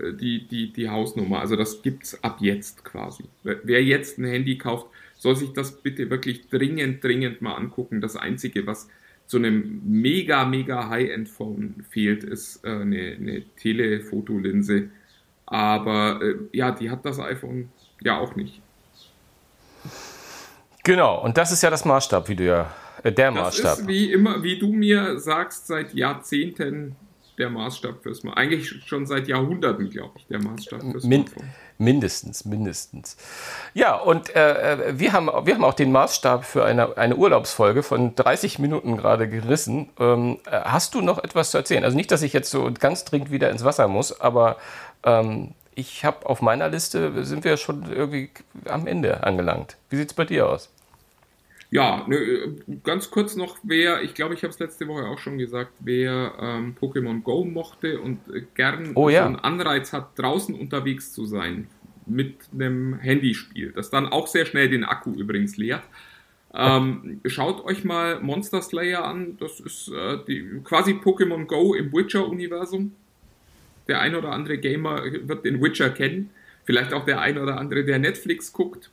die, 0.00 0.46
die, 0.46 0.72
die 0.72 0.88
Hausnummer. 0.88 1.40
Also 1.40 1.56
das 1.56 1.82
gibt 1.82 2.04
es 2.04 2.22
ab 2.22 2.38
jetzt 2.40 2.84
quasi. 2.84 3.24
Wer 3.42 3.82
jetzt 3.82 4.18
ein 4.18 4.24
Handy 4.24 4.58
kauft, 4.58 4.86
soll 5.16 5.36
sich 5.36 5.52
das 5.52 5.80
bitte 5.82 6.10
wirklich 6.10 6.48
dringend, 6.48 7.02
dringend 7.02 7.42
mal 7.42 7.54
angucken. 7.54 8.00
Das 8.00 8.16
Einzige, 8.16 8.66
was 8.66 8.88
zu 9.26 9.36
einem 9.36 9.82
mega, 9.84 10.44
mega 10.44 10.88
High-End-Phone 10.88 11.84
fehlt, 11.90 12.24
ist 12.24 12.64
äh, 12.64 12.70
eine, 12.70 13.16
eine 13.18 13.42
Telefotolinse. 13.56 14.88
Aber 15.46 16.20
äh, 16.22 16.34
ja, 16.52 16.70
die 16.70 16.90
hat 16.90 17.04
das 17.04 17.18
iPhone 17.18 17.70
ja 18.00 18.18
auch 18.18 18.36
nicht. 18.36 18.60
Genau, 20.84 21.22
und 21.22 21.36
das 21.36 21.52
ist 21.52 21.62
ja 21.62 21.68
das 21.68 21.84
Maßstab, 21.84 22.28
wie 22.28 22.36
du 22.36 22.46
ja, 22.46 22.74
äh, 23.02 23.12
der 23.12 23.30
Maßstab. 23.30 23.64
Das 23.64 23.80
ist 23.80 23.88
wie 23.88 24.10
immer, 24.12 24.42
wie 24.42 24.58
du 24.58 24.72
mir 24.72 25.18
sagst, 25.18 25.66
seit 25.66 25.94
Jahrzehnten 25.94 26.96
der 27.38 27.50
Maßstab 27.50 28.02
fürs 28.02 28.18
Smartphone. 28.18 28.42
Eigentlich 28.42 28.84
schon 28.86 29.06
seit 29.06 29.28
Jahrhunderten, 29.28 29.88
glaube 29.90 30.12
ich, 30.16 30.26
der 30.26 30.42
Maßstab 30.42 30.82
fürs 30.82 31.04
Min 31.04 31.26
Smartphone. 31.26 31.48
Mindestens, 31.78 32.44
mindestens. 32.44 33.16
Ja, 33.72 33.94
und 33.94 34.34
äh, 34.34 34.72
äh, 34.72 34.98
wir, 34.98 35.12
haben, 35.12 35.26
wir 35.26 35.54
haben 35.54 35.64
auch 35.64 35.74
den 35.74 35.92
Maßstab 35.92 36.44
für 36.44 36.64
eine, 36.64 36.96
eine 36.98 37.14
Urlaubsfolge 37.14 37.84
von 37.84 38.16
30 38.16 38.58
Minuten 38.58 38.96
gerade 38.96 39.28
gerissen. 39.28 39.88
Ähm, 39.98 40.38
äh, 40.46 40.60
hast 40.64 40.94
du 40.94 41.00
noch 41.00 41.22
etwas 41.22 41.52
zu 41.52 41.58
erzählen? 41.58 41.84
Also 41.84 41.96
nicht, 41.96 42.10
dass 42.10 42.22
ich 42.22 42.32
jetzt 42.32 42.50
so 42.50 42.70
ganz 42.78 43.04
dringend 43.04 43.30
wieder 43.30 43.50
ins 43.50 43.64
Wasser 43.64 43.86
muss, 43.86 44.20
aber 44.20 44.56
ähm, 45.04 45.54
ich 45.76 46.04
habe 46.04 46.26
auf 46.26 46.42
meiner 46.42 46.68
Liste, 46.68 47.24
sind 47.24 47.44
wir 47.44 47.56
schon 47.56 47.90
irgendwie 47.92 48.30
am 48.64 48.88
Ende 48.88 49.22
angelangt. 49.22 49.76
Wie 49.90 49.96
sieht 49.96 50.08
es 50.08 50.14
bei 50.14 50.24
dir 50.24 50.48
aus? 50.48 50.70
Ja, 51.70 52.06
ne, 52.08 52.56
ganz 52.82 53.10
kurz 53.10 53.36
noch, 53.36 53.58
wer, 53.62 54.02
ich 54.02 54.14
glaube, 54.14 54.34
ich 54.34 54.42
habe 54.42 54.52
es 54.52 54.58
letzte 54.58 54.88
Woche 54.88 55.04
auch 55.06 55.18
schon 55.18 55.36
gesagt, 55.36 55.72
wer 55.80 56.32
ähm, 56.40 56.74
Pokémon 56.80 57.22
Go 57.22 57.44
mochte 57.44 58.00
und 58.00 58.20
äh, 58.32 58.42
gern 58.54 58.92
oh, 58.94 59.10
ja. 59.10 59.22
so 59.22 59.26
einen 59.26 59.36
Anreiz 59.36 59.92
hat, 59.92 60.18
draußen 60.18 60.54
unterwegs 60.54 61.12
zu 61.12 61.26
sein 61.26 61.68
mit 62.06 62.36
einem 62.54 62.98
Handyspiel, 62.98 63.72
das 63.72 63.90
dann 63.90 64.06
auch 64.06 64.28
sehr 64.28 64.46
schnell 64.46 64.70
den 64.70 64.84
Akku 64.84 65.12
übrigens 65.12 65.58
leert. 65.58 65.82
Ähm, 66.54 67.20
schaut 67.26 67.62
euch 67.66 67.84
mal 67.84 68.20
Monster 68.20 68.62
Slayer 68.62 69.04
an, 69.04 69.36
das 69.38 69.60
ist 69.60 69.88
äh, 69.88 70.18
die, 70.26 70.60
quasi 70.64 70.92
Pokémon 70.92 71.44
Go 71.44 71.74
im 71.74 71.92
Witcher-Universum. 71.92 72.92
Der 73.86 74.00
ein 74.00 74.14
oder 74.14 74.32
andere 74.32 74.56
Gamer 74.56 75.02
wird 75.04 75.44
den 75.44 75.62
Witcher 75.62 75.90
kennen, 75.90 76.30
vielleicht 76.64 76.94
auch 76.94 77.04
der 77.04 77.20
ein 77.20 77.38
oder 77.38 77.58
andere, 77.58 77.84
der 77.84 77.98
Netflix 77.98 78.52
guckt. 78.52 78.90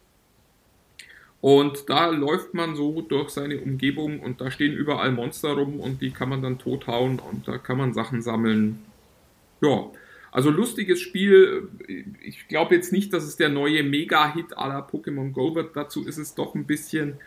Und 1.45 1.91
da 1.91 2.09
läuft 2.09 2.55
man 2.55 2.75
so 2.75 3.01
durch 3.01 3.29
seine 3.29 3.59
Umgebung 3.59 4.19
und 4.19 4.41
da 4.41 4.49
stehen 4.49 4.73
überall 4.73 5.11
Monster 5.11 5.49
rum 5.49 5.79
und 5.79 6.01
die 6.01 6.09
kann 6.09 6.27
man 6.27 6.41
dann 6.41 6.57
tothauen 6.57 7.19
und 7.19 7.47
da 7.47 7.59
kann 7.59 7.77
man 7.77 7.93
Sachen 7.93 8.23
sammeln. 8.23 8.83
Ja, 9.61 9.91
also 10.31 10.49
lustiges 10.49 11.01
Spiel. 11.01 11.67
Ich 12.23 12.47
glaube 12.47 12.73
jetzt 12.73 12.91
nicht, 12.91 13.13
dass 13.13 13.25
es 13.25 13.35
der 13.35 13.49
neue 13.49 13.83
Mega-Hit 13.83 14.57
aller 14.57 14.89
Pokémon 14.89 15.33
Go 15.33 15.53
wird. 15.53 15.75
Dazu 15.75 16.07
ist 16.07 16.17
es 16.17 16.33
doch 16.33 16.55
ein 16.55 16.65
bisschen 16.65 17.19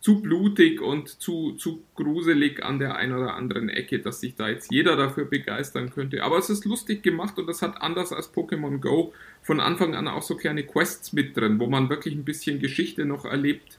zu 0.00 0.22
blutig 0.22 0.80
und 0.80 1.08
zu, 1.08 1.52
zu 1.52 1.82
gruselig 1.94 2.64
an 2.64 2.78
der 2.78 2.96
einen 2.96 3.12
oder 3.12 3.34
anderen 3.34 3.68
Ecke, 3.68 3.98
dass 3.98 4.20
sich 4.20 4.34
da 4.34 4.48
jetzt 4.48 4.72
jeder 4.72 4.96
dafür 4.96 5.26
begeistern 5.26 5.90
könnte. 5.90 6.24
Aber 6.24 6.38
es 6.38 6.48
ist 6.48 6.64
lustig 6.64 7.02
gemacht 7.02 7.38
und 7.38 7.46
das 7.46 7.60
hat 7.60 7.82
anders 7.82 8.12
als 8.12 8.32
Pokémon 8.32 8.78
Go 8.78 9.12
von 9.42 9.60
Anfang 9.60 9.94
an 9.94 10.08
auch 10.08 10.22
so 10.22 10.36
kleine 10.36 10.62
Quests 10.64 11.12
mit 11.12 11.36
drin, 11.36 11.60
wo 11.60 11.66
man 11.66 11.90
wirklich 11.90 12.14
ein 12.14 12.24
bisschen 12.24 12.60
Geschichte 12.60 13.04
noch 13.04 13.26
erlebt 13.26 13.78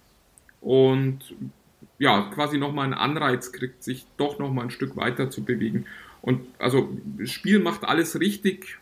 und 0.61 1.33
ja, 1.97 2.29
quasi 2.33 2.57
nochmal 2.59 2.85
einen 2.85 2.93
Anreiz 2.93 3.51
kriegt, 3.51 3.83
sich 3.83 4.05
doch 4.17 4.37
nochmal 4.37 4.65
ein 4.65 4.71
Stück 4.71 4.95
weiter 4.95 5.31
zu 5.31 5.43
bewegen. 5.43 5.85
Und 6.21 6.41
also, 6.59 6.89
das 7.17 7.31
Spiel 7.31 7.59
macht 7.59 7.83
alles 7.83 8.19
richtig 8.19 8.77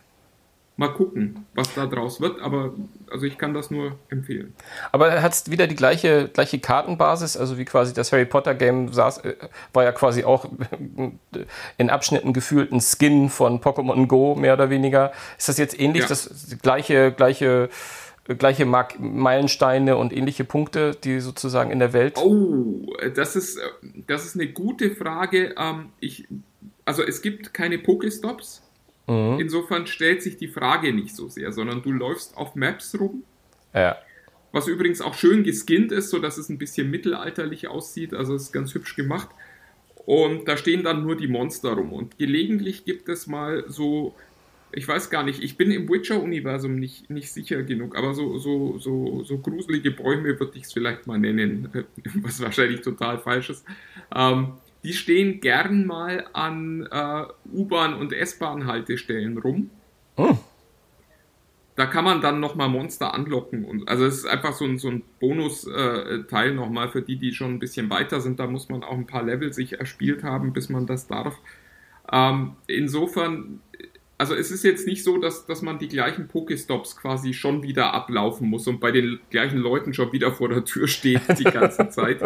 mal 0.80 0.88
gucken, 0.88 1.44
was 1.54 1.74
da 1.74 1.84
draus 1.84 2.22
wird, 2.22 2.40
aber 2.40 2.72
also 3.10 3.26
ich 3.26 3.36
kann 3.36 3.52
das 3.52 3.70
nur 3.70 3.98
empfehlen. 4.08 4.54
Aber 4.92 5.20
hat 5.20 5.34
es 5.34 5.50
wieder 5.50 5.66
die 5.66 5.74
gleiche, 5.74 6.30
gleiche 6.32 6.58
Kartenbasis, 6.58 7.36
also 7.36 7.58
wie 7.58 7.66
quasi 7.66 7.92
das 7.92 8.12
Harry 8.12 8.24
Potter 8.24 8.54
Game 8.54 8.90
saß, 8.90 9.18
äh, 9.18 9.34
war 9.74 9.84
ja 9.84 9.92
quasi 9.92 10.24
auch 10.24 10.46
in 11.76 11.90
Abschnitten 11.90 12.32
gefühlt 12.32 12.72
ein 12.72 12.80
Skin 12.80 13.28
von 13.28 13.60
Pokémon 13.60 14.06
Go, 14.06 14.34
mehr 14.36 14.54
oder 14.54 14.70
weniger. 14.70 15.12
Ist 15.36 15.50
das 15.50 15.58
jetzt 15.58 15.78
ähnlich, 15.78 16.04
ja. 16.04 16.08
das 16.08 16.56
gleiche, 16.62 17.12
gleiche 17.12 17.68
gleiche 18.38 18.64
Mark 18.64 18.98
Meilensteine 18.98 19.98
und 19.98 20.16
ähnliche 20.16 20.44
Punkte, 20.44 20.92
die 21.04 21.20
sozusagen 21.20 21.70
in 21.72 21.78
der 21.78 21.92
Welt? 21.92 22.16
Oh, 22.16 22.86
das 23.14 23.36
ist, 23.36 23.58
das 24.06 24.24
ist 24.24 24.36
eine 24.36 24.46
gute 24.50 24.92
Frage. 24.92 25.54
Ähm, 25.58 25.90
ich, 26.00 26.26
also 26.86 27.02
es 27.02 27.20
gibt 27.20 27.52
keine 27.52 27.76
Pokestops. 27.76 28.62
Mhm. 29.10 29.40
Insofern 29.40 29.88
stellt 29.88 30.22
sich 30.22 30.36
die 30.36 30.46
Frage 30.46 30.92
nicht 30.92 31.16
so 31.16 31.28
sehr, 31.28 31.50
sondern 31.52 31.82
du 31.82 31.90
läufst 31.90 32.36
auf 32.36 32.54
Maps 32.54 32.96
rum. 32.98 33.24
Ja. 33.74 33.96
Was 34.52 34.68
übrigens 34.68 35.00
auch 35.00 35.14
schön 35.14 35.42
geskinnt 35.42 35.90
ist, 35.90 36.10
sodass 36.10 36.38
es 36.38 36.48
ein 36.48 36.58
bisschen 36.58 36.90
mittelalterlich 36.90 37.66
aussieht. 37.66 38.14
Also 38.14 38.36
ist 38.36 38.52
ganz 38.52 38.72
hübsch 38.74 38.94
gemacht. 38.94 39.28
Und 40.06 40.46
da 40.46 40.56
stehen 40.56 40.84
dann 40.84 41.02
nur 41.02 41.16
die 41.16 41.28
Monster 41.28 41.72
rum. 41.72 41.92
Und 41.92 42.18
gelegentlich 42.18 42.84
gibt 42.84 43.08
es 43.08 43.26
mal 43.26 43.64
so 43.66 44.14
ich 44.72 44.86
weiß 44.86 45.10
gar 45.10 45.24
nicht, 45.24 45.42
ich 45.42 45.56
bin 45.56 45.70
im 45.70 45.88
Witcher-Universum 45.88 46.76
nicht, 46.76 47.10
nicht 47.10 47.32
sicher 47.32 47.62
genug, 47.62 47.96
aber 47.96 48.14
so, 48.14 48.38
so, 48.38 48.78
so, 48.78 49.24
so 49.24 49.38
gruselige 49.38 49.90
Bäume 49.90 50.38
würde 50.38 50.52
ich 50.54 50.64
es 50.64 50.72
vielleicht 50.72 51.06
mal 51.06 51.18
nennen, 51.18 51.68
was 52.22 52.40
wahrscheinlich 52.40 52.80
total 52.80 53.18
falsch 53.18 53.50
ist. 53.50 53.64
Ähm, 54.14 54.52
die 54.82 54.92
stehen 54.92 55.40
gern 55.40 55.86
mal 55.86 56.26
an 56.32 56.88
äh, 56.90 57.24
U-Bahn- 57.52 57.94
und 57.94 58.12
S-Bahn-Haltestellen 58.12 59.38
rum. 59.38 59.70
Oh. 60.16 60.36
Da 61.76 61.86
kann 61.86 62.04
man 62.04 62.20
dann 62.20 62.40
nochmal 62.40 62.68
Monster 62.68 63.14
anlocken. 63.14 63.64
Und, 63.64 63.88
also 63.88 64.04
es 64.04 64.18
ist 64.18 64.26
einfach 64.26 64.52
so 64.52 64.64
ein, 64.64 64.78
so 64.78 64.88
ein 64.88 65.02
Bonus-Teil 65.20 66.50
äh, 66.50 66.54
nochmal 66.54 66.88
für 66.88 67.02
die, 67.02 67.16
die 67.16 67.32
schon 67.32 67.54
ein 67.54 67.58
bisschen 67.58 67.90
weiter 67.90 68.20
sind. 68.20 68.38
Da 68.38 68.46
muss 68.46 68.68
man 68.68 68.82
auch 68.82 68.96
ein 68.96 69.06
paar 69.06 69.22
Level 69.22 69.52
sich 69.52 69.78
erspielt 69.78 70.22
haben, 70.22 70.52
bis 70.52 70.68
man 70.68 70.86
das 70.86 71.06
darf. 71.06 71.38
Ähm, 72.12 72.56
insofern 72.66 73.60
also 74.20 74.34
es 74.34 74.50
ist 74.50 74.64
jetzt 74.64 74.86
nicht 74.86 75.02
so, 75.02 75.16
dass, 75.16 75.46
dass 75.46 75.62
man 75.62 75.78
die 75.78 75.88
gleichen 75.88 76.28
Pokestops 76.28 76.94
quasi 76.94 77.32
schon 77.32 77.62
wieder 77.62 77.94
ablaufen 77.94 78.50
muss 78.50 78.66
und 78.66 78.78
bei 78.78 78.90
den 78.90 79.18
gleichen 79.30 79.56
Leuten 79.56 79.94
schon 79.94 80.12
wieder 80.12 80.30
vor 80.30 80.50
der 80.50 80.62
Tür 80.66 80.88
steht 80.88 81.22
die 81.38 81.44
ganze 81.44 81.88
Zeit. 81.90 82.20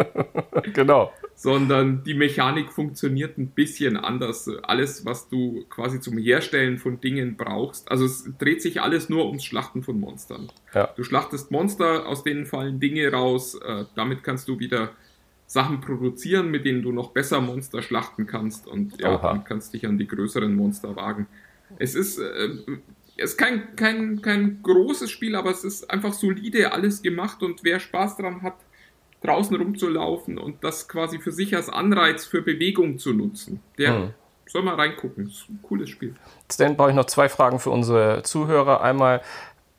genau. 0.73 1.13
Sondern 1.35 2.03
die 2.03 2.13
Mechanik 2.13 2.73
funktioniert 2.73 3.37
ein 3.37 3.47
bisschen 3.47 3.95
anders. 3.95 4.49
Alles, 4.63 5.05
was 5.05 5.29
du 5.29 5.63
quasi 5.69 6.01
zum 6.01 6.17
Herstellen 6.17 6.79
von 6.79 6.99
Dingen 6.99 7.37
brauchst, 7.37 7.89
also 7.89 8.03
es 8.03 8.29
dreht 8.39 8.61
sich 8.61 8.81
alles 8.81 9.07
nur 9.07 9.27
ums 9.27 9.45
Schlachten 9.45 9.81
von 9.81 9.97
Monstern. 9.97 10.51
Ja. 10.73 10.89
Du 10.97 11.03
schlachtest 11.05 11.49
Monster, 11.49 12.09
aus 12.09 12.25
denen 12.25 12.45
fallen 12.45 12.81
Dinge 12.81 13.09
raus, 13.09 13.55
äh, 13.55 13.85
damit 13.95 14.21
kannst 14.21 14.49
du 14.49 14.59
wieder 14.59 14.89
Sachen 15.47 15.79
produzieren, 15.79 16.51
mit 16.51 16.65
denen 16.65 16.81
du 16.81 16.91
noch 16.91 17.11
besser 17.11 17.39
Monster 17.39 17.81
schlachten 17.81 18.25
kannst 18.25 18.67
und 18.67 18.99
ja, 18.99 19.17
dann 19.17 19.45
kannst 19.45 19.73
dich 19.73 19.87
an 19.87 19.97
die 19.97 20.07
größeren 20.07 20.53
Monster 20.53 20.97
wagen. 20.97 21.27
Es 21.79 21.95
ist, 21.95 22.17
äh, 22.19 22.49
es 23.17 23.31
ist 23.31 23.37
kein, 23.37 23.75
kein, 23.75 24.21
kein 24.21 24.59
großes 24.61 25.09
Spiel, 25.09 25.35
aber 25.35 25.51
es 25.51 25.63
ist 25.63 25.89
einfach 25.89 26.13
solide 26.13 26.71
alles 26.73 27.01
gemacht 27.01 27.43
und 27.43 27.63
wer 27.63 27.79
Spaß 27.79 28.17
daran 28.17 28.41
hat, 28.41 28.55
draußen 29.21 29.55
rumzulaufen 29.55 30.37
und 30.37 30.63
das 30.63 30.87
quasi 30.87 31.19
für 31.19 31.31
sich 31.31 31.55
als 31.55 31.69
Anreiz 31.69 32.25
für 32.25 32.41
Bewegung 32.41 32.99
zu 32.99 33.13
nutzen, 33.13 33.61
der 33.77 33.95
hm. 33.95 34.13
soll 34.45 34.63
mal 34.63 34.75
reingucken. 34.75 35.25
Das 35.25 35.33
ist 35.33 35.49
ein 35.49 35.59
cooles 35.63 35.89
Spiel. 35.89 36.15
Dann 36.57 36.75
brauche 36.75 36.89
ich 36.89 36.95
noch 36.95 37.05
zwei 37.05 37.29
Fragen 37.29 37.59
für 37.59 37.71
unsere 37.71 38.21
Zuhörer. 38.23 38.81
Einmal, 38.81 39.21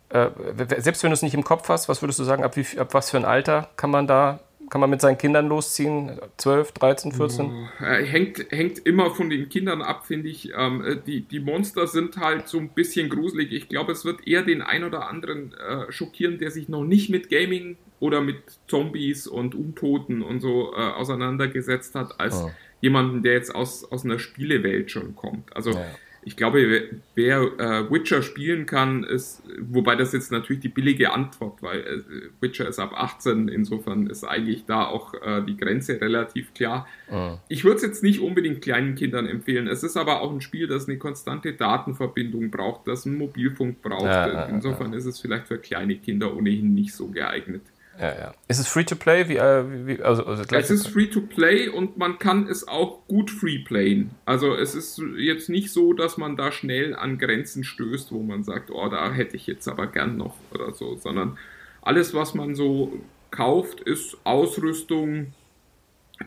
äh, 0.08 0.30
selbst 0.78 1.02
wenn 1.02 1.10
du 1.10 1.14
es 1.14 1.22
nicht 1.22 1.34
im 1.34 1.44
Kopf 1.44 1.68
hast, 1.68 1.88
was 1.88 2.02
würdest 2.02 2.18
du 2.18 2.24
sagen, 2.24 2.42
ab, 2.42 2.56
wie, 2.56 2.78
ab 2.78 2.94
was 2.94 3.10
für 3.10 3.18
ein 3.18 3.24
Alter 3.24 3.68
kann 3.76 3.90
man 3.90 4.06
da 4.06 4.40
kann 4.70 4.80
man 4.80 4.90
mit 4.90 5.00
seinen 5.00 5.18
Kindern 5.18 5.48
losziehen? 5.48 6.18
12, 6.36 6.72
13, 6.72 7.12
14? 7.12 7.68
hängt, 7.78 8.50
hängt 8.50 8.78
immer 8.80 9.10
von 9.10 9.30
den 9.30 9.48
Kindern 9.48 9.82
ab, 9.82 10.06
finde 10.06 10.28
ich. 10.28 10.52
Ähm, 10.56 10.84
äh, 10.84 10.96
die, 10.96 11.22
die 11.22 11.40
Monster 11.40 11.86
sind 11.86 12.16
halt 12.16 12.48
so 12.48 12.58
ein 12.58 12.70
bisschen 12.70 13.08
gruselig. 13.08 13.52
Ich 13.52 13.68
glaube, 13.68 13.92
es 13.92 14.04
wird 14.04 14.26
eher 14.26 14.42
den 14.42 14.62
ein 14.62 14.84
oder 14.84 15.08
anderen 15.08 15.54
äh, 15.54 15.90
schockieren, 15.92 16.38
der 16.38 16.50
sich 16.50 16.68
noch 16.68 16.84
nicht 16.84 17.10
mit 17.10 17.30
Gaming 17.30 17.76
oder 18.00 18.20
mit 18.20 18.36
Zombies 18.68 19.26
und 19.26 19.54
Untoten 19.54 20.22
und 20.22 20.40
so 20.40 20.72
äh, 20.72 20.76
auseinandergesetzt 20.76 21.94
hat, 21.94 22.20
als 22.20 22.42
oh. 22.42 22.50
jemanden, 22.80 23.22
der 23.22 23.34
jetzt 23.34 23.54
aus, 23.54 23.84
aus 23.90 24.04
einer 24.04 24.18
Spielewelt 24.18 24.90
schon 24.90 25.14
kommt. 25.14 25.54
Also 25.56 25.70
ja 25.70 25.86
ich 26.26 26.36
glaube, 26.36 26.88
wer 27.14 27.40
äh, 27.40 27.88
Witcher 27.88 28.20
spielen 28.20 28.66
kann, 28.66 29.04
ist, 29.04 29.44
wobei 29.60 29.94
das 29.94 30.12
jetzt 30.12 30.32
natürlich 30.32 30.60
die 30.60 30.68
billige 30.68 31.12
Antwort, 31.12 31.62
weil 31.62 31.78
äh, 31.78 32.02
Witcher 32.40 32.66
ist 32.66 32.80
ab 32.80 32.94
18, 32.96 33.46
insofern 33.46 34.08
ist 34.08 34.24
eigentlich 34.24 34.64
da 34.66 34.86
auch 34.86 35.14
äh, 35.14 35.42
die 35.46 35.56
Grenze 35.56 36.00
relativ 36.00 36.52
klar. 36.52 36.88
Mhm. 37.08 37.38
Ich 37.46 37.62
würde 37.62 37.76
es 37.76 37.82
jetzt 37.82 38.02
nicht 38.02 38.20
unbedingt 38.20 38.60
kleinen 38.60 38.96
Kindern 38.96 39.28
empfehlen. 39.28 39.68
Es 39.68 39.84
ist 39.84 39.96
aber 39.96 40.20
auch 40.20 40.32
ein 40.32 40.40
Spiel, 40.40 40.66
das 40.66 40.88
eine 40.88 40.98
konstante 40.98 41.52
Datenverbindung 41.52 42.50
braucht, 42.50 42.88
das 42.88 43.06
einen 43.06 43.18
Mobilfunk 43.18 43.80
braucht. 43.80 44.06
Ja, 44.06 44.46
insofern 44.46 44.90
ja. 44.90 44.98
ist 44.98 45.06
es 45.06 45.20
vielleicht 45.20 45.46
für 45.46 45.58
kleine 45.58 45.94
Kinder 45.94 46.36
ohnehin 46.36 46.74
nicht 46.74 46.92
so 46.92 47.06
geeignet. 47.06 47.62
Ja, 47.98 48.08
ja. 48.08 48.34
Ist 48.48 48.58
es 48.58 48.68
free 48.68 48.84
to 48.84 48.94
play? 48.94 49.28
Wie, 49.28 49.36
äh, 49.36 49.86
wie, 49.86 50.02
also, 50.02 50.24
also 50.24 50.42
es 50.50 50.70
ist 50.70 50.88
free 50.88 51.06
to 51.06 51.20
play 51.22 51.68
und 51.68 51.96
man 51.96 52.18
kann 52.18 52.46
es 52.46 52.68
auch 52.68 53.06
gut 53.08 53.30
free 53.30 53.58
playen. 53.58 54.10
Also 54.24 54.54
es 54.54 54.74
ist 54.74 55.00
jetzt 55.16 55.48
nicht 55.48 55.72
so, 55.72 55.92
dass 55.92 56.18
man 56.18 56.36
da 56.36 56.52
schnell 56.52 56.94
an 56.94 57.18
Grenzen 57.18 57.64
stößt, 57.64 58.12
wo 58.12 58.22
man 58.22 58.44
sagt, 58.44 58.70
oh, 58.70 58.88
da 58.88 59.12
hätte 59.12 59.36
ich 59.36 59.46
jetzt 59.46 59.66
aber 59.68 59.86
gern 59.86 60.16
noch 60.16 60.36
oder 60.52 60.72
so, 60.72 60.96
sondern 60.96 61.38
alles, 61.80 62.12
was 62.14 62.34
man 62.34 62.54
so 62.54 63.00
kauft, 63.30 63.80
ist 63.80 64.18
Ausrüstung, 64.24 65.32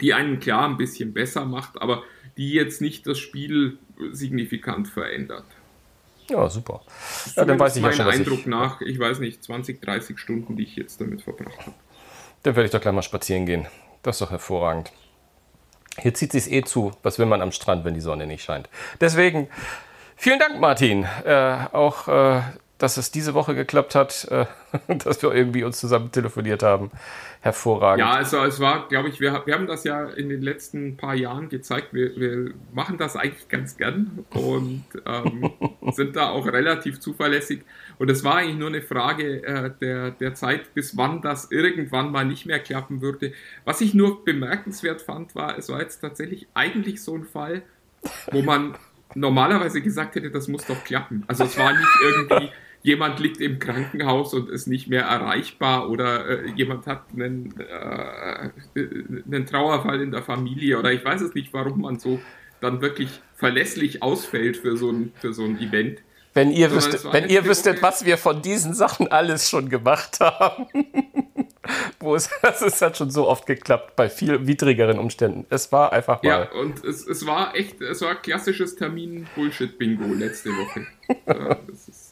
die 0.01 0.13
einen 0.13 0.39
klar 0.39 0.67
ein 0.67 0.77
bisschen 0.77 1.13
besser 1.13 1.45
macht, 1.45 1.81
aber 1.81 2.03
die 2.37 2.51
jetzt 2.53 2.81
nicht 2.81 3.05
das 3.05 3.19
Spiel 3.19 3.77
signifikant 4.11 4.87
verändert. 4.87 5.45
Ja, 6.29 6.49
super. 6.49 6.81
Ja, 7.35 7.45
dann 7.45 7.59
weiß 7.59 7.75
ich 7.75 7.83
ja 7.83 7.91
schon, 7.91 8.07
Eindruck 8.07 8.39
ich, 8.39 8.45
nach, 8.45 8.81
ich 8.81 8.99
weiß 8.99 9.19
nicht, 9.19 9.43
20, 9.43 9.81
30 9.81 10.17
Stunden, 10.17 10.55
die 10.55 10.63
ich 10.63 10.75
jetzt 10.75 11.01
damit 11.01 11.21
verbracht 11.21 11.59
habe. 11.59 11.73
Dann 12.43 12.55
werde 12.55 12.65
ich 12.65 12.71
doch 12.71 12.81
gleich 12.81 12.93
mal 12.93 13.01
spazieren 13.01 13.45
gehen. 13.45 13.67
Das 14.03 14.15
ist 14.15 14.21
doch 14.21 14.31
hervorragend. 14.31 14.91
Hier 15.97 16.13
zieht 16.13 16.33
es 16.33 16.45
sich 16.45 16.53
eh 16.53 16.61
zu. 16.63 16.91
Was 17.03 17.19
will 17.19 17.25
man 17.25 17.41
am 17.41 17.51
Strand, 17.51 17.83
wenn 17.83 17.93
die 17.93 17.99
Sonne 17.99 18.27
nicht 18.27 18.43
scheint? 18.43 18.69
Deswegen, 19.01 19.49
vielen 20.15 20.39
Dank, 20.39 20.59
Martin. 20.59 21.05
Äh, 21.25 21.65
auch 21.73 22.07
äh, 22.07 22.41
dass 22.79 22.95
es 22.95 23.11
diese 23.11 23.33
Woche 23.33 23.55
geklappt 23.55 23.93
hat, 23.93 24.27
äh, 24.31 24.45
dass 25.03 25.21
wir 25.21 25.33
irgendwie 25.33 25.63
uns 25.63 25.79
zusammen 25.79 26.11
telefoniert 26.11 26.63
haben. 26.63 26.89
Hervorragend. 27.41 27.99
Ja, 27.99 28.11
also 28.11 28.43
es 28.43 28.59
war, 28.59 28.87
glaube 28.87 29.09
ich, 29.09 29.19
wir, 29.19 29.43
wir 29.45 29.53
haben 29.53 29.67
das 29.67 29.83
ja 29.83 30.05
in 30.05 30.29
den 30.29 30.41
letzten 30.41 30.97
paar 30.97 31.13
Jahren 31.13 31.49
gezeigt. 31.49 31.93
Wir, 31.93 32.15
wir 32.15 32.53
machen 32.73 32.97
das 32.97 33.15
eigentlich 33.15 33.47
ganz 33.49 33.77
gern 33.77 34.25
und 34.31 34.85
ähm, 35.05 35.51
sind 35.91 36.15
da 36.15 36.29
auch 36.29 36.47
relativ 36.47 36.99
zuverlässig. 36.99 37.63
Und 37.97 38.09
es 38.09 38.23
war 38.23 38.37
eigentlich 38.37 38.57
nur 38.57 38.69
eine 38.69 38.81
Frage 38.81 39.43
äh, 39.43 39.71
der, 39.81 40.11
der 40.11 40.33
Zeit, 40.33 40.73
bis 40.73 40.95
wann 40.95 41.21
das 41.21 41.51
irgendwann 41.51 42.11
mal 42.11 42.25
nicht 42.25 42.45
mehr 42.45 42.59
klappen 42.59 43.01
würde. 43.01 43.33
Was 43.65 43.81
ich 43.81 43.93
nur 43.93 44.23
bemerkenswert 44.23 45.01
fand, 45.01 45.35
war, 45.35 45.57
es 45.57 45.69
war 45.69 45.81
jetzt 45.81 45.99
tatsächlich 45.99 46.47
eigentlich 46.53 47.03
so 47.03 47.15
ein 47.15 47.25
Fall, 47.25 47.61
wo 48.31 48.41
man 48.41 48.77
normalerweise 49.15 49.81
gesagt 49.81 50.15
hätte, 50.15 50.31
das 50.31 50.47
muss 50.47 50.65
doch 50.65 50.81
klappen. 50.83 51.23
Also 51.27 51.43
es 51.43 51.57
war 51.57 51.73
nicht 51.73 51.89
irgendwie 52.01 52.51
jemand 52.81 53.19
liegt 53.19 53.41
im 53.41 53.59
Krankenhaus 53.59 54.33
und 54.33 54.49
ist 54.49 54.67
nicht 54.67 54.87
mehr 54.87 55.03
erreichbar 55.03 55.89
oder 55.89 56.27
äh, 56.27 56.51
jemand 56.55 56.87
hat 56.87 57.03
einen, 57.13 57.53
äh, 57.59 58.49
einen 59.25 59.45
Trauerfall 59.45 60.01
in 60.01 60.11
der 60.11 60.23
Familie 60.23 60.79
oder 60.79 60.91
ich 60.91 61.03
weiß 61.03 61.21
es 61.21 61.33
nicht, 61.33 61.53
warum 61.53 61.81
man 61.81 61.99
so 61.99 62.19
dann 62.61 62.81
wirklich 62.81 63.21
verlässlich 63.35 64.03
ausfällt 64.03 64.57
für 64.57 64.77
so 64.77 64.91
ein, 64.91 65.13
für 65.15 65.33
so 65.33 65.43
ein 65.43 65.59
Event. 65.59 65.99
Wenn 66.33 66.51
ihr, 66.51 66.71
wüsstet, 66.71 67.11
wenn 67.11 67.27
ihr 67.27 67.43
wüsstet, 67.45 67.81
was 67.81 68.05
wir 68.05 68.17
von 68.17 68.41
diesen 68.41 68.73
Sachen 68.73 69.07
alles 69.11 69.49
schon 69.49 69.69
gemacht 69.69 70.19
haben. 70.19 70.67
Wo 71.99 72.15
es, 72.15 72.29
das 72.41 72.61
ist 72.61 72.81
halt 72.81 72.97
schon 72.97 73.11
so 73.11 73.27
oft 73.27 73.45
geklappt 73.45 73.95
bei 73.95 74.09
viel 74.09 74.47
widrigeren 74.47 74.97
Umständen. 74.97 75.45
Es 75.49 75.71
war 75.71 75.91
einfach 75.91 76.23
mal. 76.23 76.29
Ja, 76.29 76.59
und 76.59 76.83
es, 76.83 77.05
es 77.05 77.25
war 77.25 77.55
echt, 77.55 77.81
es 77.81 78.01
war 78.01 78.15
klassisches 78.15 78.75
Termin-Bullshit-Bingo 78.75 80.13
letzte 80.13 80.49
Woche. 80.49 80.87
ja, 81.27 81.57
das 81.67 81.89
ist 81.89 82.08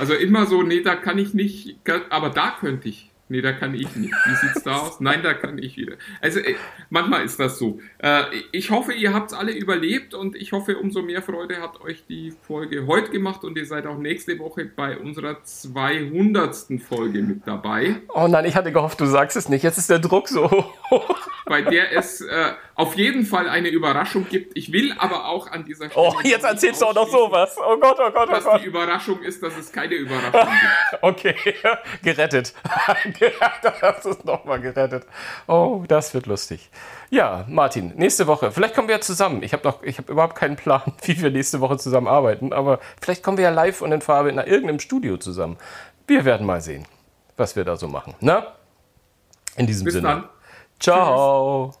also 0.00 0.14
immer 0.14 0.46
so, 0.46 0.62
nee, 0.62 0.80
da 0.80 0.96
kann 0.96 1.18
ich 1.18 1.34
nicht, 1.34 1.76
aber 2.08 2.30
da 2.30 2.56
könnte 2.58 2.88
ich. 2.88 3.10
Nee, 3.28 3.42
da 3.42 3.52
kann 3.52 3.74
ich 3.74 3.94
nicht. 3.94 4.12
Wie 4.12 4.34
sieht's 4.34 4.64
da 4.64 4.78
aus? 4.78 4.98
Nein, 4.98 5.22
da 5.22 5.34
kann 5.34 5.56
ich 5.58 5.76
wieder. 5.76 5.94
Also 6.20 6.40
äh, 6.40 6.56
manchmal 6.88 7.24
ist 7.24 7.38
das 7.38 7.60
so. 7.60 7.78
Äh, 7.98 8.24
ich 8.50 8.72
hoffe, 8.72 8.92
ihr 8.92 9.14
habt 9.14 9.32
alle 9.34 9.52
überlebt 9.52 10.14
und 10.14 10.34
ich 10.34 10.50
hoffe, 10.50 10.78
umso 10.78 11.02
mehr 11.02 11.22
Freude 11.22 11.60
hat 11.60 11.80
euch 11.80 12.04
die 12.08 12.32
Folge 12.42 12.88
heute 12.88 13.12
gemacht 13.12 13.44
und 13.44 13.56
ihr 13.56 13.66
seid 13.66 13.86
auch 13.86 13.98
nächste 13.98 14.36
Woche 14.40 14.64
bei 14.64 14.98
unserer 14.98 15.44
200. 15.44 16.80
Folge 16.80 17.22
mit 17.22 17.46
dabei. 17.46 18.02
Oh 18.08 18.26
nein, 18.26 18.46
ich 18.46 18.56
hatte 18.56 18.72
gehofft, 18.72 19.00
du 19.00 19.06
sagst 19.06 19.36
es 19.36 19.48
nicht. 19.48 19.62
Jetzt 19.62 19.78
ist 19.78 19.90
der 19.90 20.00
Druck 20.00 20.26
so 20.26 20.50
hoch. 20.50 21.16
Bei 21.46 21.62
der 21.62 21.96
es 21.96 22.22
äh, 22.22 22.52
auf 22.80 22.96
jeden 22.96 23.26
Fall 23.26 23.48
eine 23.48 23.68
Überraschung 23.68 24.26
gibt. 24.28 24.56
Ich 24.56 24.72
will 24.72 24.94
aber 24.98 25.26
auch 25.28 25.46
an 25.50 25.64
dieser 25.64 25.90
Stelle. 25.90 26.06
Oh, 26.08 26.14
jetzt 26.22 26.44
erzählst 26.44 26.80
du 26.80 26.86
auch 26.86 26.94
noch 26.94 27.08
sowas. 27.08 27.56
Oh 27.58 27.76
Gott, 27.78 27.98
oh 27.98 28.10
Gott, 28.10 28.28
oh 28.28 28.32
Gott. 28.32 28.44
Was 28.44 28.60
die 28.62 28.66
Überraschung 28.68 29.20
ist, 29.22 29.42
dass 29.42 29.56
es 29.56 29.70
keine 29.70 29.94
Überraschung 29.94 30.32
gibt. 30.32 31.02
Okay, 31.02 31.34
gerettet. 32.02 32.54
das 33.80 34.06
ist 34.06 34.24
nochmal 34.24 34.60
gerettet. 34.60 35.06
Oh, 35.46 35.84
das 35.86 36.14
wird 36.14 36.26
lustig. 36.26 36.70
Ja, 37.10 37.44
Martin, 37.48 37.92
nächste 37.96 38.26
Woche. 38.26 38.50
Vielleicht 38.52 38.74
kommen 38.74 38.88
wir 38.88 38.96
ja 38.96 39.00
zusammen. 39.00 39.42
Ich 39.42 39.52
habe 39.52 39.66
noch, 39.66 39.82
ich 39.82 39.98
habe 39.98 40.10
überhaupt 40.12 40.36
keinen 40.36 40.56
Plan, 40.56 40.82
wie 41.04 41.20
wir 41.20 41.30
nächste 41.30 41.60
Woche 41.60 41.76
zusammen 41.76 42.08
arbeiten, 42.08 42.52
aber 42.52 42.80
vielleicht 43.00 43.22
kommen 43.22 43.36
wir 43.36 43.44
ja 43.44 43.50
live 43.50 43.82
und 43.82 43.92
in 43.92 44.00
Farbe 44.00 44.30
in 44.30 44.38
irgendeinem 44.38 44.80
Studio 44.80 45.16
zusammen. 45.16 45.56
Wir 46.06 46.24
werden 46.24 46.46
mal 46.46 46.60
sehen. 46.60 46.86
was 47.36 47.56
wir 47.56 47.64
da 47.64 47.76
so 47.76 47.88
machen. 47.88 48.14
Na? 48.20 48.54
In 49.56 49.66
diesem 49.66 49.84
Bis 49.84 49.94
Sinne. 49.94 50.08
dann. 50.08 50.28
Ciao. 50.78 51.79